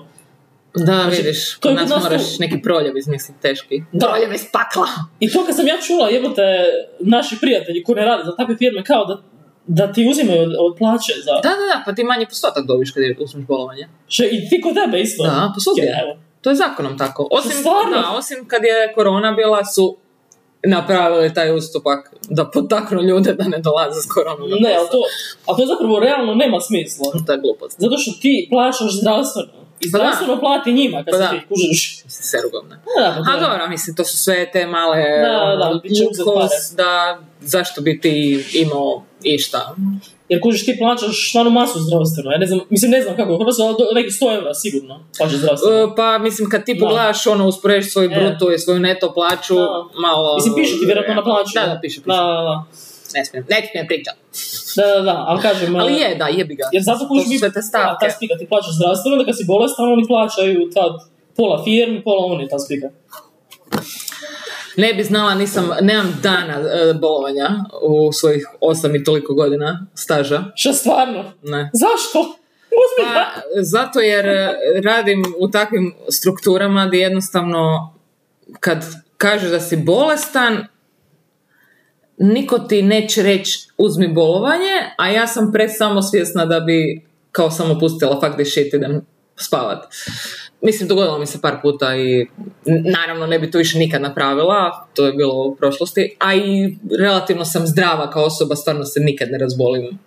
Da, 0.75 0.85
Znači, 0.85 1.17
vidiš, 1.17 1.55
to 1.55 1.69
kod 1.69 1.71
je 1.71 1.77
nas 1.77 1.91
nas 1.91 2.03
moraš 2.03 2.39
neki 2.39 2.63
proljev 2.63 2.97
izmisliti 2.97 3.41
teški. 3.41 3.83
Da. 3.93 4.07
Proljev 4.07 4.33
iz 4.33 4.45
pakla. 4.53 4.87
I 5.21 5.31
to 5.33 5.45
kad 5.47 5.57
sam 5.57 5.67
ja 5.67 5.77
čula, 5.87 6.09
jebote, 6.09 6.43
naši 7.01 7.37
prijatelji 7.41 7.83
koji 7.83 7.97
ne 7.97 8.05
rade 8.05 8.23
za 8.25 8.37
takve 8.37 8.57
firme, 8.57 8.85
kao 8.85 9.05
da, 9.05 9.23
da 9.67 9.93
ti 9.93 10.09
uzimaju 10.11 10.43
od, 10.43 10.53
od 10.59 10.79
plaće 10.79 11.13
za... 11.25 11.33
Da, 11.33 11.49
da, 11.49 11.65
da, 11.73 11.83
pa 11.87 11.95
ti 11.95 12.05
manji 12.05 12.27
postotak 12.27 12.67
dobiš 12.67 12.91
kad 12.91 13.03
je 13.03 13.17
uzmeš 13.21 13.47
bolovanje. 13.47 13.89
Še, 14.09 14.29
I 14.33 14.49
ti 14.49 14.61
kod 14.61 14.75
tebe 14.75 15.01
isto. 15.01 15.25
Da, 15.25 15.55
svugdje. 15.59 15.85
Ja, 15.85 16.01
evo. 16.03 16.19
To 16.43 16.51
je 16.51 16.57
zakonom 16.57 16.99
tako. 16.99 17.29
Osim, 17.31 17.51
Stvarno? 17.51 17.91
da, 17.91 18.17
osim 18.19 18.49
kad 18.49 18.63
je 18.65 18.93
korona 18.95 19.33
bila 19.33 19.65
su 19.65 19.97
napravili 20.67 21.35
taj 21.35 21.57
ustupak 21.57 22.15
da 22.29 22.51
potaknu 22.51 23.03
ljude 23.03 23.35
da 23.35 23.45
ne 23.45 23.59
dolaze 23.59 24.01
s 24.01 24.07
koronom 24.15 24.51
Ne, 24.61 24.75
ali 24.79 24.89
to, 24.91 24.99
ali 25.47 25.59
to 25.59 25.67
zapravo 25.67 26.01
realno 26.01 26.35
nema 26.35 26.61
smisla. 26.61 27.07
To 27.27 27.33
je 27.33 27.39
glupost. 27.39 27.81
Zato 27.81 27.97
što 27.99 28.11
ti 28.21 28.49
plaćaš 28.51 29.01
zdravstveno. 29.01 29.62
I 29.83 29.91
Pa 29.93 29.99
zdravstveno 29.99 30.41
plati 30.41 30.73
njima 30.73 31.05
kad 31.05 31.13
Pa 31.13 31.19
se 31.19 31.29
ti 31.31 31.47
kužiš. 31.49 32.03
Serugovne. 32.09 32.77
Da, 32.99 33.05
A 33.29 33.35
je- 33.35 33.41
dobro, 33.41 33.69
mislim, 33.69 33.97
to 33.97 34.05
su 34.05 34.17
sve 34.17 34.51
te 34.53 34.67
male 34.67 34.97
Da, 34.97 35.29
da, 35.29 35.65
ono, 35.65 35.81
loopholes 36.25 36.53
da 36.73 36.91
zašto 37.43 37.81
bi 37.81 38.01
ti 38.01 38.15
imao 38.55 39.03
išta. 39.25 39.75
Jer 40.29 40.43
kužiš 40.43 40.65
ti 40.65 40.77
plaćaš 40.79 41.29
stvarno 41.29 41.51
masu 41.51 41.79
zdravstveno. 41.81 42.31
Ja 42.31 42.39
ne 42.39 42.47
znam, 42.47 42.61
mislim 42.71 42.91
ne 42.91 43.03
znam 43.03 43.17
kako, 43.17 43.35
u 43.35 43.39
Hrvatskoj 43.39 43.67
ali 43.67 43.75
do- 43.79 43.95
neki 43.95 44.11
100 44.11 44.35
eura 44.35 44.55
sigurno 44.55 45.01
plaćaš 45.19 45.37
zdravstveno. 45.37 45.79
E, 45.79 45.97
Pa 45.97 46.19
mislim 46.19 46.49
kad 46.49 46.65
ti 46.65 46.75
Da. 46.75 46.81
pogledaš 46.81 47.27
ono 47.27 47.47
usporediš 47.47 47.93
svoju 47.93 48.11
E. 48.11 48.15
brutu 48.17 48.53
i 48.53 48.59
svoju 48.59 48.81
neto 48.81 49.15
plaću 49.15 49.57
malo... 49.97 50.35
Mislim, 50.37 50.55
piše 50.55 50.73
ti 50.73 50.85
vjerojatno 50.85 51.15
na 51.15 51.25
plaću. 51.25 51.51
Da, 51.55 51.67
da, 51.67 51.79
piše, 51.83 51.95
piše. 51.97 52.07
Da, 52.09 52.23
da, 52.25 52.43
da. 52.43 52.65
Ne 53.15 53.25
smijem, 53.25 53.47
ne 53.51 53.69
smijem 53.71 53.87
pričat. 53.87 54.17
Da, 54.77 54.87
da, 54.95 55.01
da, 55.01 55.25
ali 55.29 55.43
kažem... 55.43 55.77
Ali 55.77 55.93
eh, 55.93 55.97
je, 55.97 56.15
da, 56.15 56.27
jebi 56.27 56.55
ga. 56.55 56.65
Jer 56.73 56.83
zato 56.83 56.99
su 56.99 57.15
mi... 57.29 57.39
sve 57.39 57.53
te 57.53 57.61
Da, 57.73 57.97
ta 58.01 58.11
spika 58.11 58.35
ti 58.39 58.47
plaćaš 58.49 58.75
zdravstveno, 58.77 59.13
onda 59.15 59.25
kad 59.25 59.37
si 59.39 59.45
bolestan, 59.45 59.93
oni 59.93 60.05
plaćaju 60.07 60.71
tad 60.75 60.93
pola 61.37 61.65
firmi, 61.65 62.03
pola 62.03 62.25
oni, 62.25 62.49
ta 62.49 62.59
spika. 62.59 62.89
Ne 64.77 64.95
bi 64.95 65.03
znala, 65.03 65.35
nisam, 65.35 65.71
nemam 65.81 66.19
dana 66.23 66.55
e, 66.61 66.95
bolovanja 66.95 67.49
u 67.83 68.13
svojih 68.13 68.49
osam 68.61 68.97
i 68.97 69.05
toliko 69.05 69.35
godina 69.35 69.87
staža. 69.95 70.45
Šta 70.55 70.73
stvarno? 70.73 71.25
Ne. 71.43 71.71
Zašto? 71.73 72.39
Pa, 72.99 73.41
zato 73.61 74.01
jer 74.01 74.27
e, 74.27 74.55
radim 74.85 75.25
u 75.39 75.51
takvim 75.51 75.95
strukturama 76.09 76.87
gdje 76.87 76.99
jednostavno 76.99 77.93
kad 78.61 78.85
kažeš 79.17 79.51
da 79.51 79.61
si 79.61 79.77
bolestan, 79.77 80.67
niko 82.23 82.59
ti 82.59 82.83
neće 82.83 83.23
reći 83.23 83.69
uzmi 83.79 84.09
bolovanje, 84.09 84.75
a 84.99 85.09
ja 85.09 85.27
sam 85.27 85.53
pred 85.53 85.71
samo 85.73 86.03
svjesna 86.03 86.47
da 86.47 86.61
bi 86.61 87.03
kao 87.33 87.51
samo 87.51 87.79
pustila 87.79 88.21
fuck 88.21 88.35
this 88.35 88.51
shit 88.51 88.75
idem 88.75 89.07
spavat. 89.37 89.85
Mislim, 90.61 90.89
dogodilo 90.89 91.19
mi 91.19 91.27
se 91.27 91.41
par 91.41 91.57
puta 91.63 91.97
i 91.97 92.27
naravno 92.93 93.27
ne 93.27 93.39
bi 93.39 93.51
to 93.51 93.59
više 93.59 93.79
nikad 93.79 94.03
napravila, 94.03 94.87
to 94.95 95.07
je 95.07 95.13
bilo 95.13 95.35
u 95.45 95.57
prošlosti, 95.57 96.17
a 96.19 96.35
i 96.35 96.77
relativno 97.01 97.45
sam 97.45 97.67
zdrava 97.67 98.11
kao 98.11 98.25
osoba, 98.25 98.57
stvarno 98.57 98.85
se 98.85 99.01
nikad 99.01 99.29
ne 99.31 99.39
razbolim. 99.39 99.99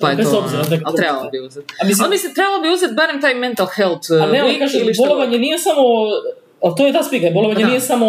Pa 0.00 0.10
je 0.10 0.24
to, 0.24 0.38
obzira 0.38 0.64
ali 0.84 0.96
trebalo 0.96 1.30
bi 1.30 1.38
uzeti. 1.40 1.74
A 1.82 1.86
mislim- 1.86 2.04
Ali 2.04 2.10
mislim, 2.10 2.34
trebalo 2.34 2.60
bi 2.62 2.68
uzeti 2.68 2.94
barem 2.94 3.20
taj 3.20 3.34
mental 3.34 3.66
health 3.76 4.10
A 4.12 4.26
ne, 4.26 4.42
week 4.42 4.58
kažem, 4.58 4.80
ili 4.80 4.94
što 4.94 5.04
bolovanje 5.04 5.38
nije 5.38 5.58
samo... 5.58 5.82
Ali 6.62 6.74
to 6.76 6.86
je 6.86 6.92
ta 6.92 7.02
spika, 7.02 7.26
bolovanje 7.30 7.60
Da. 7.60 7.68
nije 7.68 7.80
samo 7.80 8.06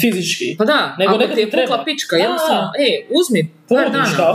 fizički. 0.00 0.56
Pa 0.58 0.64
da, 0.64 0.96
Nego 0.98 1.12
ako 1.12 1.22
ti 1.24 1.30
je 1.30 1.44
ti 1.44 1.50
treba. 1.50 1.66
pukla 1.66 1.84
pička, 1.84 2.16
Da. 2.16 2.22
jednostavno, 2.22 2.70
ej, 2.80 3.06
uzmi 3.12 3.50
par 3.68 3.90
dana. 3.90 4.34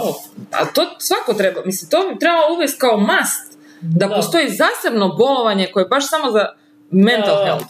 A 0.51 0.65
to 0.65 0.81
svako 0.99 1.33
treba, 1.33 1.61
mislim, 1.65 1.89
to 1.89 1.97
bi 2.03 2.19
trebalo 2.19 2.55
uvesti 2.55 2.79
kao 2.79 2.97
must, 2.97 3.57
da, 3.81 4.07
Da. 4.07 4.15
postoji 4.15 4.47
zasebno 4.49 5.07
bolovanje 5.09 5.67
koje 5.67 5.83
je 5.83 5.87
baš 5.87 6.09
samo 6.09 6.31
za 6.31 6.45
mental 6.91 7.35
Da. 7.37 7.43
health. 7.45 7.65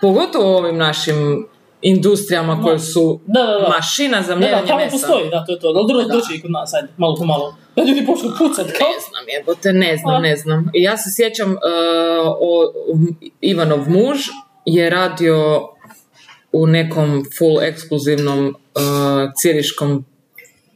Pogotovo 0.00 0.52
u 0.52 0.56
ovim 0.56 0.76
našim 0.76 1.46
industrijama 1.82 2.62
koje 2.62 2.78
su 2.78 3.20
Da, 3.26 3.40
da, 3.42 3.52
da. 3.52 3.68
mašina 3.68 4.22
za 4.22 4.28
Da, 4.28 4.34
da, 4.34 4.36
mljenje 4.36 4.66
tamo 4.66 4.78
mesa. 4.78 4.90
postoji, 4.90 5.30
da, 5.30 5.44
to 5.44 5.52
je 5.52 5.60
to. 5.60 5.66
Da, 5.68 5.80
dobro, 5.82 6.02
Da. 6.02 6.12
doći 6.14 6.34
i 6.34 6.40
kod 6.40 6.50
nas, 6.50 6.74
ajde, 6.74 6.88
malo 6.96 7.16
po 7.16 7.24
malo. 7.24 7.54
Da 7.76 7.82
ljudi 7.82 8.06
počnu 8.06 8.30
pucat, 8.38 8.66
kao... 8.68 8.88
Ne 8.88 8.98
znam, 9.08 9.24
jebote, 9.28 9.72
ne 9.72 9.96
znam, 9.96 10.14
A. 10.14 10.18
ne 10.18 10.36
znam. 10.36 10.70
Ja 10.74 10.96
se 10.96 11.10
sjećam, 11.12 11.50
uh, 11.52 11.58
o, 12.40 12.72
Ivanov 13.40 13.78
muž 13.88 14.18
je 14.74 14.90
radio 14.90 15.68
u 16.52 16.66
nekom 16.66 17.24
full 17.38 17.62
ekskluzivnom 17.62 18.46
uh, 18.48 18.52
ciriškom 19.42 20.04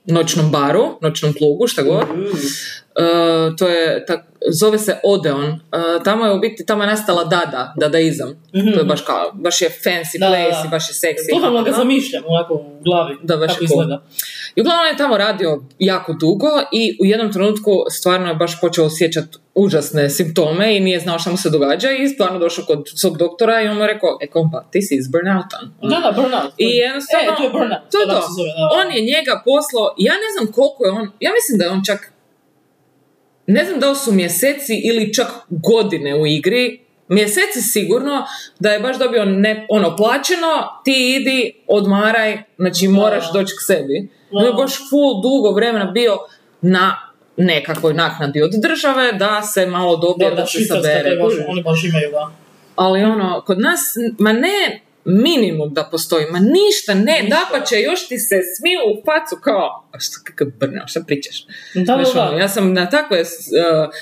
noćnom 0.05 0.51
baru, 0.51 0.99
noćnom 1.01 1.32
klubu, 1.32 1.66
šta 1.66 1.82
god. 1.82 2.05
Mm. 2.16 2.22
Uh, 2.22 3.57
to 3.57 3.68
je, 3.68 4.07
tak, 4.07 4.20
zove 4.51 4.78
se 4.78 5.01
Odeon. 5.05 5.45
Uh, 5.45 6.03
tamo 6.05 6.26
je 6.26 6.32
u 6.32 6.40
biti, 6.40 6.66
tamo 6.66 6.82
je 6.82 6.86
nastala 6.86 7.24
Dada, 7.24 7.74
dadaizam. 7.76 8.43
To 8.74 8.78
je 8.80 8.84
baš 8.84 9.01
kao, 9.01 9.30
baš 9.34 9.61
je 9.61 9.68
fancy. 9.84 10.18
Da, 10.20 10.26
place 10.26 10.62
da. 10.62 10.64
i 10.66 10.70
baš 10.70 10.88
je 10.88 10.95
seksi. 10.95 11.30
Totalno 11.34 11.62
ga 11.62 11.72
zamišljam 11.72 12.22
ovako 12.26 12.55
u 12.55 12.82
glavi. 12.84 13.16
Da, 13.22 13.36
baš 13.36 13.53
kako 13.53 13.64
izgleda. 13.64 14.03
I 14.57 14.61
uglavnom 14.61 14.86
je 14.86 14.97
tamo 14.97 15.16
radio 15.16 15.62
jako 15.78 16.12
dugo 16.12 16.49
i 16.72 16.97
u 17.03 17.05
jednom 17.07 17.32
trenutku 17.32 17.70
stvarno 17.90 18.28
je 18.28 18.34
baš 18.34 18.61
počeo 18.61 18.84
osjećati 18.84 19.38
užasne 19.55 20.11
simptome 20.11 20.76
i 20.76 20.80
nije 20.80 21.01
znao 21.01 21.18
šta 21.18 21.30
mu 21.30 21.36
se 21.36 21.51
događa 21.51 21.90
i 21.90 22.09
stvarno 22.09 22.38
došao 22.38 22.64
kod 22.64 22.82
svog 22.97 23.18
doktora 23.18 23.62
i 23.62 23.68
on 23.68 23.76
mu 23.76 23.82
je 23.82 23.86
rekao, 23.86 24.18
e 24.20 24.26
kompa, 24.26 24.64
ti 24.70 24.82
si 24.82 24.95
izburnoutan. 24.95 25.74
Da, 25.82 25.88
da, 25.88 26.12
burnout. 26.16 26.53
I 26.59 26.66
jednostavno, 26.66 27.32
E, 27.32 27.36
to 27.36 27.43
je 27.43 27.51
burnout. 27.51 27.82
to 27.93 27.99
to. 27.99 28.20
On 28.80 28.93
je 28.93 29.01
njega 29.12 29.43
poslao, 29.45 29.95
ja 29.99 30.12
ne 30.12 30.28
znam 30.34 30.53
koliko 30.53 30.84
je 30.84 30.90
on, 30.90 31.11
ja 31.20 31.30
mislim 31.38 31.59
da 31.59 31.64
je 31.64 31.70
on 31.70 31.82
čak, 31.84 32.12
ne 33.53 33.64
znam 33.64 33.80
da 33.80 33.90
li 33.90 33.96
su 33.96 34.12
mjeseci 34.12 34.80
ili 34.84 35.14
čak 35.14 35.26
godine 35.48 36.14
u 36.14 36.26
igri, 36.26 36.80
mjeseci 37.09 37.61
sigurno, 37.61 38.26
da 38.59 38.70
je 38.70 38.80
baš 38.80 38.98
dobio 38.98 39.24
ne, 39.24 39.66
ono 39.68 39.96
plaćeno, 39.96 40.80
ti 40.84 41.16
idi, 41.20 41.53
odmaraj, 41.66 42.42
znači 42.59 42.88
moraš 42.88 43.32
doći 43.32 43.55
k 43.57 43.62
sebi. 43.66 44.09
Da. 44.30 44.38
On 44.38 44.44
je 44.44 44.53
baš 44.53 44.72
full 44.90 45.22
dugo 45.22 45.50
vremena 45.55 45.90
bio 45.90 46.18
na 46.61 47.12
nekakvoj 47.36 47.94
naknadi 47.94 48.42
od 48.42 48.50
države 48.62 49.12
da 49.12 49.42
se 49.42 49.66
malo 49.66 49.96
dobije 49.96 50.30
Da, 50.30 50.36
da, 50.36 50.42
da, 50.42 50.46
se 50.46 50.64
sabere. 50.64 51.18
oni 51.48 51.62
baš 51.62 51.84
imaju, 51.84 52.11
da. 52.11 52.30
Ali 52.76 53.05
ono, 53.05 53.42
kod 53.46 53.59
nas, 53.61 53.80
ma 54.18 54.32
ne 54.32 54.80
minimum 55.05 55.74
da 55.74 55.88
postoji, 55.90 56.26
ma 56.26 56.38
ništa, 56.38 56.94
ne, 56.94 57.22
Ništa. 57.22 57.59
da 57.59 57.64
će 57.64 57.80
još 57.80 58.09
ti 58.09 58.18
se 58.18 58.36
smiju 58.57 58.80
u 58.86 59.03
facu 59.07 59.36
kao, 59.42 59.88
a 59.92 60.00
šta 60.00 60.16
kakav 60.24 60.46
burnout, 60.61 60.88
šta 60.88 61.00
pričaš? 61.07 61.44
Da, 61.74 61.84
Znaš, 61.84 62.12
da. 62.14 62.28
ono, 62.28 62.38
ja 62.38 62.48
sam 62.48 62.72
na 62.72 62.90
takve 62.90 63.20
uh, 63.20 63.26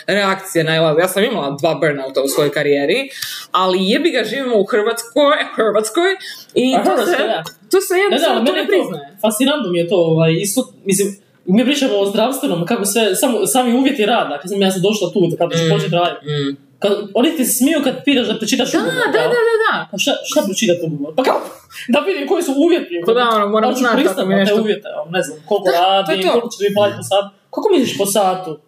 reakcije 0.07 0.65
nailazila, 0.65 1.01
ja 1.03 1.09
sam 1.09 1.25
imala 1.25 1.57
dva 1.61 1.75
burnouta 1.75 2.23
u 2.23 2.29
svojoj 2.29 2.53
karijeri, 2.53 3.09
ali 3.53 3.79
jebi 3.83 4.11
ga 4.11 4.25
živimo 4.25 4.57
u 4.59 4.65
Hrvatskoj, 4.65 5.37
Hrvatskoj 5.57 6.11
i 6.55 6.75
A 6.75 6.85
to 6.85 6.91
Hrvatskoj, 6.91 7.17
se, 7.17 7.23
da. 7.27 7.45
to 7.71 7.81
se 7.81 7.95
jednostavno 7.95 8.45
to 8.45 8.53
ne 8.53 8.67
priznaje. 8.67 9.17
fascinantno 9.23 9.71
mi 9.71 9.79
je 9.79 9.89
to, 9.89 9.97
ovaj, 9.97 10.33
isto, 10.33 10.73
mislim, 10.85 11.17
mi 11.47 11.65
pričamo 11.65 11.95
o 11.95 12.07
zdravstvenom, 12.07 12.67
kako 12.67 12.85
sve, 12.85 13.15
samo, 13.17 13.47
sami 13.47 13.73
uvjeti 13.75 14.07
rada, 14.07 14.39
kad 14.43 14.51
sam 14.51 14.63
ja 14.63 14.71
sam 14.71 14.83
došla 14.83 15.13
tu, 15.13 15.37
kada 15.39 15.57
ću 15.57 15.65
Mm, 15.65 15.71
početi 15.71 15.95
raditi. 15.95 16.27
Mm. 16.27 16.70
Kad, 16.81 16.93
oni 17.15 17.37
ti 17.37 17.45
smiju 17.47 17.81
kad 17.85 18.05
pitaš 18.05 18.27
da 18.27 18.35
pročitaš 18.35 18.73
Da, 18.73 18.79
ugovor, 18.79 18.95
da, 19.07 19.19
da, 19.25 19.41
da, 19.49 19.57
da. 19.65 19.89
Pa 19.91 19.99
šta, 19.99 20.13
šta 20.25 20.43
pročitati 20.43 20.81
ugovor? 20.85 21.15
Pa 21.17 21.23
kao, 21.23 21.41
da 21.89 21.99
vidim 22.01 22.29
koji 22.29 22.43
su 22.43 22.53
uvjeti. 22.57 22.95
Pa 23.07 23.13
da, 23.13 23.29
ono, 23.29 23.49
moram 23.49 23.71
Da 23.71 23.77
znati 23.77 24.05
kako 24.05 24.21
mi 24.23 24.35
na 24.35 24.37
te 24.37 24.41
nešto- 24.45 24.63
uvjete, 24.63 24.89
ono, 24.97 25.11
ne 25.11 25.23
znam, 25.23 25.39
koliko 25.49 25.69
Da, 25.71 26.05
to. 26.07 26.31
koliko 26.31 26.49
ćete 26.49 26.65
mi 26.65 26.75
platiti 26.75 26.99
po 26.99 27.03
satu. 27.05 27.29
Kako 27.51 27.67
misliš 27.73 27.99
po 27.99 28.07
satu? 28.09 28.59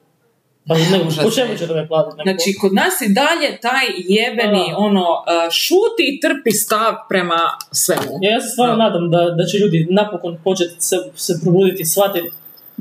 Pa 0.69 0.75
ne, 0.75 0.83
po 1.25 1.31
čemu 1.31 1.53
ćete 1.59 1.75
me 1.75 1.89
platiti? 1.89 2.23
Znači, 2.23 2.59
kod 2.61 2.75
nas 2.75 3.01
i 3.01 3.13
dalje 3.13 3.61
taj 3.61 3.85
jebeni, 3.99 4.65
Da. 4.71 4.77
ono, 4.79 5.01
uh, 5.11 5.51
šuti 5.53 6.03
i 6.05 6.21
trpi 6.21 6.51
stav 6.53 6.93
prema 7.09 7.41
svemu. 7.73 8.13
Ja, 8.23 8.31
ja 8.31 8.41
se 8.41 8.49
stvarno 8.49 8.77
Da. 8.77 8.83
nadam 8.85 9.11
da, 9.11 9.35
da 9.39 9.45
će 9.45 9.59
ljudi 9.59 9.87
napokon 9.91 10.39
početi 10.45 10.75
se, 10.79 10.97
se 11.17 11.33
probuditi, 11.43 11.85
shvatiti 11.85 12.31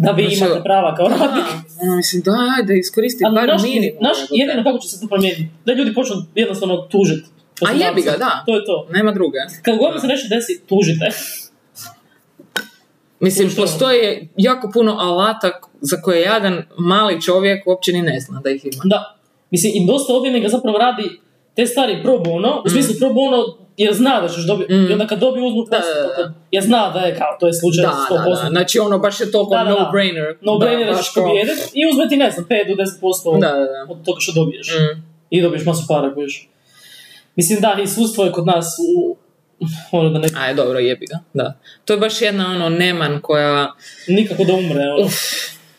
da 0.05 0.11
vi 0.11 0.23
imate 0.23 0.61
prava 0.63 0.95
kao 0.95 1.09
Da, 1.09 1.15
radnik. 1.15 1.45
mislim, 1.97 2.21
da, 2.21 2.31
ajde, 2.57 2.77
iskoristi 2.77 3.23
bar 3.35 3.47
naš, 3.47 3.61
minimum. 3.63 3.97
naš, 4.01 4.17
jedino 4.31 4.63
kako 4.63 4.77
će 4.79 4.87
se 4.87 5.01
to 5.01 5.07
promijeniti, 5.07 5.47
da 5.65 5.73
ljudi 5.73 5.93
počnu 5.93 6.15
jednostavno 6.35 6.77
tužiti. 6.77 7.27
A 7.67 7.71
jebi 7.71 8.01
ga, 8.01 8.11
da. 8.11 8.43
To 8.45 8.55
je 8.55 8.65
to. 8.65 8.87
Nema 8.91 9.11
druge. 9.11 9.37
Kad 9.61 9.77
god 9.77 10.01
se 10.01 10.07
nešto 10.07 10.35
desi, 10.35 10.61
tužite. 10.69 11.05
Mislim, 13.19 13.49
postoji 13.55 14.29
jako 14.37 14.71
puno 14.73 14.91
alata 14.91 15.51
za 15.81 15.97
koje 15.97 16.19
jedan 16.21 16.63
mali 16.77 17.21
čovjek 17.21 17.67
uopće 17.67 17.91
ni 17.93 18.01
ne 18.01 18.19
zna 18.19 18.41
da 18.43 18.49
ih 18.49 18.65
ima. 18.65 18.81
Da. 18.85 19.17
Mislim, 19.51 19.71
i 19.75 19.87
dosta 19.87 20.13
odvjetnika 20.13 20.49
zapravo 20.49 20.77
radi 20.77 21.21
te 21.55 21.65
stvari 21.65 21.99
pro 22.03 22.17
bono, 22.19 22.61
u 22.65 22.69
smislu 22.69 22.95
pro 22.99 23.09
bono 23.09 23.37
jer 23.77 23.93
zna 23.93 24.21
da 24.21 24.29
ćeš 24.29 24.47
dobiti, 24.47 24.73
Mm. 24.73 24.89
i 24.89 24.93
onda 24.93 25.07
kad 25.07 25.19
dobije 25.19 25.43
uzmu 25.45 25.63
Da, 25.63 25.77
posao, 25.77 25.93
da, 26.17 26.23
da. 26.23 26.33
jer 26.51 26.63
zna 26.63 26.89
da 26.89 26.99
je 26.99 27.15
kao, 27.15 27.37
to 27.39 27.47
je 27.47 27.53
slučaj 27.53 27.81
Da, 27.81 27.89
da, 28.09 28.15
100%. 28.15 28.43
da. 28.43 28.49
Znači, 28.49 28.79
ono, 28.79 28.99
baš 28.99 29.19
je 29.19 29.31
toliko 29.31 29.49
Da, 29.49 29.57
da, 29.57 29.63
da. 29.63 29.69
no-brainer. 29.71 30.35
No 30.41 30.57
brainer 30.57 30.87
da 30.87 30.93
baš 30.93 31.05
ćeš 31.05 31.13
pobijediti 31.15 31.61
i 31.73 31.89
uzme 31.89 32.09
ti, 32.09 32.17
ne 32.17 32.31
znam, 32.31 32.45
5 32.45 32.67
do 32.67 32.75
10% 32.75 33.39
Da, 33.39 33.47
da, 33.49 33.53
da. 33.55 33.85
od 33.89 34.05
toga 34.05 34.19
što 34.19 34.31
dobiješ. 34.33 34.67
Mm. 34.69 35.01
I 35.29 35.41
dobiješ 35.41 35.65
masu 35.65 35.85
para, 35.87 36.13
kojiš. 36.13 36.49
Mislim, 37.35 37.59
da, 37.61 37.77
iskustvo 37.83 38.25
je 38.25 38.31
kod 38.31 38.45
nas 38.45 38.65
u... 38.95 39.17
Ono 39.91 40.09
da 40.09 40.19
ne, 40.19 40.27
Aj, 40.37 40.53
dobro, 40.53 40.79
jebi 40.79 41.05
ga, 41.05 41.19
da. 41.33 41.59
To 41.85 41.93
je 41.93 41.99
baš 41.99 42.21
jedna, 42.21 42.45
ono, 42.47 42.69
neman 42.69 43.19
koja 43.21 43.73
nikako 44.07 44.43
da 44.43 44.53
umre, 44.53 44.81
ono. 44.99 45.09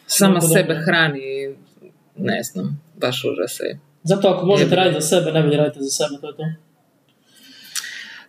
sama 0.06 0.34
Jako 0.34 0.46
sebe 0.46 0.74
hrani, 0.86 1.56
ne 2.16 2.42
znam, 2.42 2.80
baš 2.96 3.24
užas 3.24 3.60
je. 3.60 3.78
Zato 4.04 4.28
ako 4.28 4.46
možete 4.46 4.76
raditi 4.76 5.00
za 5.00 5.08
sebe, 5.08 5.32
najbolje 5.32 5.56
radite 5.56 5.80
za 5.80 5.90
sebe, 5.90 6.20
to 6.20 6.28
je 6.28 6.36
to. 6.36 6.42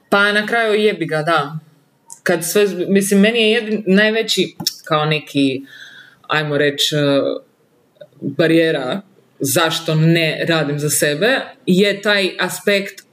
Pa 0.09 0.31
na 0.31 0.47
kraju 0.47 0.73
jebi 0.73 1.05
ga, 1.05 1.21
da. 1.21 1.59
Kad 2.23 2.45
sve, 2.45 2.67
mislim, 2.87 3.19
meni 3.19 3.41
je 3.41 3.51
jedin, 3.51 3.83
najveći 3.87 4.55
kao 4.83 5.05
neki, 5.05 5.61
ajmo 6.27 6.57
reći, 6.57 6.95
barijera 8.21 9.01
zašto 9.39 9.95
ne 9.95 10.45
radim 10.47 10.79
za 10.79 10.89
sebe, 10.89 11.39
je 11.65 12.01
taj 12.01 12.31
aspekt 12.39 13.03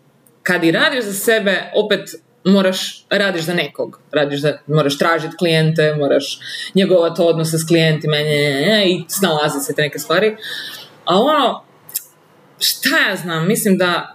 kad 0.42 0.64
i 0.64 0.70
radiš 0.70 1.04
za 1.04 1.12
sebe, 1.12 1.70
opet 1.74 2.00
moraš, 2.44 3.06
radiš 3.11 3.42
za 3.42 3.54
nekog. 3.54 4.00
Radiš 4.12 4.40
za, 4.40 4.58
moraš 4.66 4.98
tražiti 4.98 5.36
klijente, 5.36 5.94
moraš 5.94 6.38
njegovati 6.74 7.22
odnose 7.22 7.58
s 7.58 7.66
klijentima 7.66 8.16
nje, 8.16 8.24
nje, 8.24 8.66
nje, 8.66 8.84
i 8.86 9.04
snalaziti 9.08 9.64
se 9.64 9.74
te 9.74 9.82
neke 9.82 9.98
stvari. 9.98 10.36
A 11.04 11.20
ono, 11.20 11.64
šta 12.61 13.11
ja 13.11 13.16
znam, 13.16 13.48
mislim 13.48 13.78
da 13.78 14.14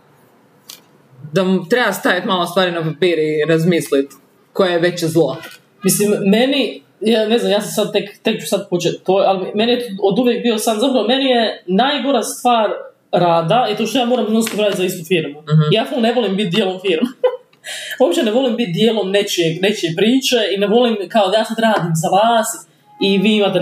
da 1.31 1.43
treba 1.69 1.93
staviti 1.93 2.27
malo 2.27 2.45
stvari 2.45 2.71
na 2.71 2.83
papir 2.83 3.19
i 3.19 3.45
razmisliti 3.49 4.15
koje 4.53 4.71
je 4.71 4.79
veće 4.79 5.07
zlo. 5.07 5.37
Mislim, 5.83 6.11
meni, 6.25 6.81
ja 7.01 7.27
ne 7.27 7.39
znam, 7.39 7.51
ja 7.51 7.61
sam 7.61 7.71
sad 7.71 7.93
tek, 7.93 8.17
tek 8.23 8.41
ću 8.41 8.47
sad 8.47 8.69
početi 8.69 9.03
to, 9.03 9.13
ali 9.13 9.51
meni 9.55 9.71
je 9.71 9.95
od 10.01 10.19
uvijek 10.19 10.43
bio 10.43 10.57
san, 10.57 10.79
zapravo 10.79 11.07
meni 11.07 11.25
je 11.25 11.63
najgora 11.67 12.23
stvar 12.23 12.69
rada 13.11 13.67
i 13.71 13.75
to 13.75 13.85
što 13.85 13.99
ja 13.99 14.05
moram 14.05 14.33
non 14.33 14.43
raditi 14.57 14.77
za 14.77 14.83
istu 14.83 15.05
firmu. 15.07 15.43
Ja 15.71 15.85
ful 15.85 16.01
ne 16.01 16.13
volim 16.13 16.35
biti 16.35 16.49
dijelom 16.49 16.79
firme. 16.81 17.09
Uopće 18.01 18.23
ne 18.23 18.31
volim 18.31 18.55
biti 18.55 18.71
dijelom 18.71 19.11
nečije, 19.11 19.59
nečije 19.61 19.93
priče 19.95 20.37
i 20.55 20.57
ne 20.57 20.67
volim 20.67 20.97
kao 21.09 21.29
da 21.29 21.37
ja 21.37 21.45
sad 21.45 21.59
radim 21.59 21.91
za 21.95 22.07
vas 22.07 22.47
i 23.01 23.17
vi 23.17 23.35
imate... 23.35 23.59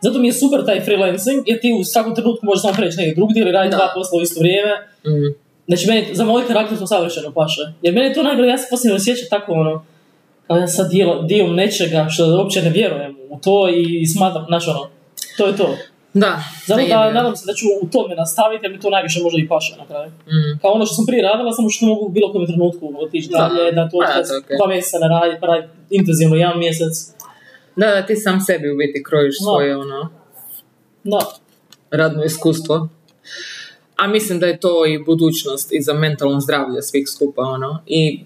Zato 0.00 0.18
mi 0.18 0.28
je 0.28 0.32
super 0.32 0.64
taj 0.66 0.80
freelancing 0.80 1.42
jer 1.46 1.60
ti 1.60 1.72
u 1.80 1.84
svakom 1.84 2.14
trenutku 2.14 2.46
možeš 2.46 2.62
samo 2.62 2.74
preći 2.74 2.96
negdje 2.96 3.14
drugdje 3.14 3.40
ili 3.42 3.52
raditi 3.52 3.76
dva 3.76 3.88
posla 3.94 4.18
u 4.18 4.22
isto 4.22 4.40
vrijeme. 4.40 4.72
Mm. 5.06 5.34
Znači, 5.66 5.86
meni, 5.86 6.06
za 6.12 6.24
moj 6.24 6.46
karakter 6.46 6.78
to 6.78 6.86
savršeno 6.86 7.32
paše. 7.32 7.60
Jer 7.82 7.94
meni 7.94 8.06
je 8.06 8.14
to 8.14 8.22
najgore, 8.22 8.48
ja 8.48 8.58
se 8.58 8.66
poslije 8.70 8.94
osjećam 8.94 9.28
tako 9.30 9.52
ono, 9.52 9.84
kao 10.46 10.56
ja 10.56 10.68
sam 10.68 10.88
dio, 10.88 11.22
dio 11.22 11.46
nečega 11.46 12.06
što 12.10 12.26
uopće 12.26 12.62
ne 12.62 12.70
vjerujem 12.70 13.16
u 13.30 13.38
to 13.38 13.68
i 13.68 14.06
smatram, 14.06 14.44
znači 14.48 14.70
ono, 14.70 14.90
to 15.36 15.46
je 15.46 15.56
to. 15.56 15.76
Da, 16.14 16.42
Zato 16.66 16.86
da 16.88 17.12
nadam 17.12 17.36
se 17.36 17.46
da 17.46 17.54
ću 17.54 17.66
u 17.82 17.86
tome 17.94 18.14
nastaviti, 18.14 18.64
jer 18.64 18.72
mi 18.72 18.80
to 18.80 18.90
najviše 18.90 19.22
možda 19.22 19.38
i 19.40 19.48
paše 19.48 19.74
na 19.78 19.86
kraju. 19.86 20.10
Mm. 20.10 20.58
Kao 20.60 20.70
ono 20.72 20.86
što 20.86 20.94
sam 20.94 21.06
prije 21.06 21.22
radila, 21.22 21.52
samo 21.52 21.70
što 21.70 21.86
mogu 21.86 22.06
u 22.06 22.08
bilo 22.08 22.32
kojem 22.32 22.46
trenutku 22.46 22.92
otići 23.04 23.28
Da. 23.28 23.38
dalje, 23.38 23.72
da 23.72 23.88
to 23.88 23.98
Pa, 23.98 24.56
dva 24.56 24.66
mjeseca 24.68 24.98
ne 24.98 25.08
radi, 25.08 25.36
pa 25.40 25.46
radi 25.46 25.66
intenzivno 25.90 26.36
jedan 26.36 26.58
mjesec. 26.58 26.94
Da, 27.78 27.86
da, 27.86 28.06
ti 28.06 28.16
sam 28.16 28.40
sebi 28.40 28.70
u 28.70 28.76
biti 28.76 29.02
krojiš 29.02 29.34
Da. 29.38 29.44
svoje 29.44 29.76
ono, 29.76 30.10
Da, 31.04 31.18
radno 31.90 32.24
iskustvo. 32.24 32.88
A 33.96 34.06
mislim 34.06 34.40
da 34.40 34.46
je 34.46 34.60
to 34.60 34.86
i 34.86 34.98
budućnost 34.98 35.72
i 35.72 35.82
za 35.82 35.92
mentalno 35.92 36.40
zdravlje 36.40 36.82
svih 36.82 37.08
skupa, 37.08 37.42
ono. 37.42 37.82
I 37.86 38.24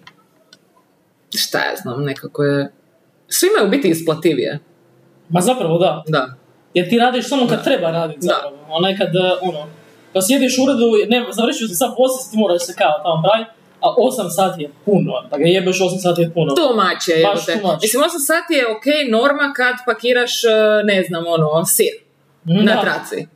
šta 1.37 1.59
ja 1.59 1.77
znam, 1.83 2.05
nekako 2.05 2.43
je... 2.45 2.73
Svima 3.29 3.59
je 3.61 3.67
u 3.67 3.71
biti 3.71 3.89
isplativije. 3.89 4.59
ma 5.29 5.41
zapravo 5.41 5.79
da. 5.79 6.03
Da. 6.09 6.35
Jer 6.75 6.89
ti 6.91 6.99
radiš 6.99 7.29
samo 7.29 7.47
kad 7.49 7.59
Da. 7.59 7.65
treba 7.65 7.91
raditi 7.91 8.21
Da. 8.27 8.27
zapravo. 8.35 8.57
Onaj 8.69 8.97
kad, 8.99 9.09
uh, 9.17 9.49
ono, 9.49 9.67
kad 10.13 10.27
sjediš 10.27 10.59
u 10.59 10.63
uredu, 10.63 10.87
ne, 11.09 11.25
završio 11.33 11.69
si 11.69 11.75
sad 11.75 11.91
posao, 11.97 12.31
ti 12.31 12.37
moraš 12.39 12.63
se 12.67 12.75
kao 12.79 12.95
tamo 13.05 13.23
praviti, 13.23 13.51
a 13.83 13.89
8 13.99 14.31
sati 14.31 14.63
je 14.63 14.71
puno. 14.85 15.13
Da 15.31 15.37
ga 15.39 15.45
jebeš 15.45 15.79
8 15.81 15.99
sati 16.03 16.23
je 16.23 16.31
puno. 16.35 16.55
Too 16.55 16.75
much 16.75 17.09
je, 17.09 17.23
Baš. 17.25 17.47
Mislim, 17.83 18.03
8 18.03 18.07
sati 18.27 18.55
je 18.55 18.67
ok, 18.77 18.87
norma 19.11 19.53
kad 19.57 19.75
pakiraš, 19.87 20.45
e, 20.45 20.49
ne 20.85 21.03
znam, 21.03 21.25
ono, 21.27 21.65
sir 21.65 21.95
na 22.45 22.75
Da. 22.75 22.81
traci. 22.81 23.27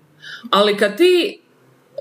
Ali 0.50 0.76
kad 0.76 0.96
ti 0.96 1.40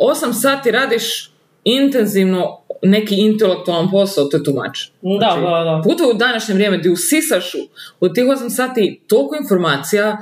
8 0.02 0.34
sati 0.34 0.72
radiš 0.72 1.32
intenzivno 1.64 2.62
neki 2.82 3.16
intelektualan 3.18 3.91
posao, 3.91 4.26
to 4.26 4.38
je 4.38 4.43
too 4.43 4.54
much. 4.54 4.80
Da, 5.20 5.41
da, 5.41 5.64
da. 5.64 5.82
Pogotovo 5.84 6.10
u 6.10 6.14
današnje 6.14 6.54
vrijeme 6.54 6.78
gdje 6.78 6.91
usisaš 6.91 7.52
u 8.00 8.10
tih 8.10 8.24
8 8.24 8.50
sati 8.50 9.02
toliko 9.08 9.36
informacija, 9.41 10.18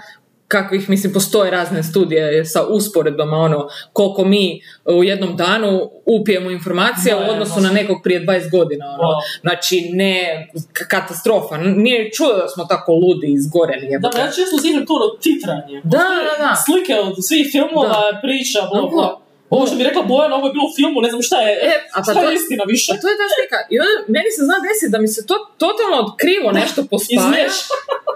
kakvih, 0.54 0.90
mislim, 0.90 1.14
postoje 1.14 1.52
razne 1.52 1.84
studije 1.84 2.46
sa 2.46 2.66
usporedbama, 2.66 3.38
ono, 3.38 3.68
koliko 3.94 4.26
mi 4.26 4.62
u 4.86 5.04
jednom 5.04 5.36
danu 5.38 5.90
upijemo 6.06 6.50
informacija 6.52 7.18
u 7.18 7.32
odnosu 7.32 7.62
na 7.62 7.72
nekog 7.72 7.98
prije 8.04 8.26
20 8.26 8.52
godina, 8.52 8.86
ono. 9.00 9.18
Znači, 9.42 9.90
ne, 9.94 10.48
katastrofa. 10.90 11.58
Nije 11.58 12.12
čudo 12.12 12.34
da 12.34 12.48
smo 12.48 12.66
tako 12.66 12.92
ludi 12.94 13.28
izgoreni, 13.34 14.00
Da, 14.00 14.20
ja 14.20 14.26
često 14.26 14.56
uzimam 14.56 14.86
to 14.86 15.18
titranje. 15.22 15.82
Da, 15.84 16.06
da, 16.28 16.34
da. 16.46 16.56
Slike 16.66 16.96
od 16.96 17.16
svih 17.28 17.48
filmova, 17.52 18.20
priča, 18.22 18.60
bla, 18.72 18.82
Da. 18.82 18.88
bla. 18.88 19.23
Ovo 19.56 19.64
što 19.68 19.76
bi 19.76 19.84
rekla 19.84 20.02
Bojana, 20.04 20.36
ovo 20.36 20.46
je 20.48 20.54
bilo 20.54 20.66
u 20.66 20.76
filmu, 20.78 20.98
ne 21.02 21.10
znam 21.10 21.22
šta 21.22 21.38
je, 21.42 21.52
E, 21.64 21.74
a 21.92 21.98
pa 21.98 22.04
šta 22.04 22.14
to- 22.14 22.24
je 22.24 22.34
istina 22.36 22.64
više. 22.68 22.88
Pa 22.92 22.98
to 23.02 23.08
je 23.12 23.18
ta 23.22 23.28
slika. 23.36 23.58
I 23.70 23.80
onda 23.80 23.94
meni 24.08 24.30
se 24.36 24.42
zna 24.42 24.58
desiti 24.66 24.92
da 24.92 25.00
mi 25.00 25.08
se 25.08 25.22
to 25.30 25.36
totalno 25.58 26.00
krivo 26.22 26.48
nešto 26.52 26.80
pospaja. 26.92 27.48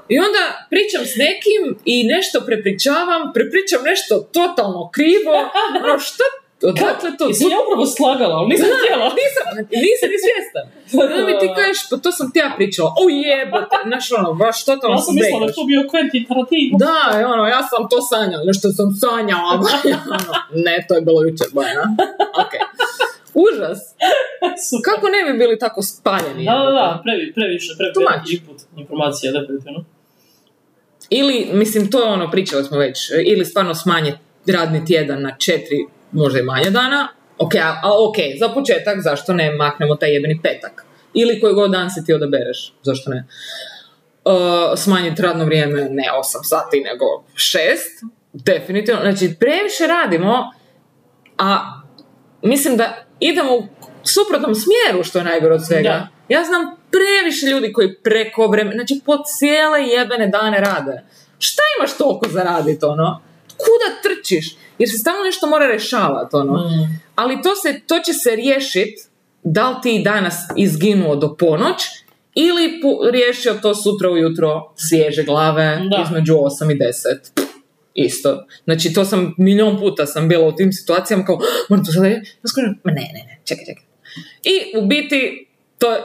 I 0.09 0.15
onda 0.19 0.43
pričam 0.69 1.03
s 1.05 1.15
nekim 1.25 1.61
i 1.85 1.95
nešto 2.05 2.37
prepričavam, 2.41 3.21
prepričam 3.35 3.81
nešto 3.83 4.13
totalno 4.33 4.81
krivo. 4.95 5.33
Ono, 5.77 5.99
što? 5.99 6.23
Odakle 6.63 7.09
to? 7.17 7.25
I 7.29 7.33
sam 7.33 7.49
ja 7.55 7.59
upravo 7.63 7.85
slagala, 7.97 8.35
ali 8.39 8.47
nisam 8.51 8.69
htjela. 8.79 9.05
Nisam, 9.21 9.45
nisam 9.85 10.07
ni 10.13 10.17
svjestan. 10.25 10.65
I 10.93 10.95
onda 11.03 11.19
mi 11.27 11.33
ti 11.41 11.47
kažeš, 11.59 11.81
pa 11.89 11.95
to 12.03 12.09
sam 12.17 12.27
ti 12.31 12.39
ja 12.45 12.49
pričala. 12.57 12.89
O 13.01 13.03
jebote, 13.25 13.77
znaš 13.89 14.05
ono, 14.17 14.29
baš 14.43 14.57
totalno 14.69 14.97
Ja 14.97 15.01
sam 15.07 15.15
mislila 15.15 15.45
da 15.47 15.53
to 15.57 15.63
bio 15.71 15.81
Quentin 15.91 16.23
Tarantino. 16.27 16.73
Da, 16.85 16.99
ono, 17.33 17.43
ja 17.55 17.61
sam 17.71 17.81
to 17.91 17.97
sanjala, 18.11 18.43
nešto 18.51 18.65
sam 18.77 18.89
sanjala. 19.03 19.51
Ono, 20.17 20.31
ne, 20.65 20.75
to 20.87 20.91
je 20.97 21.01
bilo 21.07 21.19
jučer, 21.25 21.47
Bojana. 21.57 21.85
Ok. 22.43 22.53
Užas. 23.45 23.79
Super. 24.67 24.83
Kako 24.87 25.05
ne 25.15 25.19
bi 25.25 25.31
bili 25.41 25.55
tako 25.65 25.79
spaljeni? 25.81 26.43
Da, 26.49 26.57
da, 26.65 26.71
da, 26.79 27.01
previ, 27.03 27.25
previše, 27.37 27.71
previše 27.79 28.35
input 28.35 28.57
informacija, 28.81 29.31
definitivno. 29.37 29.79
Ili, 31.09 31.49
mislim, 31.53 31.91
to 31.91 31.97
je 32.03 32.09
ono, 32.17 32.31
pričali 32.31 32.63
smo 32.63 32.77
već, 32.77 32.97
ili 33.25 33.45
stvarno 33.45 33.75
smanje 33.75 34.17
radni 34.47 34.85
tjedan 34.85 35.21
na 35.21 35.35
četiri, 35.37 35.85
možda 36.11 36.39
i 36.39 36.43
manje 36.43 36.69
dana. 36.69 37.07
Ok, 37.37 37.55
a, 37.55 37.79
a 37.83 38.07
ok, 38.07 38.15
za 38.39 38.49
početak, 38.49 39.01
zašto 39.01 39.33
ne 39.33 39.55
maknemo 39.55 39.95
taj 39.95 40.13
jebeni 40.13 40.39
petak? 40.43 40.85
Ili 41.13 41.39
koji 41.39 41.53
god 41.53 41.71
dan 41.71 41.91
se 41.91 42.05
ti 42.05 42.13
odabereš, 42.13 42.73
zašto 42.83 43.09
ne? 43.11 43.25
Uh, 44.25 44.33
smanjiti 44.77 45.21
radno 45.21 45.45
vrijeme, 45.45 45.81
ne 45.81 46.03
8 46.19 46.23
sati, 46.43 46.81
nego 46.81 47.05
6, 47.35 47.59
definitivno. 48.33 49.01
Znači, 49.01 49.35
previše 49.39 49.87
radimo, 49.87 50.51
a 51.37 51.81
mislim 52.41 52.77
da 52.77 53.05
idemo 53.19 53.55
u 53.55 53.63
suprotnom 54.03 54.55
smjeru, 54.55 55.03
što 55.03 55.17
je 55.17 55.23
najgore 55.23 55.53
od 55.53 55.65
svega. 55.65 55.89
Da. 55.89 56.07
Ja 56.29 56.43
znam 56.43 56.77
previše 56.91 57.45
ljudi 57.45 57.73
koji 57.73 57.95
preko 57.95 58.47
vremena, 58.47 58.75
znači 58.75 59.01
po 59.05 59.17
cijele 59.23 59.83
jebene 59.83 60.27
dane 60.27 60.59
rade. 60.59 61.03
Šta 61.39 61.61
imaš 61.79 61.97
toliko 61.97 62.29
za 62.29 62.43
radit, 62.43 62.83
ono? 62.83 63.21
Kuda 63.57 64.01
trčiš? 64.03 64.55
Jer 64.79 64.89
se 64.89 64.97
stalno 64.97 65.23
nešto 65.23 65.47
mora 65.47 65.67
rješavati, 65.67 66.35
ono. 66.35 66.53
Mm. 66.53 66.99
Ali 67.15 67.41
to, 67.41 67.55
se, 67.55 67.79
to 67.87 67.99
će 67.99 68.13
se 68.13 68.35
riješit 68.35 68.93
da 69.43 69.69
li 69.69 69.75
ti 69.83 70.01
danas 70.03 70.35
izginuo 70.55 71.15
do 71.15 71.35
ponoć 71.35 71.75
ili 72.35 72.81
pu- 72.83 73.11
riješio 73.11 73.53
to 73.53 73.75
sutra 73.75 74.09
ujutro 74.09 74.73
svježe 74.75 75.23
glave 75.23 75.81
Da. 75.91 76.03
između 76.05 76.33
8 76.33 76.71
i 76.71 76.75
10. 76.75 77.47
Isto. 77.93 78.45
Znači, 78.63 78.93
to 78.93 79.05
sam, 79.05 79.33
milion 79.37 79.79
puta 79.79 80.05
sam 80.05 80.29
bila 80.29 80.47
u 80.47 80.55
tim 80.55 80.73
situacijama 80.73 81.25
kao, 81.25 81.35
"Ah, 81.35 81.65
moram 81.69 81.85
to 81.85 81.91
sada, 81.91 82.09
ma 82.83 82.91
ne, 82.91 83.01
ne, 83.01 83.23
ne, 83.27 83.39
čekaj, 83.45 83.65
čekaj. 83.65 83.83
I 84.43 84.77
u 84.77 84.85
biti, 84.87 85.47
to, 85.77 85.95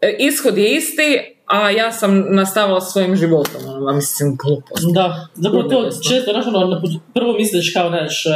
e, 0.00 0.16
ishod 0.18 0.58
je 0.58 0.74
isti, 0.76 1.33
a 1.46 1.70
ja 1.70 1.92
sam 1.92 2.24
nastavila 2.34 2.80
svojim 2.80 3.16
životom, 3.16 3.60
ono, 3.68 3.92
mislim, 3.92 4.36
glupost. 4.36 4.94
Da, 4.94 5.28
zapravo 5.34 5.68
to 5.68 5.90
često, 6.08 6.32
znaš, 6.32 6.46
ono, 6.46 6.82
prvo 7.14 7.32
misliš 7.32 7.72
kao, 7.72 7.88
znaš, 7.88 8.26
e, 8.26 8.30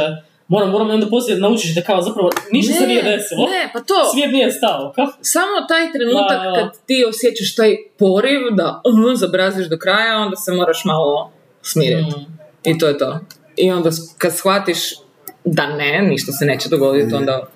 moram, 0.47 0.69
moram 0.69 0.89
onda 0.89 1.09
poslije 1.09 1.37
naučiš 1.37 1.75
da 1.75 1.81
kao 1.81 2.01
zapravo 2.01 2.29
ništa 2.51 2.73
se 2.73 2.79
Ne, 2.79 2.87
nije 2.87 3.03
desilo. 3.03 3.45
Ne, 3.45 3.69
pa 3.73 3.79
to, 3.79 3.95
Svijet 4.13 4.31
nije 4.31 4.51
stao, 4.51 4.93
kao? 4.95 5.07
samo 5.21 5.67
taj 5.67 5.91
trenutak 5.91 6.43
Da, 6.43 6.53
kad 6.55 6.85
ti 6.85 7.05
osjećaš 7.09 7.55
taj 7.55 7.75
poriv 7.97 8.41
da 8.51 8.81
uh, 8.85 9.17
zabraziš 9.19 9.67
do 9.67 9.77
kraja, 9.77 10.17
onda 10.17 10.35
se 10.35 10.51
moraš 10.51 10.85
malo 10.85 11.31
smiriti. 11.61 12.15
Mm. 12.17 12.69
I 12.69 12.77
to 12.77 12.87
je 12.87 12.97
to. 12.97 13.19
I 13.57 13.71
onda 13.71 13.89
kad 14.17 14.35
shvatiš 14.35 14.79
da 15.45 15.67
ne, 15.67 16.01
ništa 16.01 16.31
se 16.31 16.45
neće 16.45 16.69
dogoditi, 16.69 17.15
onda 17.15 17.47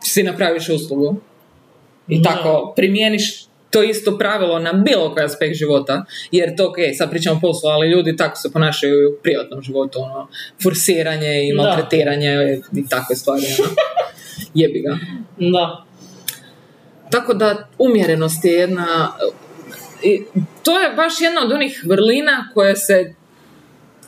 si 0.00 0.22
napraviš 0.22 0.68
uslugu. 0.68 1.16
I 2.08 2.22
tako 2.22 2.72
primijeniš 2.76 3.49
to 3.70 3.82
isto 3.82 4.18
pravilo 4.18 4.58
na 4.58 4.72
bilo 4.72 5.14
koji 5.14 5.24
aspekt 5.24 5.56
života, 5.56 6.04
jer 6.30 6.56
to, 6.56 6.68
ok, 6.68 6.76
sad 6.98 7.10
pričamo 7.10 7.36
o 7.36 7.40
poslu, 7.40 7.68
ali 7.68 7.88
ljudi 7.88 8.16
tako 8.16 8.36
se 8.36 8.52
ponašaju 8.52 9.02
i 9.02 9.06
u 9.06 9.16
privatnom 9.22 9.62
životu, 9.62 9.98
ono, 9.98 10.28
forsiranje 10.62 11.48
i 11.48 11.56
Da. 11.56 11.62
maltretiranje 11.62 12.60
i 12.72 12.88
takve 12.88 13.16
stvari, 13.16 13.42
ono. 13.58 13.70
jebi 14.60 14.80
ga. 14.80 14.98
Da. 15.38 15.84
Tako 17.10 17.34
da 17.34 17.68
umjerenost 17.78 18.44
je 18.44 18.52
jedna 18.52 19.12
i 20.02 20.22
to 20.62 20.80
je 20.80 20.90
baš 20.90 21.20
jedna 21.20 21.44
od 21.44 21.52
onih 21.52 21.82
vrlina 21.86 22.50
koje 22.54 22.76
se 22.76 23.14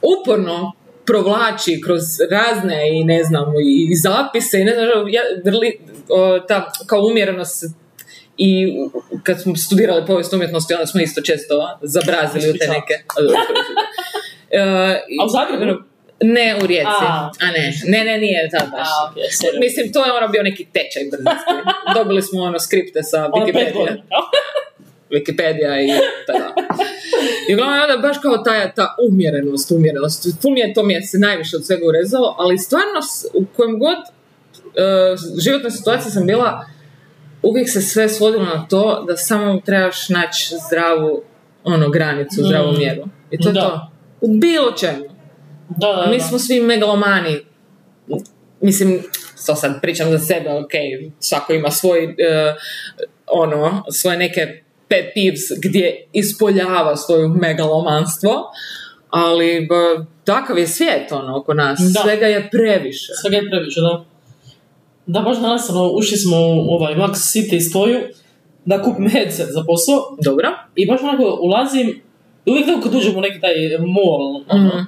uporno 0.02 0.72
provlači 1.06 1.80
kroz 1.84 2.02
razne 2.30 3.00
i 3.00 3.04
ne 3.04 3.24
znam 3.24 3.44
i 3.64 3.96
zapise 3.96 4.60
i 4.60 4.64
ne 4.64 4.72
znam 4.72 5.08
ja, 5.08 5.22
vrli, 5.44 5.78
o, 6.08 6.38
ta 6.38 6.72
kao 6.86 7.00
umjerenost 7.00 7.64
i 8.36 8.76
kad 9.22 9.42
smo 9.42 9.56
studirali 9.56 10.06
povijest 10.06 10.32
umjetnosti 10.32 10.74
onda 10.74 10.86
smo 10.86 11.00
isto 11.00 11.20
često 11.20 11.78
zabrazili 11.82 12.50
u 12.50 12.52
te 12.52 12.68
neke 12.68 12.94
E, 14.52 14.60
A 15.20 15.24
u 15.24 15.28
Zagrebu? 15.28 15.82
Ne, 16.22 16.58
u 16.62 16.66
Rijeci. 16.66 16.86
A. 17.00 17.30
A, 17.40 17.46
ne, 17.46 17.72
ne, 17.86 18.04
ne, 18.04 18.18
nije 18.18 18.50
tad 18.50 18.70
baš. 18.70 18.88
A, 18.88 19.12
sorry. 19.14 19.60
Mislim, 19.60 19.92
to 19.92 20.04
je 20.04 20.12
ono 20.12 20.28
bio 20.28 20.42
neki 20.42 20.64
tečaj 20.64 21.02
brzinski. 21.10 21.54
Dobili 21.98 22.22
smo 22.22 22.42
ono 22.42 22.58
skripte 22.58 23.02
sa 23.02 23.30
Ono 23.32 23.46
Wikipedia. 23.46 24.02
Wikipedia 25.14 25.72
i 25.84 25.88
tada. 26.26 26.54
I 27.48 27.54
uglavnom 27.54 27.80
onda 27.80 28.08
baš 28.08 28.16
kao 28.22 28.38
ta, 28.38 28.72
ta 28.72 28.96
umjerenost, 29.10 29.70
umjerenost. 29.70 30.26
Mi 30.44 30.60
je, 30.60 30.74
to 30.74 30.82
mi 30.82 30.94
je 30.94 31.02
se 31.02 31.18
najviše 31.18 31.56
od 31.56 31.66
svega 31.66 31.86
urezalo, 31.86 32.36
ali 32.38 32.58
stvarno 32.58 33.00
u 33.34 33.44
kojem 33.56 33.78
god 33.78 33.98
uh, 33.98 35.40
životnoj 35.42 35.70
situaciji 35.70 36.12
sam 36.12 36.26
bila, 36.26 36.66
uvijek 37.42 37.70
se 37.70 37.80
sve 37.80 38.08
svodilo 38.08 38.44
na 38.44 38.66
to 38.66 39.04
da 39.08 39.16
samo 39.16 39.60
trebaš 39.60 40.08
naći 40.08 40.54
zdravu 40.66 41.22
ono, 41.64 41.90
granicu, 41.90 42.42
zdravu 42.42 42.72
Mm. 42.72 42.78
mjeru. 42.78 43.02
I 43.30 43.38
to 43.38 43.48
je 43.48 43.52
Da. 43.52 43.60
to. 43.60 43.90
U 44.20 44.28
bilo 44.30 44.72
čemu. 44.72 45.04
Da, 45.68 45.86
da, 45.86 46.02
A 46.06 46.10
mi 46.10 46.18
da. 46.18 46.24
smo 46.24 46.38
svi 46.38 46.60
megalomani. 46.60 47.38
Mislim, 48.60 49.02
to 49.46 49.54
sad 49.54 49.80
pričam 49.82 50.10
za 50.10 50.18
sebe, 50.18 50.50
ok, 50.50 50.70
svako 51.20 51.52
ima 51.52 51.70
svoj, 51.70 52.04
e, 52.04 52.54
ono, 53.26 53.82
svoje 53.90 54.16
neke 54.16 54.62
pet 54.88 55.04
peeves 55.14 55.40
gdje 55.58 56.06
ispoljava 56.12 56.96
svoje 56.96 57.28
megalomanstvo, 57.28 58.32
ali 59.10 59.66
ba, 59.68 60.04
takav 60.24 60.58
je 60.58 60.66
svijet, 60.66 61.12
ono, 61.12 61.38
oko 61.38 61.54
nas. 61.54 61.80
Da. 61.94 62.00
Svega 62.02 62.26
je 62.26 62.48
previše. 62.50 63.12
Svega 63.14 63.36
je 63.36 63.50
previše, 63.50 63.80
da. 63.80 64.04
Da, 65.06 65.20
baš 65.20 65.36
danas, 65.40 65.70
ono, 65.70 65.90
ušli 65.90 66.16
smo 66.16 66.36
u 66.36 66.74
ovaj 66.74 66.94
Max 66.94 67.10
City 67.12 67.60
stoju 67.70 67.98
da 68.64 68.82
kupim 68.82 69.08
headset 69.08 69.46
za 69.52 69.64
posao 69.66 70.16
Dobro? 70.24 70.48
i 70.76 70.86
baš 70.86 71.00
onako 71.02 71.38
ulazim 71.42 72.02
i 72.44 72.50
uvijek 72.50 72.66
tako 72.66 72.80
kad 72.80 72.94
uđem 72.94 73.16
u 73.16 73.20
neki 73.20 73.40
taj 73.40 73.54
mall, 73.78 74.26
ono, 74.26 74.38
Mhm. 74.68 74.78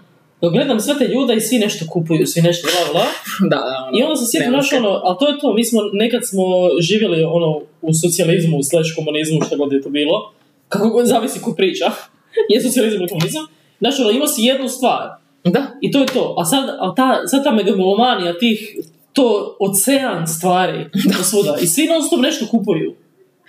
dok 0.41 0.53
gledam 0.53 0.81
sve 0.81 0.95
te 0.99 1.05
ljude 1.05 1.35
i 1.35 1.41
svi 1.41 1.59
nešto 1.59 1.85
kupuju, 1.91 2.27
svi 2.27 2.43
nešto 2.43 2.69
bla 2.73 2.93
bla. 2.93 3.07
Da, 3.51 3.57
da, 3.57 3.85
ono, 3.89 3.99
I 3.99 4.03
onda 4.03 4.17
se 4.17 4.25
sjetim 4.31 4.53
naš 4.53 4.73
ono, 4.73 4.89
ali 5.05 5.17
to 5.19 5.29
je 5.29 5.39
to, 5.41 5.55
mi 5.55 5.65
smo, 5.65 5.81
nekad 5.93 6.27
smo 6.29 6.45
živjeli 6.81 7.25
ono 7.25 7.61
u 7.83 7.95
socijalizmu, 7.95 8.63
slash 8.63 8.91
komunizmu, 8.97 9.41
što 9.47 9.57
god 9.57 9.73
je 9.73 9.83
to 9.83 9.89
bilo, 9.91 10.33
kako 10.69 10.89
god 10.89 11.07
zavisi 11.07 11.41
ko 11.41 11.55
priča, 11.57 11.85
je 12.51 12.61
socijalizam 12.63 13.01
ili 13.01 13.09
komunizam, 13.09 13.47
znaš 13.79 14.01
ono, 14.01 14.11
imao 14.11 14.27
si 14.29 14.43
jednu 14.43 14.69
stvar, 14.69 15.09
Da, 15.45 15.63
i 15.81 15.91
to 15.93 15.99
je 16.01 16.07
to, 16.07 16.35
a 16.39 16.45
sad, 16.45 16.65
a 16.81 16.95
ta, 16.97 17.27
sad 17.27 17.45
ta 17.45 17.51
megalomanija 17.53 18.39
tih, 18.39 18.77
to 19.15 19.57
ocean 19.61 20.27
stvari, 20.27 20.91
svuda, 21.31 21.57
i 21.61 21.67
svi 21.67 21.87
non 21.87 22.03
stop 22.03 22.21
nešto 22.21 22.47
kupuju. 22.47 22.95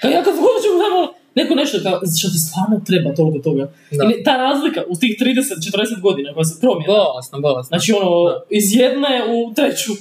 Kao 0.01 0.11
ja 0.11 0.23
kad 0.23 0.33
god 0.35 0.57
ću 0.63 0.69
tamo, 0.83 1.13
neko 1.35 1.55
nešto 1.55 1.77
kao, 1.83 1.99
što 2.19 2.27
ti 2.29 2.39
stvarno 2.47 2.85
treba 2.85 3.15
toliko 3.15 3.39
toga. 3.43 3.71
Da. 3.91 4.03
I 4.19 4.23
ta 4.23 4.37
razlika 4.37 4.81
u 4.89 4.95
tih 4.95 5.17
30-40 5.19 6.01
godina 6.01 6.33
koja 6.33 6.45
se 6.45 6.61
promijena, 6.61 6.93
bolesno, 6.93 7.39
bolesno. 7.39 7.67
Znači 7.67 7.93
ono, 7.93 8.09
iz 8.49 8.75
jedne 8.75 9.23
u 9.29 9.53
treću. 9.53 9.91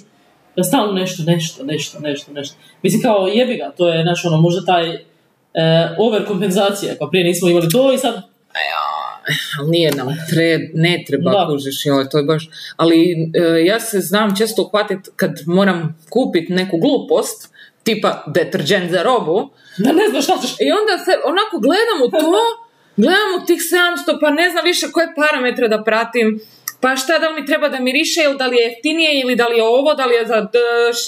Da 0.56 0.64
stalno 0.64 0.92
nešto, 0.92 1.22
nešto, 1.22 1.64
nešto, 1.64 2.00
nešto, 2.00 2.32
nešto. 2.32 2.56
Mislim 2.82 3.02
kao 3.02 3.26
jebi 3.26 3.56
ga, 3.56 3.72
to 3.76 3.88
je 3.88 4.02
znaš 4.02 4.24
ono, 4.24 4.40
možda 4.40 4.64
taj 4.64 4.94
e, 4.94 5.00
overkompenzacija, 5.98 6.96
kao 6.98 7.10
prije 7.10 7.24
nismo 7.24 7.48
imali 7.48 7.68
to 7.68 7.92
i 7.92 7.98
sad, 7.98 8.14
ali 9.58 9.70
nije 9.70 9.90
nam 9.90 10.08
tre, 10.30 10.46
ne 10.74 11.04
treba 11.06 11.30
Da. 11.30 11.46
kužiš, 11.48 11.86
joj, 11.86 12.08
to 12.08 12.18
je 12.18 12.24
baš, 12.24 12.48
ali 12.76 13.12
e, 13.34 13.64
ja 13.64 13.80
se 13.80 14.00
znam 14.00 14.36
često 14.36 14.62
uhvatiti 14.62 15.10
kad 15.16 15.30
moram 15.46 15.98
kupiti 16.10 16.52
neku 16.52 16.76
glupost, 16.78 17.54
tipa 17.82 18.24
deterđent 18.28 18.90
za 18.90 19.02
robu, 19.02 19.50
da 19.78 19.92
ne 19.92 20.08
znaš 20.10 20.24
šta 20.24 20.34
ćeš. 20.42 20.50
i 20.50 20.68
onda 20.72 21.04
se 21.04 21.12
onako 21.24 21.58
gledam 21.58 21.98
u 22.04 22.10
to, 22.10 22.30
gledam 22.96 23.42
u 23.42 23.46
tih 23.46 23.60
700, 24.06 24.18
pa 24.20 24.30
ne 24.32 24.50
znam 24.50 24.64
više 24.64 24.86
koje 24.92 25.08
parametre 25.16 25.68
da 25.68 25.84
pratim, 25.84 26.40
pa 26.80 26.96
šta 26.96 27.18
da 27.18 27.28
li 27.28 27.40
mi 27.40 27.46
treba 27.46 27.68
da 27.68 27.80
miriše, 27.80 28.20
ili 28.24 28.36
da 28.38 28.46
li 28.46 28.56
je 28.56 28.62
jeftinije, 28.62 29.20
ili 29.20 29.36
da 29.36 29.48
li 29.48 29.56
je 29.56 29.64
ovo, 29.64 29.94
da 29.94 30.06
li 30.06 30.14
je 30.14 30.26
za 30.26 30.40
d- 30.42 30.58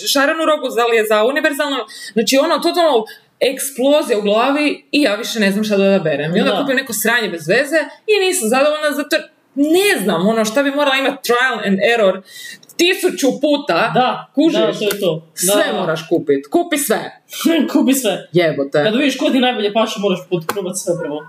šarenu 0.09 0.45
robu, 0.45 0.75
da 0.77 0.87
li 0.87 0.97
je 0.97 1.05
za 1.05 1.25
univerzalno, 1.25 1.77
znači 2.13 2.39
ono, 2.39 2.55
totalno 2.59 3.05
eksplozija 3.41 4.19
u 4.19 4.23
glavi 4.23 4.85
i 4.93 5.03
ja 5.03 5.15
više 5.15 5.41
ne 5.41 5.51
znam 5.53 5.65
šta 5.65 5.77
da 5.77 5.85
odaberem. 5.85 6.37
I 6.37 6.41
onda 6.41 6.53
Da. 6.53 6.61
kupim 6.61 6.77
neko 6.77 6.93
sranje 6.93 7.29
bez 7.29 7.49
veze 7.49 7.77
i 8.07 8.27
nisam 8.27 8.49
zadovoljna 8.49 8.93
zato 8.93 9.17
ne 9.55 10.03
znam, 10.03 10.29
ono, 10.29 10.45
šta 10.45 10.63
bi 10.63 10.71
morala 10.71 10.97
imati 10.97 11.23
trial 11.23 11.59
and 11.67 11.79
error 11.95 12.23
tisuću 12.77 13.27
puta, 13.41 13.91
Da, 13.95 14.31
kužiš, 14.35 14.59
da, 14.61 14.73
to 14.73 14.85
je 14.85 15.01
to. 15.01 15.15
Da, 15.17 15.53
sve 15.53 15.73
da. 15.73 15.81
moraš 15.81 16.09
kupit, 16.09 16.47
kupi 16.47 16.79
sve, 16.79 17.21
Kupi 17.73 17.95
sve. 17.95 18.29
jebote, 18.33 18.85
Kad 18.85 18.97
vidiš 18.97 19.17
ko 19.19 19.31
ti 19.31 19.39
najbolje 19.41 19.73
paše, 19.73 20.01
moraš 20.01 20.19
probati 20.47 20.79
sve 20.79 20.95
prvo. 21.03 21.27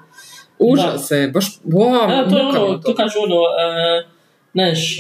užas 0.60 1.12
je, 1.12 1.28
baš, 1.28 1.46
wow, 1.62 2.08
Da, 2.08 2.30
to 2.30 2.38
je 2.38 2.44
ono, 2.46 2.78
to 2.78 2.96
kaže 2.96 3.20
ono, 3.20 3.36
uh, 3.36 4.10
znaš, 4.54 4.98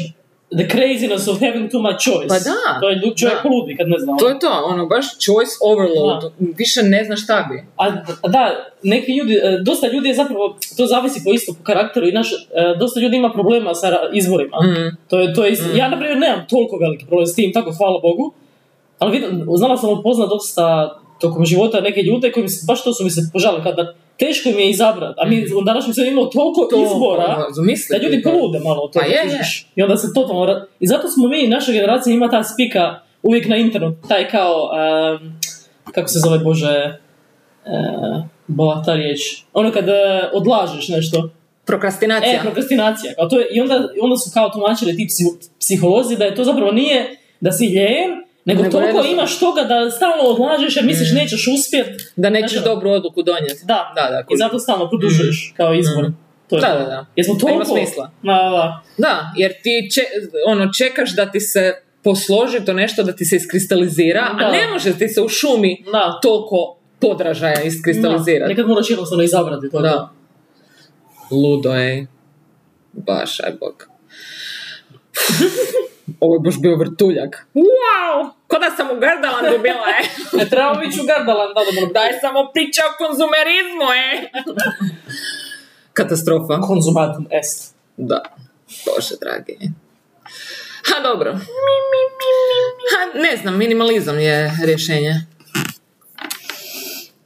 the 0.55 0.67
craziness 0.67 1.27
of 1.27 1.39
having 1.39 1.71
too 1.71 1.81
much 1.81 1.99
choice. 1.99 2.27
Pa 2.27 2.39
da, 2.39 2.79
To 2.81 2.89
je 2.89 2.95
lud- 2.95 3.17
čovjek 3.17 3.37
da. 3.37 3.49
poludi 3.49 3.75
kad 3.75 3.87
ne 3.87 3.95
zna. 3.99 4.17
To 4.17 4.27
je 4.29 4.39
to, 4.39 4.51
ono, 4.65 4.85
baš 4.85 5.05
choice 5.25 5.51
overload, 5.61 6.31
više 6.39 6.83
ne 6.83 7.03
znaš 7.03 7.23
šta 7.23 7.47
bi. 7.49 7.63
A 7.77 7.89
da, 8.29 8.43
neki 8.83 9.11
ljudi, 9.17 9.33
e, 9.33 9.59
dosta 9.65 9.87
ljudi 9.87 10.07
je 10.09 10.15
zapravo, 10.15 10.57
to 10.77 10.85
zavisi 10.85 11.23
po 11.23 11.33
isto 11.33 11.53
po 11.53 11.63
karakteru 11.63 12.07
i 12.07 12.11
naš, 12.11 12.33
e, 12.33 12.35
dosta 12.79 12.99
ljudi 12.99 13.17
ima 13.17 13.31
problema 13.33 13.73
sa 13.75 13.87
izborima. 14.13 14.57
Mm. 14.63 14.97
To 15.09 15.19
je, 15.19 15.33
to 15.33 15.45
je 15.45 15.51
isto. 15.51 15.65
Ja, 15.75 15.89
na 15.89 15.97
primjer, 15.99 16.17
nemam 16.19 16.45
toliko 16.49 16.77
veliki 16.77 17.05
problem 17.05 17.27
s 17.27 17.35
tim, 17.35 17.53
tako 17.53 17.71
hvala 17.71 17.99
Bogu, 18.01 18.33
ali 18.99 19.11
vidim, 19.11 19.45
znala 19.55 19.77
sam 19.77 19.89
upoznat 19.89 20.29
dosta 20.29 20.97
tokom 21.19 21.45
života 21.45 21.81
neke 21.81 22.01
ljude 22.01 22.31
koji 22.31 22.43
mi 22.43 22.49
se, 22.49 22.65
baš 22.67 22.83
to 22.83 22.93
su 22.93 23.03
mi 23.03 23.09
se 23.09 23.29
požali, 23.33 23.63
kada 23.63 23.93
teško 24.19 24.49
im 24.49 24.59
je 24.59 24.69
izabrat, 24.69 25.15
a 25.17 25.25
mi 25.25 25.45
u 25.53 25.61
današnjem 25.61 25.93
svijetu 25.93 26.11
imamo 26.11 26.27
toliko 26.27 26.61
To, 26.65 26.83
izbora, 26.85 27.25
ono, 27.27 27.45
da 27.91 27.97
ljudi 27.99 28.21
to. 28.21 28.29
polude 28.31 28.59
malo 28.59 28.81
od 28.81 28.93
toga, 28.93 29.05
Pa 29.05 29.11
je, 29.11 29.17
je. 29.27 29.41
I 29.75 29.83
onda 29.83 29.97
se 29.97 30.13
totalno... 30.13 30.45
ra- 30.45 30.65
I 30.79 30.87
zato 30.87 31.07
smo 31.07 31.27
mi, 31.27 31.47
naša 31.47 31.71
generacija 31.71 32.13
ima 32.13 32.29
ta 32.29 32.43
spika 32.43 32.99
uvijek 33.23 33.47
na 33.47 33.57
internetu, 33.57 34.07
taj 34.07 34.29
kao, 34.29 34.53
em, 34.75 35.39
kako 35.85 36.07
se 36.07 36.19
zove, 36.19 36.39
Bože, 36.39 36.99
uh, 37.65 38.23
bola 38.47 38.83
ta 38.83 38.93
riječ, 38.93 39.19
ono 39.53 39.71
kad 39.71 39.89
e, 39.89 39.93
odlažeš 40.33 40.87
nešto, 40.89 41.29
Prokrastinacija. 41.65 42.33
e, 42.33 42.41
prokrastinacija, 42.41 43.13
kao 43.15 43.27
to 43.27 43.39
je, 43.39 43.47
i 43.51 43.61
onda, 43.61 43.75
onda 44.01 44.17
su 44.17 44.31
kao 44.33 44.49
tumačili 44.49 44.95
ti 44.95 45.05
psi- 45.05 45.49
psiholozi 45.59 46.17
da 46.17 46.25
je 46.25 46.35
to 46.35 46.43
zapravo 46.43 46.71
nije 46.71 47.17
da 47.41 47.51
si 47.51 47.65
lijen, 47.65 48.11
nego, 48.47 48.61
Nego 48.61 48.71
toliko 48.71 48.87
jednostavno- 48.87 49.11
imaš 49.13 49.39
toga 49.39 49.61
da 49.63 49.91
stalno 49.91 50.23
odlažeš 50.25 50.75
jer 50.75 50.85
misliš 50.85 51.11
nećeš 51.11 51.43
uspjet. 51.49 51.87
da 52.15 52.29
nećeš 52.29 52.51
Znači, 52.51 52.65
dobru 52.65 52.89
odluku 52.89 53.23
donijeti. 53.23 53.61
Da, 53.65 53.79
Da, 53.95 54.01
da, 54.03 54.23
i 54.29 54.37
zato 54.37 54.59
stalno 54.59 54.89
produžuješ 54.89 55.53
kao 55.57 55.73
izbor. 55.73 56.05
To 56.49 56.55
je 56.55 56.61
Da, 56.61 56.67
da, 56.69 56.85
da. 56.85 57.05
Jer 57.15 57.25
smo 57.25 57.35
Pa 57.35 57.51
ima 57.51 57.63
toliko... 57.63 57.77
smisla. 57.77 58.11
Da, 58.23 58.33
da. 58.33 58.81
Da, 58.99 59.13
jer 59.37 59.51
ti 59.53 59.89
če, 59.93 60.01
ono, 60.47 60.73
čekaš 60.73 61.15
da 61.15 61.25
ti 61.25 61.39
se 61.39 61.73
posloži 62.03 62.65
to 62.65 62.73
nešto, 62.73 63.03
da 63.03 63.11
ti 63.11 63.25
se 63.25 63.35
iskristalizira, 63.35 64.21
Da. 64.39 64.45
a 64.45 64.51
ne 64.51 64.67
može 64.67 64.93
ti 64.93 65.07
se 65.07 65.21
u 65.21 65.29
šumi 65.29 65.83
Da. 65.91 66.19
toliko 66.21 66.77
podražaja 66.99 67.55
Da, 67.55 67.61
iskristalizirati. 67.63 68.49
nekad 68.49 68.67
moraš 68.67 68.89
jednostavno 68.89 69.23
izabrati 69.23 69.69
to. 69.71 69.81
Da. 69.81 70.09
Ludo 71.31 71.73
je. 71.73 72.07
Baš, 72.93 73.39
aj 73.39 73.51
bog. 73.53 73.87
Ovo 76.19 76.35
je 76.35 76.39
baš 76.39 76.61
bio 76.61 76.75
vrtuljak. 76.77 77.47
Wow! 77.53 78.29
Ko 78.47 78.59
da 78.59 78.69
sam 78.77 78.87
u 78.97 78.99
Gardalandu 78.99 79.61
bila, 79.61 79.87
e? 79.99 80.01
Ne 80.37 80.49
trebamo 80.49 80.83
ići 80.83 80.99
u 81.01 81.05
Gardaland, 81.05 81.51
da, 81.55 81.61
da, 81.65 81.71
da. 81.87 81.93
Daj 81.93 82.19
samo 82.21 82.39
priča 82.53 82.81
o 82.89 82.97
konzumerizmu, 83.03 83.87
e? 84.05 84.07
Katastrofa. 85.93 86.61
Konzumatum 86.61 87.27
est. 87.31 87.75
Da. 87.97 88.21
Bože, 88.85 89.15
dragi. 89.21 89.57
Ha, 90.87 91.01
dobro. 91.03 91.31
Ha, 92.91 93.19
ne 93.19 93.37
znam, 93.37 93.57
minimalizam 93.57 94.19
je 94.19 94.51
rješenje. 94.65 95.13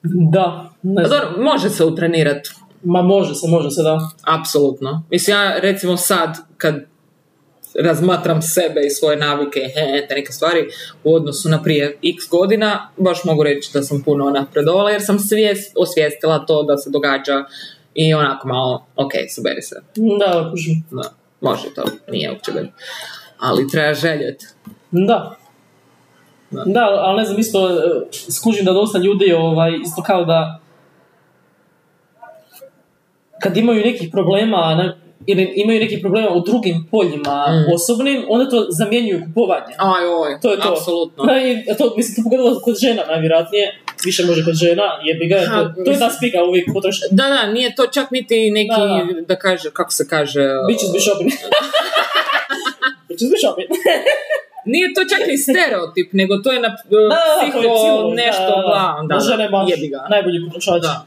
Da, 0.04 0.70
ne 0.82 1.04
Pa 1.04 1.08
znam. 1.08 1.20
dobro, 1.22 1.44
može 1.44 1.70
se 1.70 1.86
utrenirati. 1.86 2.50
Ma 2.84 3.02
može 3.02 3.36
se, 3.36 3.48
može 3.48 3.72
se, 3.72 3.82
da. 3.84 4.10
Apsolutno. 4.40 5.04
Mislim, 5.12 5.38
ja 5.38 5.58
recimo 5.60 5.98
sad, 5.98 6.38
kad 6.58 6.91
razmatram 7.80 8.41
sebe 8.41 8.82
i 8.86 8.89
svoje 8.89 9.17
navike, 9.17 9.59
he, 9.59 10.07
te 10.07 10.15
neke 10.15 10.32
stvari, 10.32 10.69
u 11.03 11.15
odnosu 11.15 11.49
na 11.49 11.63
prije 11.63 11.97
x 12.03 12.30
godina, 12.30 12.89
baš 12.97 13.24
mogu 13.24 13.43
reći 13.43 13.69
da 13.74 13.82
sam 13.82 14.03
puno 14.03 14.30
napredovala, 14.30 14.91
jer 14.91 15.01
sam 15.01 15.19
svijest, 15.19 15.74
osvijestila 15.78 16.45
to 16.45 16.63
da 16.63 16.78
se 16.78 16.89
događa 16.89 17.43
i 17.95 18.13
onako 18.13 18.47
malo, 18.47 18.86
ok, 18.95 19.11
saberi 19.30 19.61
se. 19.61 19.76
Da. 19.95 20.51
Da, 20.91 21.13
može 21.41 21.74
to, 21.76 21.84
nije 22.11 22.32
uopće. 22.32 22.51
Ali 23.39 23.69
treba 23.69 23.93
željeti. 23.93 24.45
Da. 24.91 25.36
Da. 26.51 26.63
Da, 26.65 26.82
ali 26.82 27.17
ne 27.17 27.26
znam, 27.26 27.39
isto 27.39 27.69
e, 27.69 27.74
skužim 28.32 28.65
da 28.65 28.74
dosta 28.74 28.99
ljudi 28.99 29.34
ovaj, 29.34 29.72
isto 29.84 30.03
kao 30.03 30.26
da 30.26 30.59
kad 33.41 33.57
imaju 33.57 33.86
nekih 33.86 34.09
problema 34.11 34.76
ne, 34.76 34.97
ili 35.28 35.53
imaju 35.55 35.80
nekih 35.80 35.99
problema 36.01 36.30
u 36.30 36.41
drugim 36.41 36.88
poljima 36.91 37.45
Mm. 37.49 37.74
osobnim, 37.74 38.26
onda 38.30 38.49
to 38.49 38.65
zamjenjuju 38.69 39.22
kupovanje. 39.26 39.74
Aj, 39.78 40.03
oj, 40.07 40.39
To 40.41 40.51
je 40.51 40.59
to. 40.59 40.69
apsolutno. 40.72 41.24
Da, 41.24 41.34
to, 41.76 41.93
mislim, 41.97 42.15
to 42.15 42.22
pogodilo 42.24 42.59
kod 42.59 42.76
žena 42.78 43.03
najvjerojatnije. 43.07 43.65
Više 44.05 44.26
može 44.26 44.45
kod 44.45 44.53
žena, 44.55 44.84
jebi 45.03 45.28
ga. 45.28 45.39
Ha, 45.41 45.74
To, 45.76 45.84
to 45.86 45.91
je 45.91 45.99
ta 45.99 46.09
spika 46.09 46.43
uvijek 46.43 46.65
potroši. 46.74 47.01
Da, 47.11 47.24
da, 47.26 47.45
nije 47.47 47.76
to 47.76 47.88
čak 47.88 48.11
niti 48.11 48.51
neki, 48.51 48.69
Da, 48.69 49.22
da, 49.24 49.36
kaže, 49.38 49.69
kako 49.74 49.91
se 49.91 50.07
kaže... 50.07 50.41
Bitches 50.67 50.91
be 50.93 50.99
shopping. 50.99 51.32
Bitches 53.09 53.30
be 53.32 53.38
shopping. 53.38 53.67
Nije 54.65 54.93
to 54.93 55.01
čak 55.05 55.28
ni 55.28 55.38
stereotip, 55.38 56.13
nego 56.13 56.38
to 56.38 56.51
je 56.51 56.59
na 56.59 56.69
Da, 56.89 56.97
da, 57.09 57.45
je 57.45 57.51
psiho 57.51 58.13
nešto, 58.15 58.51
da, 58.57 58.61
da, 58.63 58.95
da, 59.01 59.07
da, 59.09 59.15
da, 59.15 59.19
žene 59.22 59.49
baš 59.49 59.69
jebi 59.69 59.88
ga. 59.88 60.07
najbolji 60.09 60.45
potrošači. 60.45 60.82
Da. 60.82 61.05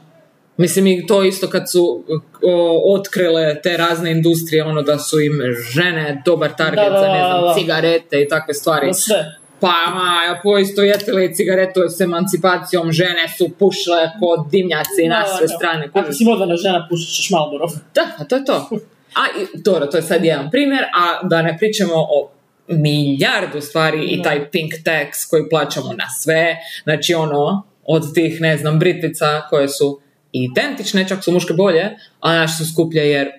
Mislim 0.57 0.87
i 0.87 1.07
to 1.07 1.23
isto 1.23 1.49
kad 1.49 1.71
su 1.71 2.03
o, 2.43 2.93
otkrile 2.95 3.61
te 3.61 3.77
razne 3.77 4.11
industrije, 4.11 4.63
ono 4.63 4.81
da 4.81 4.99
su 4.99 5.19
im 5.19 5.33
žene 5.73 6.21
dobar 6.25 6.55
target 6.57 6.83
Da, 6.83 6.89
da, 6.89 6.99
za 6.99 7.07
ne 7.07 7.19
znam, 7.19 7.41
da, 7.41 7.47
da. 7.47 7.53
cigarete 7.59 8.21
i 8.21 8.27
takve 8.27 8.53
stvari. 8.53 8.93
Sve. 8.93 9.25
Pa, 9.59 9.67
ma, 9.67 10.39
poistovjetili 10.43 11.35
cigaretu 11.35 11.81
s 11.89 12.01
emancipacijom, 12.01 12.91
žene 12.91 13.27
su 13.37 13.49
pušile 13.59 14.11
kod 14.19 14.51
dimnjaci 14.51 15.07
na 15.07 15.21
Da, 15.21 15.37
sve 15.37 15.47
da. 15.47 15.53
strane. 15.53 15.89
Ako 15.93 16.13
si 16.13 16.23
moderna 16.25 16.55
žena, 16.55 16.87
pušit 16.89 17.15
ćeš 17.15 17.29
Marlboro. 17.29 17.67
Da, 17.95 18.01
a 18.17 18.23
to 18.23 18.35
je 18.35 18.45
to. 18.45 18.69
A, 19.15 19.23
i, 19.41 19.57
dobro, 19.59 19.85
to 19.85 19.97
je 19.97 20.03
sad 20.03 20.25
jedan 20.25 20.51
primjer, 20.51 20.83
a 20.83 21.27
da 21.27 21.41
ne 21.41 21.57
pričamo 21.57 21.93
o 21.95 22.29
milijardu 22.67 23.61
stvari 23.61 24.05
i 24.05 24.17
Da. 24.17 24.23
taj 24.23 24.49
pink 24.51 24.73
tax 24.85 25.29
koji 25.29 25.49
plaćamo 25.49 25.93
na 25.93 26.05
sve, 26.21 26.55
znači 26.83 27.13
ono, 27.13 27.63
od 27.83 28.13
tih, 28.13 28.41
ne 28.41 28.57
znam, 28.57 28.79
britvica 28.79 29.41
koje 29.49 29.69
su 29.69 29.99
identične, 30.43 31.07
čak 31.07 31.23
su 31.23 31.31
muške 31.31 31.53
bolje, 31.53 31.97
a 32.19 32.33
naše 32.33 32.53
su 32.53 32.73
skuplje 32.73 33.09
jer, 33.11 33.31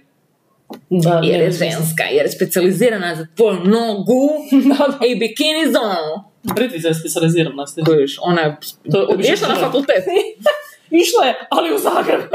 Da, 0.90 1.20
jer 1.24 1.40
je 1.40 1.52
ženska, 1.52 2.04
jer 2.10 2.26
je 2.26 2.32
specializirana 2.32 3.14
za 3.14 3.26
tvoju 3.36 3.60
nogu 3.64 4.30
Da, 4.68 4.86
da. 4.98 5.06
i 5.06 5.16
bikini 5.16 5.64
zonu. 5.64 6.24
Britvica 6.54 6.88
je 6.88 6.94
specializirana. 6.94 7.64
Kojiš, 7.86 8.16
ona 8.20 8.40
je, 8.40 8.56
To 8.90 9.00
je 9.00 9.06
obično 9.06 9.34
išla 9.34 9.48
na 9.48 9.54
fakultet, 9.54 10.04
Išla 11.02 11.24
je, 11.26 11.34
ali 11.50 11.74
u 11.74 11.78
Zagreb. 11.78 12.20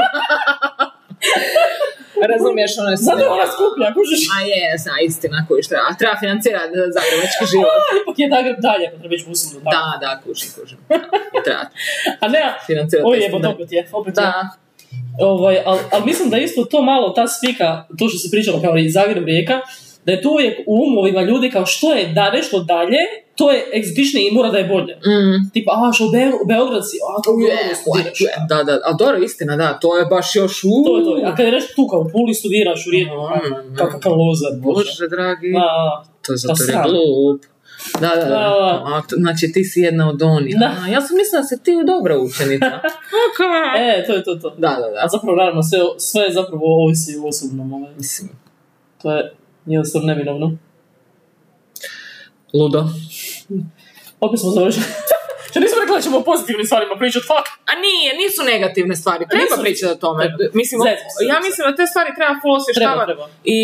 razumiješ, 2.32 2.72
ona 2.82 2.90
je 2.94 2.98
Zato 3.08 3.22
je 3.26 3.30
ona 3.36 3.46
skuplja, 3.54 3.88
kužiš. 3.96 4.22
A 4.34 4.36
je, 4.50 4.62
zna, 4.82 4.94
istina, 5.08 5.38
kojiš, 5.48 5.66
treba, 5.70 5.82
a 5.88 5.90
treba 6.00 6.14
financirati 6.24 6.72
zagrebački 6.96 7.44
život. 7.52 7.74
A, 7.88 7.92
ipak 8.00 8.16
je 8.22 8.26
Zagreb 8.34 8.58
dalje, 8.68 8.86
pa 8.92 8.96
treba 9.00 9.14
ići 9.16 9.26
busom 9.30 9.48
do. 9.54 9.58
Da, 9.74 9.84
da, 10.02 10.10
kužim, 10.24 10.48
kužim. 10.56 10.78
Treba 11.46 11.64
A 12.22 12.24
ne, 12.34 12.42
financirati. 12.68 13.06
oj 13.08 13.16
taj 13.16 13.24
jebo, 13.26 13.36
student. 13.38 13.54
opet 13.54 13.68
je, 13.76 13.80
opet 14.00 14.14
je. 14.16 14.22
Da, 14.22 14.32
Ovaj, 15.20 15.56
ali 15.64 15.80
al 15.92 16.04
mislim 16.04 16.30
da 16.30 16.38
isto 16.38 16.64
to 16.64 16.82
malo, 16.82 17.08
ta 17.10 17.24
spika, 17.28 17.86
to 17.98 18.08
što 18.08 18.18
se 18.18 18.30
pričalo 18.30 18.60
kao 18.60 18.76
i 18.76 18.90
Zagreb 18.90 19.24
rijeka, 19.26 19.60
da 20.06 20.12
je 20.12 20.22
to 20.22 20.30
uvijek 20.30 20.58
u 20.66 20.74
umovima 20.76 21.22
ljudi 21.22 21.50
kao 21.50 21.66
što 21.66 21.92
je 21.92 22.06
da 22.08 22.30
nešto 22.30 22.60
dalje, 22.60 22.98
to 23.36 23.50
je 23.50 23.64
egzotičnije 23.74 24.28
i 24.28 24.34
mora 24.34 24.50
da 24.50 24.58
je 24.58 24.64
bolje. 24.64 24.94
mm. 24.96 25.50
Tipa, 25.52 25.72
a 25.72 25.92
što 25.92 26.04
u, 26.04 26.10
Be- 26.10 26.38
u 26.44 26.46
Beograd 26.46 26.82
si, 26.90 26.96
a 27.08 27.22
to 27.22 27.30
u 27.30 27.36
studiraš. 27.74 28.18
da, 28.48 28.62
da, 28.62 28.72
a 28.84 28.92
dobro, 28.92 29.16
istina, 29.18 29.56
da, 29.56 29.78
to 29.78 29.98
je 29.98 30.04
baš 30.06 30.36
još 30.36 30.64
u... 30.64 30.68
To 30.86 30.98
je 30.98 31.04
to. 31.04 31.28
A 31.28 31.36
kad 31.36 31.46
je 31.46 31.52
nešto 31.52 31.72
tu 31.74 31.86
kao 31.88 32.00
u 32.00 32.08
Puli 32.12 32.34
studiraš 32.34 32.86
u 32.86 32.90
Rijeku, 32.90 33.14
Mm, 33.14 33.76
kao 33.76 33.86
kakav 33.88 34.12
lozer, 34.12 34.50
bože. 34.56 34.84
Bože, 34.90 35.08
dragi, 35.08 35.52
da. 35.52 36.04
to 36.22 36.32
je 36.32 36.36
zato 36.36 36.62
jer 36.62 36.70
je 36.70 36.82
glup. 36.84 37.42
Da, 38.00 38.08
da, 38.08 38.24
da. 38.24 38.36
A, 38.86 39.02
znači, 39.10 39.52
ti 39.52 39.64
si 39.64 39.80
jedna 39.80 40.08
od 40.08 40.22
onih. 40.22 40.56
Da. 40.58 40.66
A, 40.80 40.88
ja 40.88 41.00
sam 41.00 41.16
mislila 41.16 41.40
da 41.40 41.46
si 41.46 41.62
ti 41.62 41.72
dobra 41.86 42.18
učenica. 42.18 42.66
Ok. 43.26 43.38
E, 43.78 44.04
to 44.06 44.12
je 44.12 44.24
to, 44.24 44.34
to. 44.34 44.50
Da, 44.50 44.68
da, 44.70 44.86
A 44.86 45.02
da. 45.02 45.08
zapravo, 45.10 45.36
naravno, 45.36 45.62
sve, 45.62 45.78
sve 45.98 46.22
je 46.22 46.32
zapravo 46.32 46.62
ovisi 46.84 47.18
o 47.18 47.28
osobnom. 47.28 47.72
Ovaj. 47.72 47.90
Mislim, 47.96 48.30
To 49.02 49.12
je 49.12 49.32
jednostavno 49.66 50.06
neminovno. 50.06 50.56
ludo. 52.54 52.84
Opet 54.20 54.40
smo 54.40 54.50
završili. 54.50 54.84
Što 55.50 55.60
nismo 55.60 55.78
rekli 55.80 55.96
da 55.96 56.02
ćemo 56.02 56.18
o 56.18 56.22
pozitivnim 56.22 56.66
stvarima 56.66 56.94
pričati, 56.96 57.26
fuck. 57.26 57.46
A 57.66 57.74
nije, 57.78 58.08
nisu 58.16 58.40
negativne 58.44 58.96
stvari. 58.96 59.24
Treba 59.30 59.44
Nisu- 59.46 59.62
pričati 59.62 59.92
o 59.92 59.96
tome. 59.96 60.22
Treba. 60.24 60.50
Mislim, 60.54 60.78
ja 61.28 61.38
mislim 61.40 61.62
da 61.66 61.76
te 61.76 61.86
stvari 61.86 62.10
treba 62.16 62.34
full 62.42 62.54
osvještavati 62.54 63.12
i 63.46 63.58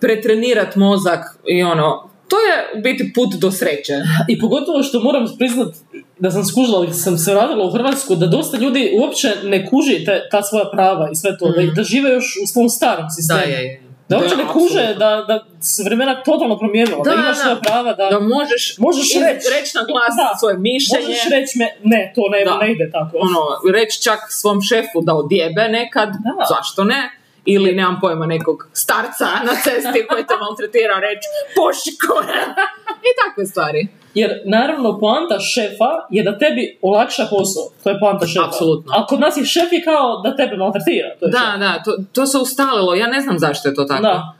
pretrenirat 0.00 0.76
mozak 0.76 1.20
i 1.46 1.62
ono, 1.64 1.86
to 2.28 2.36
je 2.38 2.54
u 2.74 2.82
biti 2.82 3.12
put 3.14 3.34
do 3.34 3.50
sreće. 3.50 3.94
I 4.28 4.38
pogotovo 4.40 4.82
što 4.82 5.00
moram 5.00 5.24
priznat 5.38 5.74
da 6.18 6.30
sam 6.30 6.44
skužila 6.44 6.86
kad 6.86 6.98
sam 6.98 7.18
se 7.18 7.34
radila 7.34 7.64
u 7.64 7.70
Hrvatsku, 7.70 8.14
da 8.14 8.26
dosta 8.28 8.56
ljudi 8.56 8.92
uopće 8.94 9.28
ne 9.44 9.66
kuži 9.66 10.04
te, 10.04 10.28
ta 10.30 10.42
svoja 10.42 10.64
prava 10.66 11.08
i 11.12 11.16
sve 11.16 11.38
to, 11.38 11.48
Mhm. 11.48 11.66
da, 11.66 11.72
da 11.72 11.82
žive 11.84 12.10
još 12.10 12.38
u 12.44 12.46
svom 12.46 12.68
starom 12.68 13.06
sistemu. 13.10 13.40
Da 13.40 13.91
uopće 14.16 14.36
ne 14.36 14.46
kuže 14.48 14.94
da, 14.94 15.10
da 15.28 15.34
se 15.62 15.82
vremena 15.84 16.22
totalno 16.22 16.58
promijenila, 16.58 16.98
da, 16.98 17.10
Da, 17.10 17.14
imaš 17.14 17.36
da. 17.36 17.42
svoja 17.42 17.56
prava, 17.56 17.92
da, 17.92 18.06
Da 18.10 18.18
možeš, 18.20 18.78
Možeš 18.78 19.08
reći. 19.14 19.46
reći 19.50 19.70
na 19.74 19.82
glas 19.84 20.14
Da. 20.16 20.38
svoje 20.38 20.56
mišljenje. 20.58 21.06
možeš 21.06 21.28
reći 21.30 21.58
me, 21.58 21.66
ne, 21.84 22.12
to 22.14 22.22
ne, 22.28 22.44
Da. 22.44 22.56
ne 22.58 22.72
ide 22.72 22.90
tako. 22.92 23.12
ono, 23.18 23.40
reći 23.72 24.02
čak 24.02 24.18
svom 24.30 24.58
šefu 24.60 24.98
da 25.02 25.14
odjebe 25.14 25.62
nekad, 25.70 26.08
Da. 26.08 26.44
zašto 26.48 26.84
ne? 26.84 27.00
Ili, 27.44 27.72
nemam 27.72 27.98
pojma, 28.00 28.26
nekog 28.26 28.68
starca 28.72 29.24
na 29.48 29.54
cesti 29.64 30.06
koji 30.08 30.26
te 30.26 30.34
maltretira 30.36 30.94
reći 31.00 31.26
pošiko 31.56 32.14
I 33.08 33.10
takve 33.22 33.46
stvari. 33.46 33.88
Jer 34.14 34.40
naravno 34.46 34.98
poanta 34.98 35.40
šefa 35.40 35.90
je 36.10 36.22
da 36.22 36.38
tebi 36.38 36.78
olakša 36.82 37.26
posao. 37.30 37.62
To 37.82 37.90
je 37.90 37.98
poanta 38.00 38.26
šefa. 38.26 38.46
Apsolutno. 38.46 38.92
A 38.96 39.06
kod 39.06 39.20
nas 39.20 39.36
je 39.36 39.44
šef 39.44 39.72
je 39.72 39.82
kao 39.82 40.20
da 40.20 40.36
tebe 40.36 40.56
maltretira. 40.56 41.08
To 41.20 41.26
je 41.26 41.30
Da, 41.30 41.38
šef. 41.50 41.60
da, 41.60 41.82
to, 41.84 41.96
to 42.12 42.26
se 42.26 42.38
ustalilo. 42.38 42.94
Ja 42.94 43.06
ne 43.06 43.20
znam 43.20 43.38
zašto 43.38 43.68
je 43.68 43.74
to 43.74 43.84
tako. 43.84 44.02
Da. 44.02 44.32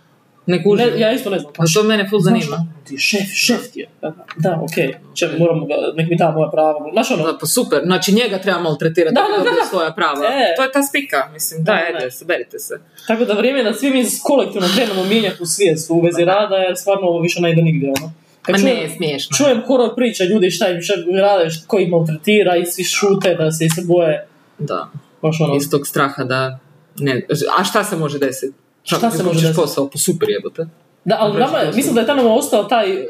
Ne 0.46 0.62
kužim. 0.62 0.86
Ne, 0.86 1.00
ja 1.00 1.12
isto 1.12 1.30
ne 1.30 1.38
znam. 1.38 1.52
A 1.58 1.64
to 1.74 1.82
mene 1.82 2.06
ful 2.10 2.20
zanima. 2.20 2.44
Zašto? 2.46 2.62
Ti 2.86 2.98
šef, 2.98 3.28
šef 3.34 3.72
ti 3.72 3.80
je. 3.80 3.88
Da, 4.36 4.58
okej. 4.62 4.94
Če, 5.14 5.28
moramo 5.38 5.66
ga, 5.66 5.74
nek 5.94 6.10
mi 6.10 6.16
da 6.16 6.30
moja 6.30 6.50
prava. 6.50 6.90
Znaš 6.92 7.10
ono, 7.10 7.24
Da, 7.24 7.38
pa 7.38 7.46
super, 7.46 7.80
znači 7.84 8.12
njega 8.12 8.38
treba 8.38 8.60
maltretirati 8.60 9.14
Da, 9.14 9.20
da, 9.32 9.44
da, 9.44 9.50
da, 9.50 9.64
svoja 9.70 9.92
prava. 9.92 10.24
E. 10.26 10.54
To 10.56 10.62
je 10.62 10.72
ta 10.72 10.82
spika, 10.82 11.28
mislim, 11.32 11.64
da, 11.64 11.72
Da, 11.72 11.78
ajde, 11.86 12.04
da. 12.04 12.10
saberite 12.10 12.58
se. 12.58 12.80
tako 13.06 13.24
da 13.24 13.34
vrijeme 13.34 13.58
je 13.58 13.64
da 13.64 13.74
svi 13.74 13.90
mi 13.90 14.04
kolektivno 14.24 14.68
krenemo 14.76 15.04
mijenjati 15.04 15.42
u 15.42 15.46
svijest 15.46 15.90
u 15.90 16.00
vezi 16.00 16.24
rada, 16.24 16.56
jer 16.56 16.76
stvarno 16.76 17.06
ovo 17.06 17.20
više 17.20 17.40
ne 17.40 17.52
ide 17.52 17.62
nigdje. 17.62 17.92
Ono. 17.98 18.12
Kad 18.42 18.52
Ma 18.52 18.58
čujem- 18.58 18.76
ne, 18.76 18.90
smiješno. 18.96 19.36
Čujem 19.36 19.62
horor 19.66 19.94
priča, 19.96 20.24
ljudi 20.24 20.50
šta 20.50 20.68
im 20.68 20.82
še 20.82 20.92
rade, 21.20 21.50
ko 21.66 21.78
ih 21.78 21.88
maltretira 21.88 22.56
i 22.56 22.66
svi 22.66 22.84
šute 22.84 23.34
da 23.34 23.52
se 23.52 23.68
se 23.74 23.82
boje. 23.86 24.26
Da, 24.58 24.90
Baš 25.22 25.40
ono, 25.40 25.56
iz 25.56 25.70
tog 25.70 25.86
straha 25.86 26.24
da... 26.24 26.58
Ne, 26.98 27.26
a 27.58 27.64
šta 27.64 27.84
se 27.84 27.96
može 27.96 28.18
desiti? 28.18 28.52
Šta 28.82 29.10
se 29.10 29.22
može 29.22 29.40
desiti? 29.40 29.56
posao, 29.56 29.90
pa 29.90 29.98
super 29.98 30.30
jebote. 30.30 30.66
Da, 31.04 31.16
ali 31.20 31.40
nama, 31.40 31.58
mislim 31.74 31.94
da 31.94 32.00
je 32.00 32.06
tamo 32.06 32.34
ostao 32.34 32.64
taj... 32.64 33.06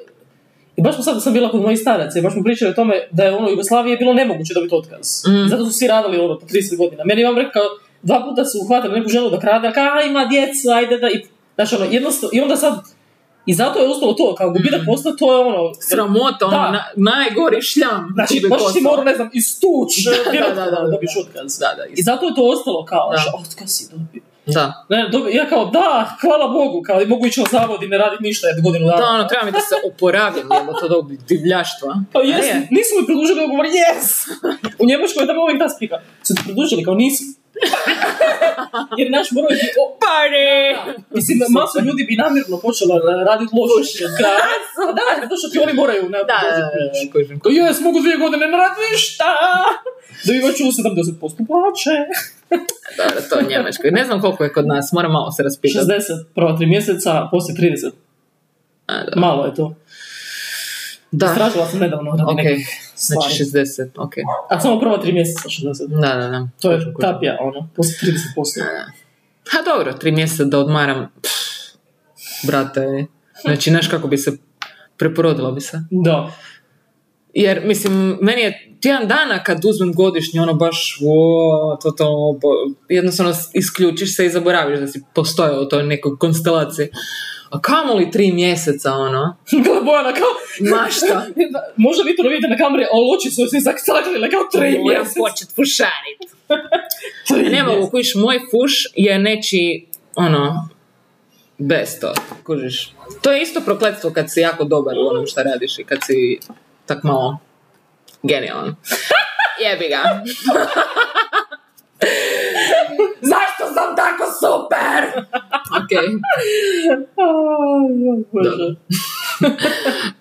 I 0.77 0.83
baš 0.83 1.05
sad 1.05 1.23
sam 1.23 1.33
bila 1.33 1.51
kod 1.51 1.61
mojih 1.61 1.79
staraca 1.79 2.19
i 2.19 2.23
baš 2.23 2.33
smo 2.33 2.43
pričali 2.43 2.71
o 2.71 2.75
tome 2.75 2.95
da 3.11 3.25
je 3.25 3.35
ono 3.37 3.47
u 3.47 3.51
Jugoslaviji 3.51 3.93
je 3.93 3.97
bilo 3.97 4.15
nemoguće 4.15 4.55
dobiti 4.55 4.75
otkaz. 4.75 5.23
Mm. 5.29 5.49
Zato 5.49 5.65
su 5.67 5.73
svi 5.73 5.87
radili 5.87 6.19
ono 6.19 6.39
po 6.39 6.47
30 6.47 6.77
godina. 6.77 7.05
Meni 7.05 7.25
vam 7.25 7.39
rekao, 7.39 7.63
dva 8.03 8.25
puta 8.29 8.45
su 8.45 8.59
uhvatili 8.65 8.99
neku 8.99 9.09
ženu 9.09 9.31
da 9.31 9.41
krade, 9.41 9.69
a 9.69 10.03
ima 10.03 10.25
djecu, 10.25 10.69
ajde 10.75 10.99
da... 10.99 11.09
I, 11.09 11.25
znači 11.55 11.75
ono, 11.75 11.85
jednostavno, 11.85 12.31
i 12.33 12.41
onda 12.41 12.57
sad... 12.57 12.75
I 13.47 13.55
zato 13.55 13.79
je 13.79 13.89
ostalo 13.89 14.13
to, 14.13 14.35
kao 14.35 14.51
gubitak 14.51 14.81
posla, 14.87 15.13
to 15.19 15.33
je 15.35 15.39
ono... 15.41 15.73
Sramota, 15.81 16.47
ono, 16.47 16.57
na, 16.57 16.85
najgori 16.97 17.63
šljam. 17.63 18.11
Znači, 18.15 18.43
baš 18.51 18.73
si 18.73 18.81
morao, 18.81 19.05
ne 19.05 19.15
znam, 19.15 19.31
istuć, 19.33 19.93
Da, 20.05 20.33
da, 20.41 20.55
da, 20.55 20.71
da, 20.71 20.71
da. 20.71 20.89
dobiš 20.91 21.11
otkaz. 21.27 21.59
Da, 21.59 21.67
da, 21.77 21.85
I 21.97 22.03
zato 22.03 22.27
je 22.27 22.35
to 22.35 22.43
ostalo 22.55 22.85
kao, 22.85 23.11
Da. 23.11 23.33
otkaz 23.41 23.71
si 23.71 23.89
dobio. 23.91 24.23
da. 24.47 24.85
Ne, 24.89 25.09
dobi, 25.13 25.35
ja 25.35 25.49
kao, 25.49 25.65
da, 25.67 26.17
hvala 26.21 26.49
Bogu, 26.49 26.83
kao, 26.87 27.03
i 27.03 27.07
mogu 27.07 27.27
ići 27.27 27.41
na 27.41 27.47
zavod 27.51 27.83
i 27.83 27.89
ne 27.89 27.99
raditi 27.99 28.23
ništa 28.23 28.47
jednu 28.49 28.63
godinu 28.63 28.87
dana. 28.87 29.01
Da, 29.01 29.09
ono, 29.09 29.25
treba 29.25 29.45
mi 29.45 29.53
da 29.53 29.61
se 29.61 29.75
oporavim, 29.89 30.47
jebote, 30.59 30.85
od 30.85 30.93
ovog 30.93 31.13
divljaštva. 31.29 31.91
Pa 32.13 32.21
jes, 32.21 32.47
je. 32.47 32.55
nisu 32.77 32.91
mi 33.01 33.07
produžili 33.07 33.45
ugovor, 33.45 33.67
yes! 33.67 34.07
U 34.81 34.87
Njemačkoj 34.87 35.23
je 35.23 35.27
tamo 35.27 35.43
uvijek 35.43 35.59
ta 35.63 35.69
spika. 35.69 35.97
Su 36.27 36.35
ti 36.35 36.41
produžili, 36.45 36.85
kao 36.85 36.95
nisu. 36.95 37.25
Jer 38.99 39.07
naš 39.17 39.29
morao 39.37 39.53
ti... 39.61 39.67
O, 39.83 39.85
Pare! 40.05 40.49
mislim, 41.17 41.37
masu 41.59 41.77
ljudi 41.87 42.03
bi 42.09 42.15
namjerno 42.25 42.57
počela 42.67 42.95
raditi 43.31 43.53
loše. 43.61 44.05
Da, 44.23 44.35
da, 44.99 45.05
zato 45.23 45.35
što 45.39 45.47
ti 45.53 45.59
oni 45.65 45.73
moraju 45.73 46.03
ne, 46.15 46.19
Da, 46.31 46.39
da. 46.57 47.39
Kao, 47.43 47.51
jes, 47.53 47.81
mogu 47.81 47.99
dvije 48.01 48.17
godine 48.25 48.45
ne 48.53 48.57
raditi 48.63 48.81
ništa! 48.93 49.31
Dobivat 50.27 50.55
ću 50.57 50.65
70% 50.65 51.47
plaće. 51.49 51.95
Dobro, 52.99 53.19
to 53.29 53.35
je 53.39 53.45
Njemačkoj. 53.51 53.91
Ne 53.91 54.05
znam 54.05 54.21
koliko 54.21 54.45
je 54.45 54.53
kod 54.53 54.67
nas, 54.67 54.93
moram 54.93 55.13
malo 55.13 55.31
se 55.33 55.43
raspitati. 55.43 55.87
60 55.87 56.25
prva 56.35 56.57
tri 56.57 56.67
mjeseca, 56.67 57.29
poslije 57.31 57.57
30. 57.57 57.91
A. 58.87 59.03
Malo 59.17 59.45
je 59.47 59.55
to. 59.55 59.75
Da, 61.13 61.29
Stražila 61.29 61.67
sam 61.67 61.81
nedavno 61.81 62.11
radi 62.11 62.23
ok. 62.27 62.37
nekih 62.37 62.67
Znači 62.97 63.35
stvari. 63.35 63.67
60, 63.67 63.91
ok. 63.97 64.13
A 64.51 64.61
samo 64.61 64.81
prva 64.81 65.01
tri 65.01 65.13
mjeseca 65.13 65.49
60. 65.49 66.01
Da, 66.01 66.15
da, 66.15 66.29
da. 66.29 66.49
To 66.61 66.73
je 66.73 66.95
tapija, 67.01 67.37
ono, 67.41 67.69
poslije 67.77 68.15
30%. 68.37 68.63
Ha 69.51 69.59
dobro, 69.65 69.93
tri 69.93 70.13
mjeseca 70.13 70.45
da 70.45 70.59
odmaram. 70.59 71.09
Pff, 71.23 71.33
brate, 72.47 73.07
znači, 73.43 73.71
znaš 73.71 73.89
kako 73.89 74.09
bi 74.09 74.19
se 74.19 74.33
preporodila 74.97 75.53
bi 75.53 75.61
se. 75.61 75.81
Da. 75.91 76.33
Jer, 77.35 77.63
mislim, 77.65 78.19
meni 78.21 78.43
je 78.43 78.77
tjedan 78.81 79.09
dana 79.09 79.43
kad 79.45 79.65
uzmem 79.65 79.93
godišnji, 79.93 80.41
ono 80.41 80.55
baš, 80.55 80.99
o, 81.07 81.79
to, 81.83 81.91
to, 81.91 82.39
bo- 82.43 82.75
jednostavno 82.89 83.33
isključiš 83.53 84.17
se 84.17 84.27
i 84.27 84.31
zaboraviš 84.31 84.81
da 84.81 84.87
si 84.87 85.03
postojao 85.15 85.63
u 85.63 85.69
toj 85.69 85.83
nekoj 85.83 86.19
konstelaciji. 86.19 86.89
A 87.53 87.61
kamo 87.61 87.95
li 87.95 88.11
tri 88.11 88.33
mjeseca, 88.33 88.93
ono? 88.93 89.37
Gle 89.65 89.81
Bojana 89.81 90.13
kao... 90.13 90.29
Mašta. 90.79 91.27
Možda 91.87 92.03
vi 92.03 92.17
to 92.17 92.23
vidite 92.23 92.49
na 92.49 92.57
kameri, 92.57 92.87
ali 92.93 93.05
oči 93.17 93.31
su 93.31 93.47
se 93.47 93.61
zaksaklile 93.61 94.31
kao 94.31 94.41
tri 94.53 94.79
Moram 94.79 94.99
mjeseca. 94.99 95.21
počet 95.21 95.49
fušarit. 95.57 96.21
Tri 97.29 97.51
Ne 97.51 97.63
mogu, 97.63 97.91
kužiš, 97.91 98.15
moj 98.15 98.39
fuš 98.51 98.73
je 98.97 99.19
neći, 99.19 99.87
ono, 100.15 100.69
bez 101.59 102.01
to, 102.01 102.15
kužiš. 102.47 102.95
To 103.23 103.33
je 103.33 103.43
isto 103.43 103.61
prokletstvo 103.61 104.11
kad 104.11 104.33
si 104.33 104.41
jako 104.41 104.65
dobar 104.65 104.95
u 104.99 105.09
onom 105.11 105.27
šta 105.27 105.43
radiš 105.43 105.79
i 105.79 105.85
kad 105.85 105.99
si 106.07 106.39
tak 106.87 107.03
malo 107.03 107.39
genijalan. 108.23 108.77
Jebi 109.63 109.89
ga. 109.89 110.03
Sam 113.83 113.97
tako 113.97 114.25
super? 114.43 115.03
ok. 115.81 115.93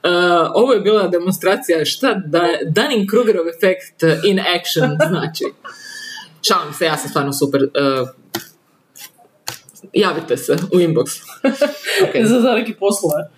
Uh, 0.03 0.51
ovo 0.62 0.74
je 0.74 0.80
bila 0.80 1.07
demonstracija 1.07 1.86
šta 1.86 2.14
da, 2.14 2.47
Dunning-Krugerov 2.66 3.49
efekt 3.55 4.03
in 4.24 4.39
action 4.39 4.97
znači. 5.09 5.43
Šalim 6.47 6.74
se, 6.74 6.86
ja 6.86 6.97
sam 6.97 7.09
stvarno 7.09 7.34
super. 7.34 7.64
Uh, 7.64 8.09
javite 9.93 10.38
se 10.38 10.53
u 10.53 10.78
inbox. 10.78 11.22
Ok. 12.03 12.26
Za, 12.26 12.39
za 12.39 12.51
neki 12.51 12.74
poslove. 12.74 13.30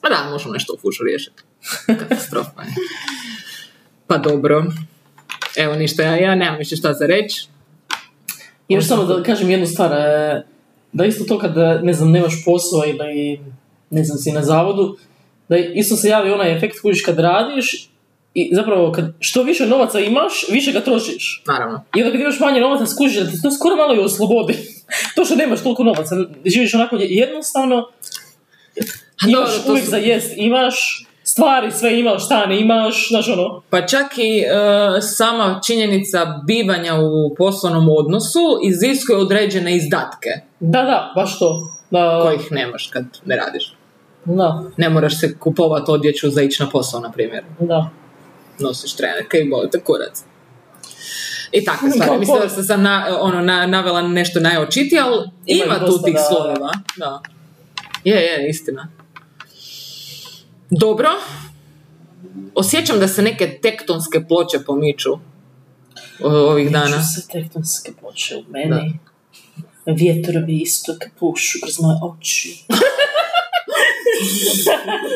Pa 0.00 0.08
da, 0.08 0.30
možemo 0.30 0.54
nešto 0.54 0.72
u 0.72 0.78
fušu 0.80 1.04
riješiti. 1.04 1.42
Katastrofa 1.86 2.62
je. 2.62 2.74
Pa 4.06 4.18
dobro. 4.18 4.64
Evo 5.56 5.74
ništa, 5.74 6.02
ja, 6.02 6.16
ja 6.16 6.34
nemam 6.34 6.58
više 6.58 6.76
šta 6.76 6.92
za 6.92 7.06
reći. 7.06 7.48
Još 8.68 8.86
samo 8.86 9.04
da 9.04 9.22
kažem 9.22 9.50
jednu 9.50 9.66
stvar, 9.66 9.92
e, 9.92 10.42
da 10.92 11.04
isto 11.04 11.24
to 11.24 11.38
kad, 11.38 11.58
e, 11.58 11.80
ne 11.82 11.92
znam, 11.92 12.10
nemaš 12.10 12.44
posao 12.44 12.82
ili, 12.86 13.40
ne 13.90 14.04
znam, 14.04 14.18
si 14.18 14.32
na 14.32 14.42
zavodu, 14.42 14.96
da 15.48 15.56
isto 15.56 15.96
se 15.96 16.08
javi 16.08 16.30
onaj 16.30 16.56
efekt 16.56 16.80
kužiš 16.82 17.02
kad 17.04 17.18
radiš 17.18 17.88
i 18.34 18.50
zapravo 18.52 18.92
kad 18.92 19.12
što 19.20 19.42
više 19.42 19.66
novaca 19.66 20.00
imaš, 20.00 20.32
više 20.50 20.72
ga 20.72 20.80
trošiš. 20.80 21.42
Naravno. 21.46 21.84
I 21.96 22.02
onda 22.02 22.12
kad 22.12 22.20
imaš 22.20 22.40
manje 22.40 22.60
novaca 22.60 22.86
skužiš 22.86 23.16
da 23.16 23.30
te 23.30 23.36
to 23.42 23.50
skoro 23.50 23.76
malo 23.76 23.94
i 23.94 23.98
oslobodi. 23.98 24.54
to 25.16 25.24
što 25.24 25.34
nemaš 25.34 25.62
toliko 25.62 25.84
novaca, 25.84 26.16
živiš 26.44 26.74
onako 26.74 26.96
jednostavno, 27.00 27.88
imaš 29.28 29.50
dobro, 29.50 29.62
to 29.66 29.70
uvijek 29.70 29.84
su- 29.84 29.90
za 29.90 29.96
jest, 29.96 30.32
imaš 30.36 31.06
stvari, 31.28 31.72
sve 31.72 32.00
imaš, 32.00 32.24
šta 32.24 32.46
ne 32.46 32.60
imaš, 32.60 33.08
znaš 33.08 33.28
ono. 33.28 33.62
Pa 33.70 33.86
čak 33.86 34.06
i 34.18 34.38
e, 34.38 35.00
sama 35.00 35.60
činjenica 35.66 36.26
bivanja 36.46 36.94
u 36.94 37.34
poslovnom 37.34 37.88
odnosu 37.98 38.40
iziskuje 38.64 39.18
određene 39.18 39.76
izdatke 39.76 40.28
Da, 40.60 40.82
da, 40.82 41.12
baš 41.14 41.38
to. 41.38 41.68
Da, 41.90 42.20
kojih 42.22 42.52
nemaš 42.52 42.86
kad 42.86 43.04
ne 43.24 43.36
radiš. 43.36 43.74
da, 44.24 44.64
Ne 44.76 44.88
moraš 44.88 45.20
se 45.20 45.38
kupovati 45.38 45.90
odjeću 45.90 46.30
za 46.30 46.42
ići 46.42 46.62
na 46.62 46.70
posao, 46.70 47.00
na 47.00 47.10
primjer. 47.12 47.44
da. 47.60 47.90
Nosiš 48.58 48.96
trenerke 48.96 49.38
i 49.38 49.50
boli 49.50 49.70
te 49.70 49.80
kurac. 49.80 50.24
I 51.52 51.64
takve 51.64 51.90
stvari. 51.90 52.18
Mislim 52.18 52.40
da 52.42 52.48
sam 52.48 52.64
sam 52.64 52.82
na, 52.82 53.18
ono, 53.20 53.40
na, 53.40 53.66
navela 53.66 54.02
nešto 54.02 54.40
najočitije, 54.40 55.00
ali 55.00 55.30
Ima 55.46 55.64
ima, 55.64 55.86
tu 55.86 56.02
tih 56.04 56.14
da. 56.14 56.20
slojeva. 56.20 56.70
Da. 56.96 57.20
Je, 58.04 58.16
je, 58.16 58.48
istina. 58.48 58.88
Dobro. 60.80 61.08
Osjećam 62.54 63.00
da 63.00 63.08
se 63.08 63.22
neke 63.22 63.58
tektonske 63.62 64.24
ploče 64.28 64.58
pomiču 64.66 65.10
ovih 66.20 66.72
dana. 66.72 66.96
Miču 66.96 66.98
se 67.14 67.28
tektonske 67.28 67.92
ploče 68.00 68.36
u 68.36 68.42
meni. 68.48 68.98
Vjetrovi 69.86 70.56
istoka 70.56 71.06
pušu 71.18 71.58
kroz 71.62 71.80
moje 71.80 71.98
oči. 72.02 72.64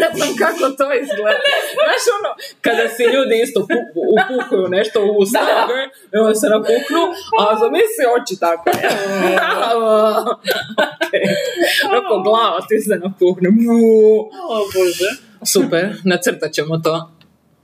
ne 0.01 0.09
znam 0.17 0.29
kako 0.39 0.71
to 0.79 0.87
izgleda. 1.03 1.41
Znaš 1.77 2.05
ono, 2.19 2.31
kada 2.61 2.89
si 2.95 3.03
ljudi 3.03 3.43
isto 3.45 3.61
pu- 3.61 3.89
upuhuju 4.17 4.69
nešto 4.69 5.01
u 5.05 5.19
usta, 5.19 5.39
i 6.15 6.17
onda 6.19 6.35
se 6.35 6.47
napuknu, 6.49 7.03
a 7.41 7.43
zamisli 7.63 8.05
oči 8.17 8.41
tako. 8.41 8.65
okay. 11.03 11.25
Onako 11.89 12.21
glava 12.23 12.61
ti 12.69 12.81
se 12.81 12.95
napuhne. 13.05 13.49
O 14.49 14.57
Bože. 14.75 15.30
Super, 15.47 15.85
nacrtat 16.05 16.53
ćemo 16.53 16.79
to. 16.79 17.11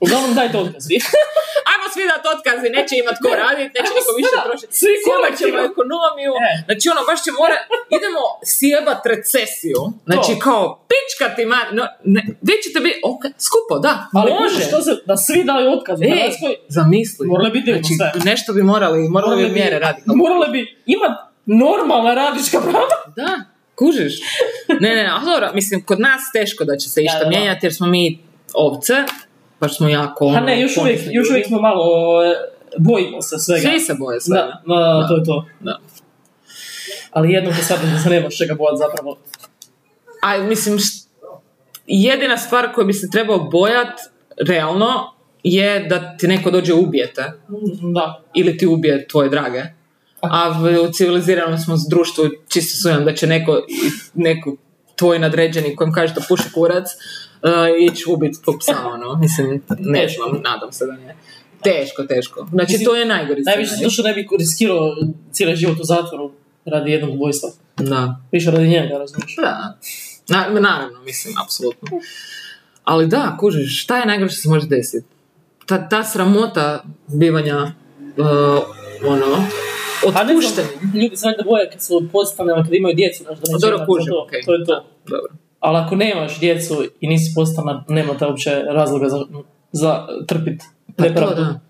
Uglavnom 0.00 0.34
dajte 0.34 0.58
otkaz 0.58 0.84
vi. 0.90 0.96
Ajmo 1.70 1.86
svi 1.94 2.04
dat 2.12 2.24
otkazi, 2.34 2.66
neće 2.78 2.92
imat 3.02 3.16
ko 3.24 3.28
radit, 3.44 3.70
neće 3.76 3.90
niko 3.98 4.12
više 4.20 4.36
trošiti. 4.46 4.72
Svi 4.80 4.92
ćemo 5.40 5.58
ekonomiju, 5.72 6.32
E. 6.48 6.52
znači 6.66 6.84
ono, 6.92 7.00
baš 7.10 7.18
će 7.24 7.30
mora, 7.40 7.56
idemo 7.96 8.22
sjebat 8.54 9.00
recesiju. 9.12 9.80
Znači 10.08 10.32
To. 10.34 10.42
kao, 10.46 10.64
pička 10.90 11.26
ti 11.36 11.44
no, 11.78 11.84
ne, 12.14 12.20
vi 12.48 12.54
ćete 12.64 12.78
biti, 12.86 12.98
ok, 13.12 13.22
skupo, 13.46 13.74
da, 13.86 13.94
Ali 14.18 14.30
može. 14.40 14.60
Što 14.68 14.78
se, 14.86 14.92
da 15.10 15.14
svi 15.26 15.40
daju 15.50 15.66
otkaz 15.76 15.96
Hrvatskoj, 16.00 16.52
zamisli. 16.76 17.24
Morale 17.32 17.50
bi 17.54 17.60
divno 17.66 17.82
znači, 17.82 17.94
sve. 17.98 18.30
nešto 18.30 18.48
bi 18.56 18.62
morali, 18.72 19.00
morali 19.16 19.36
bi 19.44 19.50
mjere 19.60 19.76
raditi. 19.86 20.06
Morale 20.22 20.46
bi 20.54 20.60
imat 20.96 21.14
normalna 21.62 22.12
radnička 22.14 22.58
prava. 22.60 22.96
Da, 23.18 23.30
kužiš. 23.76 24.14
Ne, 24.80 24.94
ne, 24.94 25.08
ali 25.12 25.24
dobro, 25.26 25.50
mislim, 25.54 25.82
kod 25.84 26.00
nas 26.00 26.20
teško 26.32 26.64
da 26.64 26.76
će 26.76 26.88
se 26.88 27.02
išta 27.02 27.18
Da, 27.18 27.24
da, 27.24 27.30
da. 27.30 27.30
mijenjati 27.30 27.66
jer 27.66 27.74
smo 27.74 27.86
mi 27.86 28.18
ovce, 28.54 28.94
baš 29.60 29.76
smo 29.76 29.88
jako... 29.88 30.24
A 30.24 30.28
ono, 30.28 30.40
ne, 30.40 30.60
još 30.60 30.76
uvijek, 30.76 31.00
još 31.10 31.30
uvijek 31.30 31.46
smo 31.46 31.60
malo, 31.60 31.84
bojimo 32.78 33.22
se 33.22 33.38
svega. 33.38 33.68
Svi 33.68 33.80
se 33.80 33.94
boje 33.94 34.20
svega. 34.20 34.62
Da, 34.66 34.74
da, 34.74 35.08
to 35.08 35.16
je 35.16 35.24
to. 35.24 35.46
Da. 35.60 35.78
Ali 37.10 37.32
jednom 37.32 37.54
da 37.54 37.62
shvatim 37.62 37.90
da 37.90 37.98
se 37.98 38.10
nemaš 38.10 38.36
čega 38.38 38.54
bojati 38.54 38.78
zapravo. 38.78 39.18
A 40.22 40.38
mislim, 40.38 40.78
št- 40.78 41.06
jedina 41.86 42.36
stvar 42.38 42.72
koju 42.74 42.86
bi 42.86 42.92
se 42.92 43.08
trebao 43.10 43.38
bojat, 43.38 43.88
realno, 44.48 45.12
je 45.42 45.80
da 45.80 46.16
ti 46.16 46.28
neko 46.28 46.50
dođe 46.50 46.74
ubijete. 46.74 47.32
Da. 47.94 48.22
Ili 48.34 48.58
ti 48.58 48.66
ubije 48.66 49.08
tvoje 49.08 49.28
drage. 49.28 49.62
A 50.30 50.60
u 50.88 50.92
civiliziranom 50.92 51.58
smo 51.58 51.76
društvu 51.90 52.24
čisto 52.48 52.82
sumnjam 52.82 53.04
da 53.04 53.14
će 53.14 53.26
neko, 53.26 53.60
neko 54.14 54.56
tvoj 54.96 55.18
nadređeni 55.18 55.76
kojem 55.76 55.92
kaže 55.92 56.14
da 56.14 56.20
puši 56.28 56.52
kurac 56.54 56.86
uh, 56.86 57.92
ići 57.92 58.04
ubiti 58.08 58.42
tvoj 58.42 58.58
psa, 58.58 58.74
ono. 58.84 59.16
Mislim, 59.16 59.62
ne 59.78 60.08
znam, 60.08 60.42
nadam 60.42 60.72
se 60.72 60.86
da 60.86 60.92
ne. 60.92 61.16
Teško, 61.62 62.02
teško. 62.02 62.46
Znači, 62.50 62.72
Mislim, 62.72 62.86
to 62.86 62.96
je 62.96 63.06
najgori 63.06 63.42
Najviše 63.42 63.74
zato 63.74 63.90
što 63.90 64.02
ne 64.02 64.14
bi 64.14 64.26
riskirao 64.38 64.96
cijeli 65.32 65.56
život 65.56 65.80
u 65.80 65.84
zatvoru 65.84 66.32
radi 66.64 66.90
jednog 66.90 67.14
ubojstva. 67.14 67.50
Da. 67.76 68.20
Više 68.32 68.50
radi 68.50 68.68
njega, 68.68 68.98
razumiješ? 68.98 69.36
Da. 69.36 69.78
Na, 70.28 70.60
naravno, 70.60 71.02
mislim, 71.04 71.34
apsolutno. 71.44 71.88
Ali 72.84 73.06
da, 73.06 73.36
kužiš, 73.40 73.82
šta 73.82 73.98
je 73.98 74.06
najgore 74.06 74.30
što 74.30 74.40
se 74.40 74.48
može 74.48 74.66
desiti? 74.66 75.06
Ta, 75.66 75.88
ta 75.88 76.04
sramota 76.04 76.84
bivanja 77.06 77.62
uh, 77.62 78.26
ono, 79.04 79.46
Otpušteni. 80.06 80.68
ljudi 81.02 81.16
se 81.16 81.26
valjda 81.26 81.42
boje 81.42 81.70
kad 81.70 81.82
su 81.82 82.08
podstanama, 82.12 82.62
kad 82.64 82.74
imaju 82.74 82.94
djecu, 82.94 83.22
znaš, 83.24 83.38
da 83.38 83.58
Dobro, 83.70 83.86
kužim, 83.86 84.06
to, 84.12 84.22
okej. 84.26 84.42
to 84.46 84.52
je 84.54 84.64
to. 84.64 84.84
Dobro. 85.06 85.32
Ali 85.60 85.78
ako 85.78 85.96
nemaš 85.96 86.40
djecu 86.40 86.84
i 87.00 87.08
nisi 87.08 87.32
postana, 87.34 87.84
nema 87.88 88.18
te 88.18 88.26
uopće 88.26 88.50
razloga 88.70 89.08
za, 89.08 89.18
za 89.72 90.06
trpit 90.28 90.62
Pa 90.96 91.02
to 91.02 91.08
nepravdu. 91.08 91.34
da. 91.42 91.60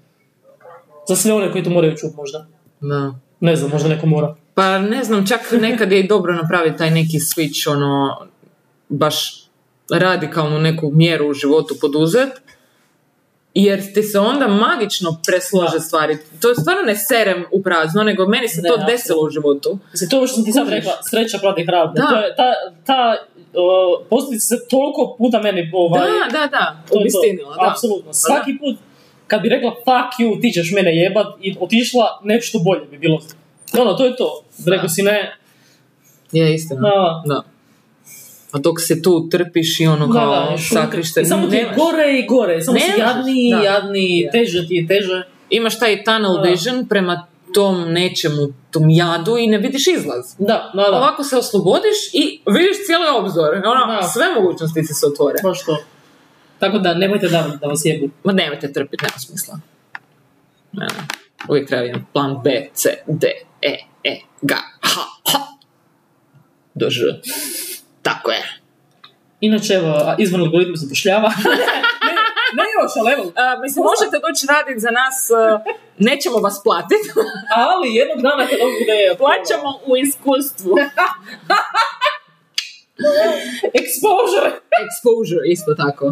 Za 1.09 1.17
sve 1.17 1.33
one 1.33 1.53
koji 1.53 1.65
to 1.65 1.71
moraju 1.71 1.97
čuti 1.97 2.17
možda. 2.17 2.47
da. 2.81 3.15
Ne 3.41 3.57
znam, 3.57 3.71
možda 3.71 3.89
neko 3.89 4.07
mora. 4.07 4.35
Pa 4.55 4.79
ne 4.79 5.05
znam, 5.05 5.27
čak 5.27 5.41
nekad 5.61 5.93
je 5.93 6.01
i 6.01 6.07
dobro 6.09 6.33
napraviti 6.35 6.79
taj 6.79 6.91
neki 6.91 7.19
switch, 7.19 7.71
ono, 7.71 8.17
baš 8.89 9.47
radikalnu 9.91 10.59
neku 10.59 10.91
mjeru 10.91 11.31
u 11.31 11.35
životu 11.35 11.75
poduzet, 11.81 12.29
jer 13.65 13.95
ti 13.95 14.03
se 14.03 14.19
onda 14.19 14.49
magično 14.49 15.21
preslože 15.27 15.81
stvari. 15.81 16.19
To 16.41 16.49
je 16.49 16.55
stvarno 16.55 16.83
ne 16.83 16.97
serem 16.97 17.45
u 17.53 17.63
prazno, 17.63 18.03
nego 18.03 18.27
meni 18.27 18.49
se 18.49 18.63
Ne, 18.63 18.69
to 18.69 18.77
desilo 18.87 19.23
u 19.23 19.31
životu. 19.31 19.79
Mislim, 19.93 20.11
to 20.11 20.17
ovo 20.17 20.27
što 20.27 20.35
sam 20.35 20.45
ti 20.45 20.53
sad 20.53 20.69
rekla, 20.69 20.93
sreća 21.11 21.39
plati 21.39 21.65
hrabro. 21.67 21.93
Da. 21.95 22.09
To 22.09 22.17
je, 22.17 22.37
ta, 22.37 22.53
ta 22.87 23.17
o, 23.55 24.03
posljedica 24.11 24.47
se 24.47 24.69
toliko 24.69 25.15
puta 25.19 25.41
meni 25.43 25.71
ovaj, 25.75 26.01
Da, 26.01 26.39
da, 26.39 26.47
da, 26.47 26.77
obistinila, 26.91 27.55
da. 27.55 27.71
Apsolutno. 27.71 28.13
Svaki 28.13 28.59
put 28.59 28.77
kad 29.27 29.43
bi 29.43 29.49
rekla 29.49 29.71
fuck 29.71 30.21
you, 30.21 30.41
ti 30.41 30.51
ćeš 30.53 30.73
mene 30.73 30.97
jebat 30.97 31.27
i 31.41 31.57
otišla, 31.61 32.21
nešto 32.25 32.59
bolje 32.59 32.87
bi 32.91 32.99
bilo. 32.99 33.21
Ono, 33.79 33.95
to 33.95 34.05
je 34.05 34.17
to. 34.17 34.43
Rekao 34.67 34.89
si 34.89 35.03
ne, 35.03 35.37
Je 36.33 36.55
istina. 36.55 36.81
da, 36.81 37.23
Da. 37.27 37.56
A 38.57 38.59
dok 38.59 38.81
se 38.81 39.03
tu 39.03 39.29
trpiš 39.29 39.81
i 39.81 39.87
ono 39.87 40.07
da, 40.07 40.13
kao 40.13 40.31
da, 40.31 40.55
i 40.55 40.59
sakriš 40.59 41.15
se, 41.15 41.21
I 41.21 41.25
samo 41.25 41.47
ti 41.47 41.57
je 41.57 41.73
gore 41.77 42.19
i 42.19 42.27
gore, 42.27 42.63
samo 42.63 42.79
si 42.79 42.93
da. 42.97 43.05
jadniji, 43.63 44.25
Da. 44.25 44.31
teže 44.31 44.67
ti 44.69 44.75
je 44.75 44.87
teže. 44.87 45.23
Imaš 45.51 45.79
taj 45.79 46.05
tunnel 46.05 46.43
vision 46.43 46.89
prema 46.89 47.27
tom 47.55 47.93
nečemu, 47.93 48.47
tom 48.71 48.91
jadu 48.91 49.37
i 49.39 49.47
ne 49.47 49.59
vidiš 49.59 49.87
izlaz. 49.87 50.35
Da, 50.39 50.71
da, 50.75 50.83
da. 50.83 50.97
Ovako 50.97 51.25
se 51.25 51.37
oslobodiš 51.37 51.97
i 52.13 52.41
vidiš 52.47 52.77
cijeli 52.87 53.05
obzor. 53.19 53.55
Ono, 53.55 54.03
sve 54.13 54.25
mogućnosti 54.41 54.81
ti 54.81 54.95
se 54.95 55.07
otvore. 55.07 55.37
Baš 55.43 55.65
to. 55.65 55.77
Tako 56.59 56.79
da, 56.79 56.95
nemojte 56.95 57.29
da, 57.29 57.59
da 57.61 57.67
vas 57.67 57.81
jebu. 57.85 58.09
Ma 58.25 58.33
nemojte 58.33 58.73
trpiti, 58.73 59.05
nema 59.05 59.19
smisla. 59.19 59.61
Ne, 60.73 60.87
ne. 60.87 61.07
Uvijek 61.49 61.69
treba 61.69 61.83
jedan 61.85 62.05
plan 62.13 62.37
B, 62.45 62.51
C, 62.75 62.89
D, 63.07 63.27
E, 63.63 63.77
E, 64.05 64.21
G, 64.43 64.55
H, 64.81 65.01
H. 65.33 65.39
Do 66.75 66.91
Ž. 66.91 67.01
Tako 68.09 68.31
je. 68.31 68.43
Inače, 69.41 69.73
evo, 69.75 70.15
izvan 70.19 70.41
algoritma 70.41 70.77
zapošljava. 70.77 71.29
ne, 72.07 72.15
ne 72.59 72.65
još, 72.77 72.93
ali 73.01 73.13
evo. 73.13 73.25
A, 73.43 73.45
mislim, 73.63 73.81
možete 73.91 74.17
doći 74.27 74.43
raditi 74.55 74.81
za 74.87 74.93
nas, 75.01 75.17
a, 75.31 75.61
nećemo 76.09 76.39
vas 76.47 76.57
platiti, 76.67 77.09
Ali 77.67 77.95
jednog 78.01 78.19
dana 78.27 78.43
kad 78.49 78.59
ovo 78.65 78.73
bude... 78.81 78.97
plaćamo 79.23 79.69
u 79.91 79.93
iskustvu. 80.05 80.73
Exposure! 83.81 84.51
Exposure, 84.85 85.45
isto 85.55 85.75
tako. 85.83 86.05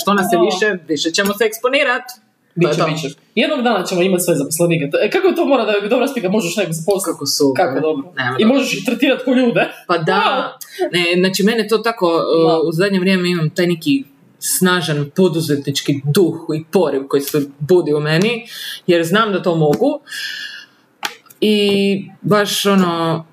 Što 0.00 0.14
nas 0.14 0.26
je 0.32 0.38
više, 0.48 0.68
više 0.88 1.08
ćemo 1.10 1.34
se 1.34 1.44
eksponirati. 1.44 2.12
Biće, 2.58 2.82
biće. 2.90 3.08
Jednog 3.34 3.62
dana 3.62 3.84
ćemo 3.84 4.02
imati 4.02 4.22
sve 4.22 4.34
zaposlenike. 4.34 4.84
E, 5.02 5.10
kako 5.10 5.32
to 5.32 5.44
mora 5.44 5.64
da 5.64 5.80
bi 5.82 5.88
dobra 5.88 6.08
spika 6.08 6.28
možeš 6.28 6.56
nekog 6.56 6.72
zaposliti? 6.72 7.12
Kako 7.12 7.26
su. 7.26 7.54
Kako 7.56 7.80
dobro. 7.80 8.12
I 8.38 8.44
možeš 8.44 8.74
ih 8.74 8.84
tretirati 8.86 9.24
ko 9.24 9.32
ljude. 9.32 9.68
Pa 9.86 9.98
da, 9.98 10.22
ne, 10.94 11.04
znači 11.18 11.42
mene 11.42 11.68
to 11.68 11.78
tako, 11.78 12.06
uh, 12.06 12.68
u 12.68 12.72
zadnje 12.72 13.00
vrijeme 13.00 13.30
imam 13.30 13.50
taj 13.50 13.66
neki 13.66 14.04
snažan 14.38 15.10
poduzetnički 15.16 16.00
duh 16.04 16.36
i 16.56 16.64
poriv 16.72 17.02
koji 17.08 17.20
se 17.20 17.40
budi 17.58 17.94
u 17.94 18.00
meni, 18.00 18.46
jer 18.86 19.04
znam 19.04 19.32
da 19.32 19.42
to 19.42 19.54
mogu. 19.54 20.00
I 21.40 21.58
baš 22.22 22.66
ono, 22.66 23.26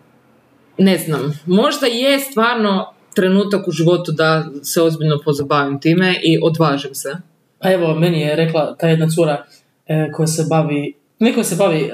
ne 0.77 0.97
znam, 0.97 1.39
možda 1.45 1.87
je 1.87 2.19
stvarno 2.19 2.93
trenutak 3.15 3.67
u 3.67 3.71
životu 3.71 4.11
da 4.11 4.45
se 4.63 4.81
ozbiljno 4.81 5.19
pozabavim 5.25 5.79
time 5.79 6.19
i 6.23 6.39
odvažim 6.43 6.95
se. 6.95 7.15
Pa 7.65 7.71
evo, 7.71 7.95
meni 7.95 8.21
je 8.21 8.35
rekla 8.35 8.75
ta 8.75 8.87
jedna 8.87 9.07
cura 9.09 9.45
e, 9.87 10.11
koja 10.11 10.27
se 10.27 10.45
bavi, 10.49 10.93
ne 11.19 11.33
koja 11.33 11.43
se 11.43 11.55
bavi, 11.55 11.91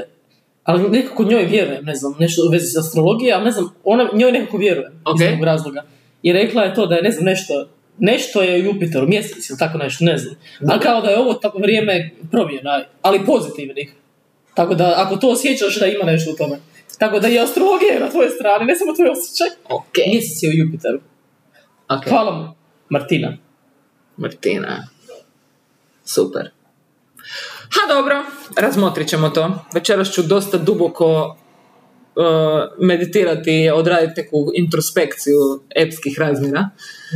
ali 0.63 0.89
nekako 0.89 1.23
njoj 1.23 1.45
vjerujem, 1.45 1.85
ne 1.85 1.95
znam, 1.95 2.15
nešto 2.19 2.41
u 2.47 2.51
vezi 2.51 2.67
s 2.67 2.77
astrologije, 2.77 3.33
ali 3.33 3.45
ne 3.45 3.51
znam, 3.51 3.69
ona, 3.83 4.09
njoj 4.13 4.31
nekako 4.31 4.57
vjerujem 4.57 5.01
Ok. 5.05 5.15
iz 5.15 5.21
nekog 5.21 5.43
razloga. 5.43 5.83
I 6.23 6.33
rekla 6.33 6.63
je 6.63 6.73
to 6.73 6.85
da 6.85 6.95
je, 6.95 7.01
ne 7.01 7.11
znam, 7.11 7.25
nešto, 7.25 7.67
nešto 7.97 8.41
je 8.41 8.61
u 8.61 8.65
Jupiteru, 8.65 9.07
mjesec 9.07 9.49
ili 9.49 9.59
tako 9.59 9.77
nešto, 9.77 10.05
ne 10.05 10.17
znam. 10.17 10.35
Ali 10.67 10.79
kao 10.79 11.01
da 11.01 11.09
je 11.09 11.17
ovo 11.17 11.33
tako 11.33 11.57
vrijeme 11.59 12.09
promjena, 12.31 12.83
ali 13.01 13.25
pozitivnih. 13.25 13.93
Tako 14.53 14.75
da, 14.75 14.93
ako 14.97 15.15
to 15.15 15.29
osjećaš 15.29 15.79
da 15.79 15.85
ima 15.85 16.03
nešto 16.03 16.31
u 16.31 16.35
tome. 16.35 16.57
Tako 16.99 17.19
da 17.19 17.27
i 17.29 17.39
astrologija 17.39 17.93
je 17.93 17.99
na 17.99 18.09
tvojoj 18.09 18.29
strani, 18.29 18.65
ne 18.65 18.75
samo 18.75 18.93
tvoj 18.93 19.09
osjećaj. 19.09 19.47
Ok. 19.69 19.97
Mjesec 20.07 20.43
je 20.43 20.49
u 20.49 20.53
Jupiteru. 20.53 20.99
Ok. 21.89 22.09
Hvala 22.09 22.37
mu, 22.37 22.53
Martina. 22.89 23.37
Martina. 24.17 24.87
Super. 26.13 26.51
Ha, 27.73 27.93
dobro, 27.95 28.23
razmotrit 28.57 29.07
ćemo 29.07 29.29
to. 29.29 29.51
Večeras 29.73 30.11
ću 30.11 30.21
dosta 30.23 30.57
duboko 30.57 31.35
uh, 32.15 32.23
meditirati 32.79 33.51
i 33.53 33.69
odraditi 33.69 34.21
neku 34.21 34.51
introspekciju 34.53 35.37
epskih 35.75 36.19
razmjera. 36.19 36.69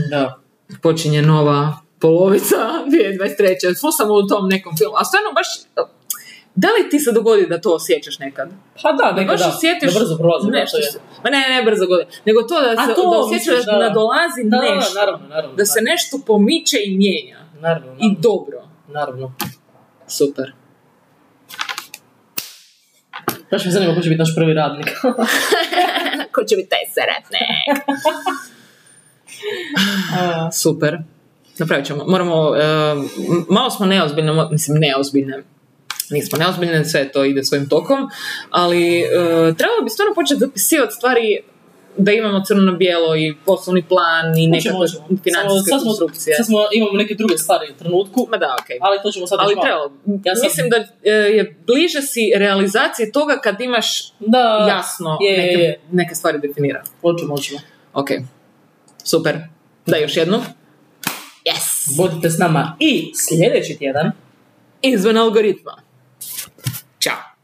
Da. 0.10 0.40
Počinje 0.82 1.22
nova 1.22 1.78
polovica 2.00 2.56
2023. 2.56 3.76
Svu 3.76 3.92
sam 3.92 4.12
u 4.12 4.28
tom 4.28 4.48
nekom 4.48 4.78
filmu. 4.78 4.96
A 4.98 5.04
stvarno 5.06 5.32
baš... 5.32 5.48
Da 6.58 6.68
li 6.70 6.90
ti 6.90 7.00
se 7.00 7.12
dogodi 7.12 7.46
da 7.48 7.62
to 7.62 7.70
osjećaš 7.72 8.20
nekad? 8.20 8.50
Pa 8.84 8.92
da, 8.92 9.04
Da 9.06 9.12
nekad 9.12 9.28
baš 9.28 9.40
da. 9.42 9.48
osjetiš 9.48 9.94
Da 9.94 10.00
brzo 10.00 10.18
prolazi. 10.18 10.52
da, 10.52 10.60
nešto. 10.60 10.78
je. 10.78 10.88
Ma 11.24 11.30
ne, 11.30 11.46
ne 11.50 11.64
brzo 11.64 11.86
godi. 11.88 12.06
Nego 12.26 12.42
to 12.42 12.62
da, 12.62 12.82
A 12.82 12.86
se, 12.88 12.94
to 12.96 13.02
da 13.02 13.18
osjećaš 13.18 13.66
da, 13.66 13.72
da. 13.72 13.80
nadolazi 13.80 14.42
Da, 14.44 14.58
da, 14.58 14.76
nešto. 14.76 15.00
naravno, 15.00 15.28
naravno. 15.28 15.56
Da 15.56 15.66
se 15.66 15.80
nešto 15.82 16.20
pomiče 16.28 16.78
i 16.86 16.98
mijenja. 16.98 17.38
Naravno, 17.60 17.92
I 17.92 17.96
naravno. 17.96 18.20
dobro. 18.20 18.65
Naravno. 18.96 19.34
Super. 20.08 20.54
Baš 23.52 23.66
me 23.66 23.72
zanima 23.72 23.96
ko 23.96 24.02
će 24.02 24.10
biti 24.10 24.20
naš 24.20 24.36
prvi 24.36 24.54
radnik. 24.54 24.88
Ko 26.34 26.44
će 26.44 26.56
biti 26.56 26.70
taj 26.70 26.86
sretne? 26.96 27.40
A, 30.20 30.52
Super. 30.52 30.98
Napravit 31.60 31.86
ćemo. 31.86 32.04
Moramo, 32.08 32.56
e, 32.56 32.62
malo 33.50 33.70
smo 33.70 33.86
neozbiljne, 33.86 34.32
mislim 34.52 34.78
neozbiljne. 34.78 35.44
Nismo 36.10 36.38
neozbiljne, 36.38 36.86
sve 36.86 37.12
to 37.12 37.26
ide 37.26 37.44
svojim 37.44 37.70
tokom, 37.70 38.10
ali 38.50 39.00
e, 39.00 39.06
trebalo 39.58 39.82
bi 39.84 39.90
stvarno 39.90 40.16
početi 40.16 40.40
zapisivati 40.40 40.94
stvari 40.94 41.42
da 41.98 42.12
imamo 42.12 42.44
crno 42.44 42.62
na 42.62 42.72
bijelo 42.74 43.16
i 43.16 43.36
poslovni 43.46 43.84
plan 43.84 44.38
i 44.38 44.48
nekakve 44.48 44.74
možemo. 44.74 45.08
financijske 45.24 45.70
sad 45.70 45.82
smo- 45.82 45.90
konstrukcije. 45.90 46.36
Sad 46.36 46.46
smo, 46.46 46.60
imamo 46.74 46.92
neke 46.94 47.16
druge 47.16 47.38
stvari 47.38 47.72
u 47.72 47.80
trenutku, 47.80 48.28
Ma 48.30 48.38
da, 48.38 48.56
okej. 48.62 48.78
ali 48.82 49.00
to 49.04 49.12
ćemo 49.12 49.28
sad 49.28 49.40
Ali 49.42 49.56
trebalo. 49.56 49.92
Ja 50.26 50.36
sam- 50.36 50.44
Mislim 50.44 50.70
da 50.70 50.78
e, 51.04 51.12
je 51.12 51.58
bliže 51.68 52.02
si 52.02 52.32
realizaciji 52.36 53.12
toga 53.12 53.38
kad 53.38 53.62
imaš 53.62 54.12
Da, 54.20 54.66
jasno 54.70 55.18
je, 55.22 55.38
neke, 55.38 55.62
je. 55.62 55.80
neke 55.92 56.16
stvari 56.16 56.40
definirane. 56.40 56.86
Hoćemo, 57.02 57.36
hoćemo. 57.36 57.60
Ok, 57.94 58.08
super. 59.04 59.36
Da, 59.86 59.98
još 59.98 60.18
jednu. 60.18 60.38
Yes! 61.46 61.98
Budite 61.98 62.30
s 62.30 62.38
nama 62.38 62.76
i 62.80 63.12
sljedeći 63.16 63.78
tjedan. 63.78 64.12
Izvan 64.82 65.18
algoritma. 65.18 65.72
Ćao. 67.00 67.35